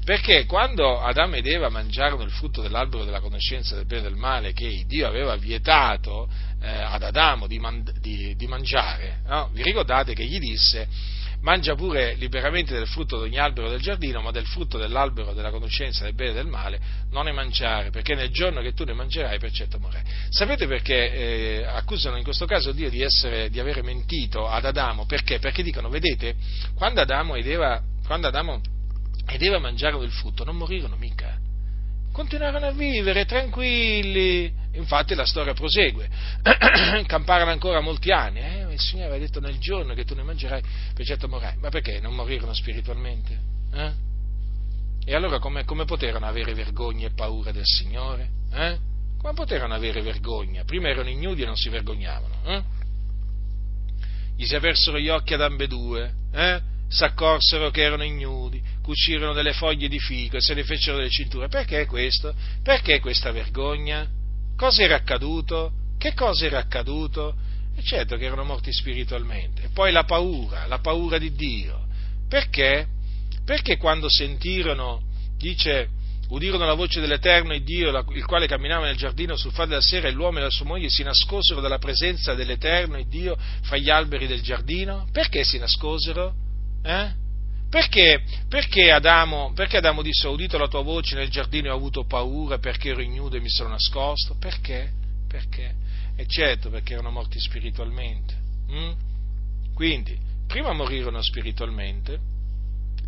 Perché 0.05 0.45
quando 0.45 1.01
Adamo 1.01 1.37
ed 1.37 1.47
Eva 1.47 1.71
mangiarono 1.71 2.23
il 2.23 2.31
frutto 2.31 2.61
dell'albero 2.61 3.05
della 3.05 3.21
conoscenza 3.21 3.77
del 3.77 3.87
bene 3.87 4.07
e 4.07 4.11
del 4.11 4.19
male 4.19 4.53
che 4.53 4.85
Dio 4.87 5.07
aveva 5.07 5.37
vietato 5.37 6.29
eh, 6.65 6.83
ad 6.83 7.03
Adamo 7.03 7.47
di, 7.47 7.59
man- 7.59 7.85
di, 8.01 8.35
di 8.37 8.47
mangiare, 8.47 9.21
no? 9.27 9.51
vi 9.53 9.63
ricordate 9.63 10.15
che 10.15 10.25
gli 10.25 10.39
disse 10.39 10.89
mangia 11.45 11.75
pure 11.75 12.15
liberamente 12.15 12.73
del 12.73 12.87
frutto 12.87 13.19
di 13.19 13.29
ogni 13.29 13.39
albero 13.39 13.69
del 13.69 13.81
giardino, 13.81 14.23
ma 14.23 14.31
del 14.31 14.47
frutto 14.47 14.79
dell'albero 14.79 15.35
della 15.35 15.51
conoscenza 15.51 16.05
del 16.05 16.15
bene 16.15 16.31
e 16.31 16.35
del 16.35 16.47
male 16.47 16.81
non 17.11 17.27
ne 17.27 17.33
mangiare, 17.33 17.91
perché 17.91 18.15
nel 18.15 18.31
giorno 18.31 18.63
che 18.63 18.73
tu 18.73 18.85
ne 18.85 18.95
mangerai 18.95 19.39
per 19.39 19.53
certo 19.53 19.79
morrai. 19.79 20.03
Sapete 20.31 20.67
perché 20.67 21.13
eh, 21.13 21.65
accusano 21.67 22.17
in 22.17 22.25
questo 22.25 22.47
caso 22.47 22.73
Dio 22.73 22.89
di, 22.89 23.03
essere, 23.03 23.51
di 23.51 23.61
avere 23.61 23.83
mentito 23.83 24.49
ad 24.49 24.65
Adamo? 24.65 25.05
Perché? 25.05 25.39
Perché 25.39 25.63
dicono, 25.63 25.91
vedete, 25.91 26.35
quando 26.75 27.03
Adamo 27.03 27.35
ed 27.35 27.47
Eva, 27.47 27.81
quando 28.07 28.27
Adamo 28.27 28.63
ed 29.27 29.43
Eva 29.43 29.59
mangiarono 29.59 30.03
il 30.03 30.13
frutto 30.13 30.45
non 30.45 30.57
morirono 30.57 30.97
mica, 30.97 31.39
continuarono 32.15 32.67
a 32.67 32.71
vivere 32.71 33.25
tranquilli, 33.25 34.63
Infatti 34.75 35.15
la 35.15 35.25
storia 35.25 35.53
prosegue, 35.55 36.09
camparono 37.07 37.51
ancora 37.51 37.81
molti 37.81 38.11
anni, 38.11 38.41
eh? 38.41 38.73
il 38.73 38.81
Signore 38.81 39.09
aveva 39.09 39.25
detto 39.25 39.39
nel 39.39 39.59
giorno 39.59 39.95
che 39.95 40.05
tu 40.05 40.15
ne 40.15 40.25
mangerai, 40.25 40.63
per 40.93 41.07
certo 41.07 41.29
morrai, 41.29 41.57
ma 41.59 41.69
perché 41.69 42.01
non 42.01 42.15
morirono 42.15 42.53
spiritualmente? 42.53 43.39
Eh? 43.73 43.93
E 45.05 45.15
allora 45.15 45.39
come, 45.39 45.65
come, 45.65 45.85
poterono 45.85 46.27
avere 46.27 46.55
vergogna 46.55 47.07
e 47.07 47.13
paura 47.13 47.53
del 47.53 47.65
Signore? 47.65 48.31
Eh? 48.53 48.79
Come 49.17 49.33
poterono 49.35 49.75
avere 49.75 50.03
vergogna? 50.03 50.65
Prima 50.65 50.89
erano 50.89 51.09
ignudi 51.09 51.43
e 51.43 51.47
non 51.47 51.57
si 51.57 51.69
vergognavano. 51.69 52.35
Eh? 52.45 52.63
Gli 54.37 54.45
si 54.45 54.57
apersero 54.57 54.99
gli 54.99 55.09
occhi 55.09 55.35
ad 55.35 55.43
ambedue, 55.43 56.15
eh? 56.33 56.61
s'accorsero 56.89 57.71
che 57.71 57.83
erano 57.83 58.03
ignudi, 58.03 58.61
cucirono 58.85 59.33
delle 59.33 59.55
foglie 59.55 59.89
di 59.89 59.99
fico 59.99 60.37
e 60.37 60.43
se 60.43 60.53
ne 60.53 60.63
fecero 60.63 60.99
delle 60.99 61.09
cinture. 61.09 61.49
Perché 61.49 61.87
questo? 61.87 62.35
Perché 62.63 63.01
questa 63.01 63.33
vergogna? 63.33 64.07
Cosa 64.57 64.83
era 64.83 64.97
accaduto? 64.97 65.73
Che 65.99 66.13
cosa 66.13 66.45
era 66.45 66.59
accaduto? 66.59 67.35
E 67.75 67.83
certo 67.83 68.17
che 68.17 68.27
erano 68.27 68.45
morti 68.45 68.73
spiritualmente. 68.73 69.65
E 69.65 69.69
poi 69.73 69.91
la 69.91 70.05
paura, 70.05 70.67
la 70.67 70.79
paura 70.79 71.17
di 71.17 71.33
Dio. 71.33 71.87
Perché? 72.29 72.87
Perché 73.45 73.79
quando 73.79 74.09
sentirono, 74.11 75.03
dice, 75.39 75.89
udirono 76.29 76.67
la 76.67 76.75
voce 76.75 77.01
dell'Eterno 77.01 77.55
e 77.55 77.63
Dio, 77.63 77.89
il 78.13 78.25
quale 78.27 78.47
camminava 78.47 78.85
nel 78.85 78.97
giardino 78.97 79.35
sul 79.35 79.53
fare 79.53 79.71
della 79.71 79.81
sera, 79.81 80.09
e 80.09 80.13
l'uomo 80.13 80.39
e 80.39 80.43
la 80.43 80.51
sua 80.51 80.67
moglie 80.67 80.91
si 80.91 81.03
nascosero 81.03 81.63
dalla 81.63 81.79
presenza 81.79 82.35
dell'Eterno 82.35 82.97
e 82.97 83.07
Dio 83.09 83.37
fra 83.63 83.79
gli 83.79 83.89
alberi 83.89 84.27
del 84.27 84.43
giardino? 84.43 85.09
Perché 85.11 85.43
si 85.43 85.59
nascosero? 85.59 86.35
Eh? 86.83 87.23
Perché, 87.75 88.23
perché, 88.49 88.93
Adamo, 88.93 89.53
perché 89.53 89.79
Adamo 89.79 90.01
disse 90.01 90.29
ho 90.29 90.31
udito 90.31 90.57
la 90.59 90.69
tua 90.69 90.83
voce 90.83 91.17
nel 91.17 91.29
giardino 91.29 91.67
e 91.67 91.71
ho 91.71 91.75
avuto 91.75 92.05
paura 92.05 92.61
perché 92.61 92.91
ero 92.91 93.03
ignudo 93.03 93.37
e 93.37 93.41
mi 93.41 93.51
sono 93.51 93.71
nascosto? 93.71 94.37
Perché? 94.39 94.93
Perché? 95.27 95.75
E 96.15 96.25
certo 96.29 96.71
perché 96.71 96.93
erano 96.93 97.11
morti 97.11 97.41
spiritualmente. 97.41 98.37
Mm? 98.71 98.93
Quindi, 99.75 100.17
prima 100.47 100.73
morirono 100.73 101.21
spiritualmente 101.21 102.21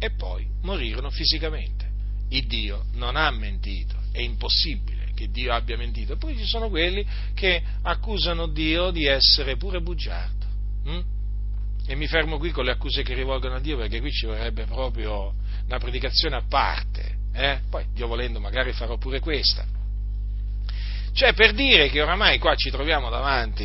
e 0.01 0.10
poi 0.10 0.44
morirono 0.62 1.10
fisicamente. 1.10 1.88
Il 2.30 2.48
Dio 2.48 2.86
non 2.94 3.14
ha 3.14 3.30
mentito, 3.30 3.94
è 4.10 4.18
impossibile 4.18 5.12
che 5.14 5.30
Dio 5.30 5.52
abbia 5.52 5.76
mentito. 5.76 6.16
Poi 6.16 6.36
ci 6.36 6.44
sono 6.44 6.70
quelli 6.70 7.06
che 7.34 7.62
accusano 7.82 8.48
Dio 8.48 8.90
di 8.90 9.05
essere 9.05 9.56
pure 9.56 9.80
bugiardo. 9.80 10.44
Mm? 10.88 11.01
E 11.88 11.94
mi 11.94 12.08
fermo 12.08 12.38
qui 12.38 12.50
con 12.50 12.64
le 12.64 12.72
accuse 12.72 13.02
che 13.02 13.14
rivolgono 13.14 13.54
a 13.54 13.60
Dio 13.60 13.76
perché 13.76 14.00
qui 14.00 14.10
ci 14.10 14.26
vorrebbe 14.26 14.64
proprio 14.64 15.32
una 15.66 15.78
predicazione 15.78 16.36
a 16.36 16.42
parte. 16.48 17.14
Eh? 17.32 17.60
Poi, 17.70 17.86
Dio 17.92 18.08
volendo, 18.08 18.40
magari 18.40 18.72
farò 18.72 18.96
pure 18.96 19.20
questa. 19.20 19.64
Cioè, 21.12 21.32
per 21.32 21.52
dire 21.52 21.88
che 21.88 22.02
oramai 22.02 22.38
qua 22.38 22.54
ci 22.56 22.70
troviamo 22.70 23.08
davanti 23.08 23.64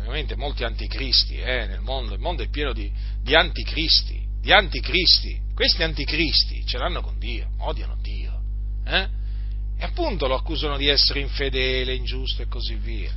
veramente 0.00 0.34
molti 0.34 0.64
anticristi 0.64 1.36
eh, 1.36 1.66
nel 1.66 1.80
mondo, 1.80 2.14
il 2.14 2.20
mondo 2.20 2.42
è 2.42 2.48
pieno 2.48 2.72
di, 2.72 2.90
di 3.22 3.34
anticristi, 3.34 4.20
di 4.40 4.50
anticristi. 4.50 5.38
Questi 5.54 5.82
anticristi 5.82 6.64
ce 6.64 6.78
l'hanno 6.78 7.02
con 7.02 7.18
Dio, 7.18 7.50
odiano 7.58 7.98
Dio. 8.00 8.40
Eh? 8.84 9.08
E 9.78 9.84
appunto 9.84 10.26
lo 10.26 10.34
accusano 10.34 10.76
di 10.76 10.88
essere 10.88 11.20
infedele, 11.20 11.94
ingiusto 11.94 12.42
e 12.42 12.46
così 12.48 12.74
via. 12.76 13.12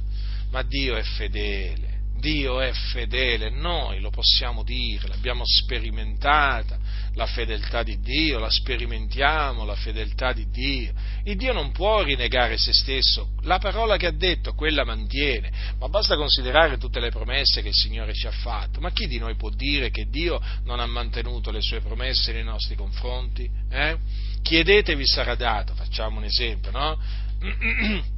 Ma 0.51 0.61
Dio 0.61 0.95
è 0.95 1.01
fedele 1.01 1.90
Dio 2.22 2.61
è 2.61 2.72
fedele, 2.72 3.49
noi 3.49 3.99
lo 3.99 4.11
possiamo 4.11 4.64
dire, 4.64 5.07
l'abbiamo 5.07 5.43
sperimentata, 5.43 6.77
la 7.15 7.26
fedeltà 7.26 7.81
di 7.81 7.99
Dio, 7.99 8.38
la 8.38 8.49
sperimentiamo, 8.49 9.65
la 9.65 9.76
fedeltà 9.76 10.31
di 10.31 10.48
Dio. 10.49 10.93
Il 11.23 11.35
Dio 11.35 11.52
non 11.52 11.72
può 11.72 12.03
rinnegare 12.03 12.57
se 12.57 12.73
stesso, 12.73 13.31
la 13.41 13.57
parola 13.57 13.98
che 13.98 14.06
ha 14.06 14.11
detto, 14.11 14.53
quella 14.53 14.85
mantiene, 14.85 15.52
ma 15.80 15.89
basta 15.89 16.15
considerare 16.15 16.77
tutte 16.77 16.99
le 16.99 17.10
promesse 17.10 17.64
che 17.64 17.69
il 17.69 17.76
Signore 17.76 18.14
ci 18.14 18.27
ha 18.27 18.31
fatto. 18.31 18.80
Ma 18.80 18.91
chi 18.91 19.07
di 19.07 19.18
noi 19.18 19.35
può 19.35 19.49
dire 19.49 19.89
che 19.89 20.06
Dio 20.07 20.39
non 20.64 20.80
ha 20.80 20.85
mantenuto 20.85 21.49
le 21.49 21.61
sue 21.61 21.81
promesse 21.81 22.31
nei 22.31 22.43
nostri 22.43 22.76
confronti? 22.76 23.49
Eh? 23.69 23.98
Chiedetevi 24.43 25.06
sarà 25.07 25.34
dato, 25.34 25.73
facciamo 25.73 26.18
un 26.18 26.26
esempio, 26.26 26.69
no? 26.69 26.99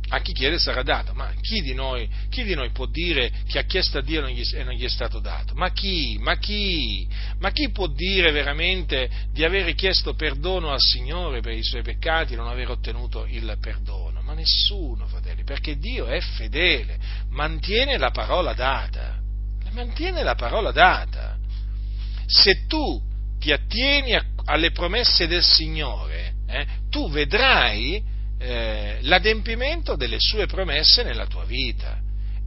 A 0.09 0.19
chi 0.19 0.33
chiede 0.33 0.59
sarà 0.59 0.83
dato, 0.83 1.13
ma 1.13 1.31
chi 1.39 1.61
di, 1.61 1.73
noi, 1.73 2.09
chi 2.29 2.43
di 2.43 2.53
noi 2.55 2.71
può 2.71 2.85
dire 2.85 3.31
che 3.47 3.57
ha 3.57 3.63
chiesto 3.63 3.97
a 3.97 4.01
Dio 4.01 4.25
e 4.25 4.63
non, 4.63 4.73
gli 4.73 4.83
è 4.83 4.89
stato 4.89 5.19
dato? 5.19 5.55
Ma 5.55 5.71
chi? 5.71 6.17
Ma 6.19 6.37
chi? 6.37 7.07
Ma 7.39 7.51
chi 7.51 7.71
può 7.71 7.87
dire 7.87 8.31
veramente 8.31 9.09
di 9.31 9.43
avere 9.45 9.75
chiesto 9.75 10.13
perdono 10.13 10.71
al 10.71 10.81
Signore 10.81 11.41
per 11.41 11.53
i 11.53 11.63
suoi 11.63 11.83
peccati 11.83 12.33
e 12.33 12.35
non 12.35 12.47
aver 12.47 12.69
ottenuto 12.69 13.25
il 13.25 13.57
perdono? 13.61 14.21
Ma 14.21 14.33
nessuno, 14.33 15.07
fratelli, 15.07 15.43
perché 15.43 15.77
Dio 15.77 16.07
è 16.07 16.19
fedele, 16.19 16.99
mantiene 17.29 17.97
la 17.97 18.11
parola 18.11 18.53
data, 18.53 19.19
mantiene 19.71 20.21
la 20.21 20.35
parola 20.35 20.71
data. 20.71 21.37
Se 22.25 22.65
tu 22.67 23.01
ti 23.39 23.51
attieni 23.51 24.15
a, 24.15 24.23
alle 24.45 24.71
promesse 24.71 25.27
del 25.27 25.43
Signore, 25.43 26.33
eh, 26.47 26.67
tu 26.89 27.09
vedrai 27.09 28.11
eh, 28.43 28.97
l'adempimento 29.03 29.95
delle 29.95 30.17
sue 30.19 30.47
promesse 30.47 31.03
nella 31.03 31.25
tua 31.27 31.45
vita. 31.45 31.97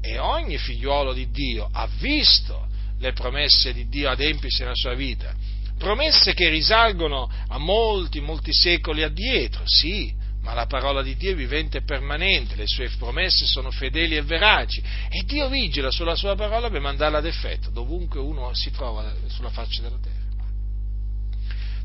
E 0.02 0.18
ogni 0.18 0.58
figliuolo 0.58 1.14
di 1.14 1.30
Dio 1.30 1.68
ha 1.72 1.88
visto 1.98 2.68
le 2.98 3.12
promesse 3.12 3.72
di 3.72 3.88
Dio 3.88 4.10
adempiersi 4.10 4.62
nella 4.62 4.74
sua 4.74 4.94
vita. 4.94 5.34
Promesse 5.78 6.34
che 6.34 6.48
risalgono 6.48 7.30
a 7.48 7.58
molti, 7.58 8.20
molti 8.20 8.52
secoli 8.52 9.02
addietro, 9.02 9.62
sì, 9.64 10.14
ma 10.42 10.54
la 10.54 10.66
parola 10.66 11.02
di 11.02 11.16
Dio 11.16 11.32
è 11.32 11.34
vivente 11.34 11.78
e 11.78 11.82
permanente, 11.82 12.54
le 12.54 12.66
sue 12.66 12.88
promesse 12.98 13.46
sono 13.46 13.70
fedeli 13.70 14.16
e 14.16 14.22
veraci 14.22 14.82
e 15.08 15.24
Dio 15.24 15.48
vigila 15.48 15.90
sulla 15.90 16.14
sua 16.14 16.36
parola 16.36 16.70
per 16.70 16.80
mandarla 16.80 17.18
ad 17.18 17.26
effetto 17.26 17.70
dovunque 17.70 18.20
uno 18.20 18.54
si 18.54 18.70
trova 18.70 19.12
sulla 19.26 19.50
faccia 19.50 19.82
della 19.82 19.98
terra. 20.00 20.25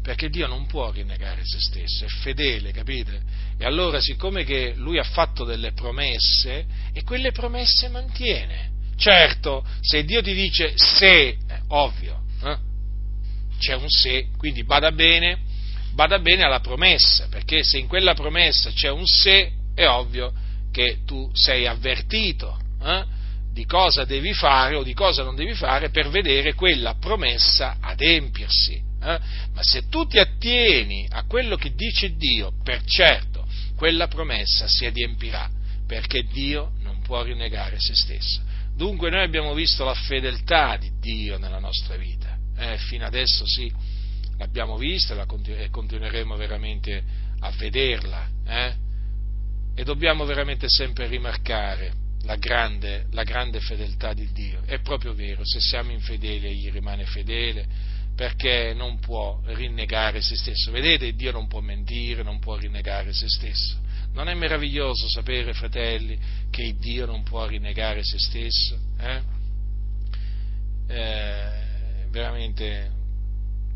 Perché 0.01 0.29
Dio 0.29 0.47
non 0.47 0.65
può 0.65 0.91
rinnegare 0.91 1.41
se 1.43 1.59
stesso, 1.59 2.05
è 2.05 2.07
fedele, 2.07 2.71
capite? 2.71 3.21
E 3.57 3.65
allora, 3.65 3.99
siccome 3.99 4.43
che 4.43 4.73
lui 4.75 4.97
ha 4.97 5.03
fatto 5.03 5.43
delle 5.43 5.73
promesse, 5.73 6.65
e 6.93 7.03
quelle 7.03 7.31
promesse 7.31 7.87
mantiene. 7.87 8.69
Certo, 8.97 9.63
se 9.81 10.03
Dio 10.03 10.21
ti 10.21 10.33
dice 10.33 10.73
se, 10.75 11.27
eh, 11.27 11.37
ovvio, 11.69 12.21
eh? 12.43 12.57
c'è 13.59 13.75
un 13.75 13.89
se, 13.89 14.29
quindi 14.37 14.63
bada 14.63 14.91
bene, 14.91 15.39
bada 15.93 16.19
bene 16.19 16.43
alla 16.43 16.59
promessa, 16.59 17.27
perché 17.29 17.63
se 17.63 17.77
in 17.77 17.87
quella 17.87 18.13
promessa 18.13 18.71
c'è 18.71 18.89
un 18.89 19.05
se, 19.05 19.51
è 19.75 19.85
ovvio 19.87 20.33
che 20.71 20.99
tu 21.05 21.29
sei 21.33 21.67
avvertito 21.67 22.57
eh, 22.81 23.05
di 23.51 23.65
cosa 23.65 24.05
devi 24.05 24.33
fare 24.33 24.75
o 24.75 24.83
di 24.83 24.93
cosa 24.93 25.23
non 25.23 25.35
devi 25.35 25.53
fare 25.53 25.89
per 25.89 26.09
vedere 26.09 26.53
quella 26.53 26.95
promessa 26.95 27.77
adempiersi. 27.79 28.89
Eh? 29.01 29.19
Ma 29.53 29.61
se 29.61 29.87
tu 29.89 30.05
ti 30.05 30.19
attieni 30.19 31.07
a 31.09 31.23
quello 31.23 31.55
che 31.55 31.73
dice 31.73 32.15
Dio, 32.15 32.53
per 32.63 32.83
certo 32.83 33.47
quella 33.75 34.07
promessa 34.07 34.67
si 34.67 34.85
adempirà, 34.85 35.49
perché 35.87 36.23
Dio 36.23 36.73
non 36.81 37.01
può 37.01 37.23
rinnegare 37.23 37.77
se 37.79 37.95
stesso. 37.95 38.41
Dunque 38.75 39.09
noi 39.09 39.23
abbiamo 39.23 39.53
visto 39.53 39.83
la 39.83 39.95
fedeltà 39.95 40.77
di 40.77 40.91
Dio 40.99 41.37
nella 41.37 41.59
nostra 41.59 41.95
vita, 41.97 42.37
eh? 42.57 42.77
fino 42.77 43.05
adesso 43.05 43.45
sì, 43.45 43.71
l'abbiamo 44.37 44.77
vista 44.77 45.15
e 45.45 45.69
continueremo 45.69 46.35
veramente 46.35 47.03
a 47.39 47.51
vederla. 47.57 48.29
Eh? 48.45 48.73
E 49.73 49.83
dobbiamo 49.83 50.25
veramente 50.25 50.67
sempre 50.69 51.07
rimarcare 51.07 51.93
la 52.23 52.35
grande, 52.35 53.07
la 53.11 53.23
grande 53.23 53.59
fedeltà 53.59 54.13
di 54.13 54.31
Dio. 54.31 54.61
È 54.65 54.79
proprio 54.79 55.13
vero, 55.13 55.41
se 55.43 55.59
siamo 55.59 55.91
infedeli 55.91 56.47
egli 56.47 56.71
rimane 56.71 57.05
fedele 57.05 57.67
perché 58.21 58.75
non 58.75 58.99
può 58.99 59.39
rinnegare 59.45 60.21
se 60.21 60.35
stesso. 60.35 60.69
Vedete, 60.69 61.15
Dio 61.15 61.31
non 61.31 61.47
può 61.47 61.59
mentire, 61.59 62.21
non 62.21 62.37
può 62.37 62.55
rinnegare 62.55 63.13
se 63.13 63.27
stesso. 63.27 63.79
Non 64.13 64.29
è 64.29 64.35
meraviglioso 64.35 65.09
sapere, 65.09 65.53
fratelli, 65.53 66.19
che 66.51 66.75
Dio 66.77 67.07
non 67.07 67.23
può 67.23 67.47
rinnegare 67.47 68.03
se 68.03 68.19
stesso? 68.19 68.77
Eh? 68.99 69.21
Eh, 70.87 71.51
veramente 72.11 72.91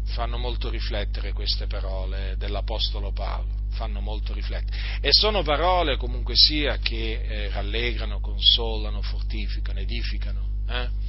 fanno 0.10 0.38
molto 0.38 0.70
riflettere 0.70 1.34
queste 1.34 1.66
parole 1.66 2.36
dell'Apostolo 2.38 3.12
Paolo 3.12 3.64
fanno 3.72 4.00
molto 4.00 4.32
riflettere. 4.32 5.00
E 5.02 5.10
sono 5.12 5.42
parole 5.42 5.98
comunque 5.98 6.36
sia 6.36 6.78
che 6.78 7.20
eh, 7.20 7.50
rallegrano, 7.50 8.20
consolano, 8.20 9.02
fortificano, 9.02 9.80
edificano. 9.80 10.48
Eh? 10.70 11.05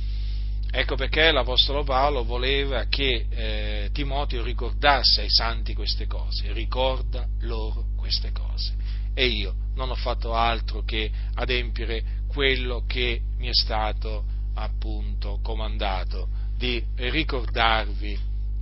Ecco 0.78 0.94
perché 0.94 1.32
l'Apostolo 1.32 1.84
Paolo 1.84 2.22
voleva 2.22 2.84
che 2.84 3.24
eh, 3.30 3.88
Timoteo 3.94 4.42
ricordasse 4.42 5.22
ai 5.22 5.30
santi 5.30 5.72
queste 5.72 6.06
cose, 6.06 6.52
ricorda 6.52 7.26
loro 7.40 7.86
queste 7.96 8.30
cose. 8.30 8.74
E 9.14 9.26
io 9.26 9.54
non 9.74 9.88
ho 9.88 9.94
fatto 9.94 10.34
altro 10.34 10.82
che 10.82 11.10
adempiere 11.32 12.24
quello 12.28 12.84
che 12.86 13.22
mi 13.38 13.46
è 13.48 13.54
stato 13.54 14.26
appunto 14.56 15.40
comandato 15.42 16.28
di 16.58 16.84
ricordarvi 16.96 18.18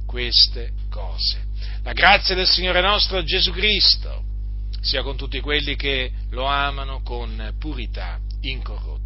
queste 0.06 0.70
cose. 0.90 1.44
La 1.82 1.94
grazia 1.94 2.36
del 2.36 2.46
Signore 2.46 2.80
nostro 2.80 3.24
Gesù 3.24 3.50
Cristo 3.50 4.22
sia 4.80 5.02
con 5.02 5.16
tutti 5.16 5.40
quelli 5.40 5.74
che 5.74 6.12
lo 6.30 6.44
amano 6.44 7.02
con 7.02 7.56
purità 7.58 8.20
incorrotta. 8.42 9.03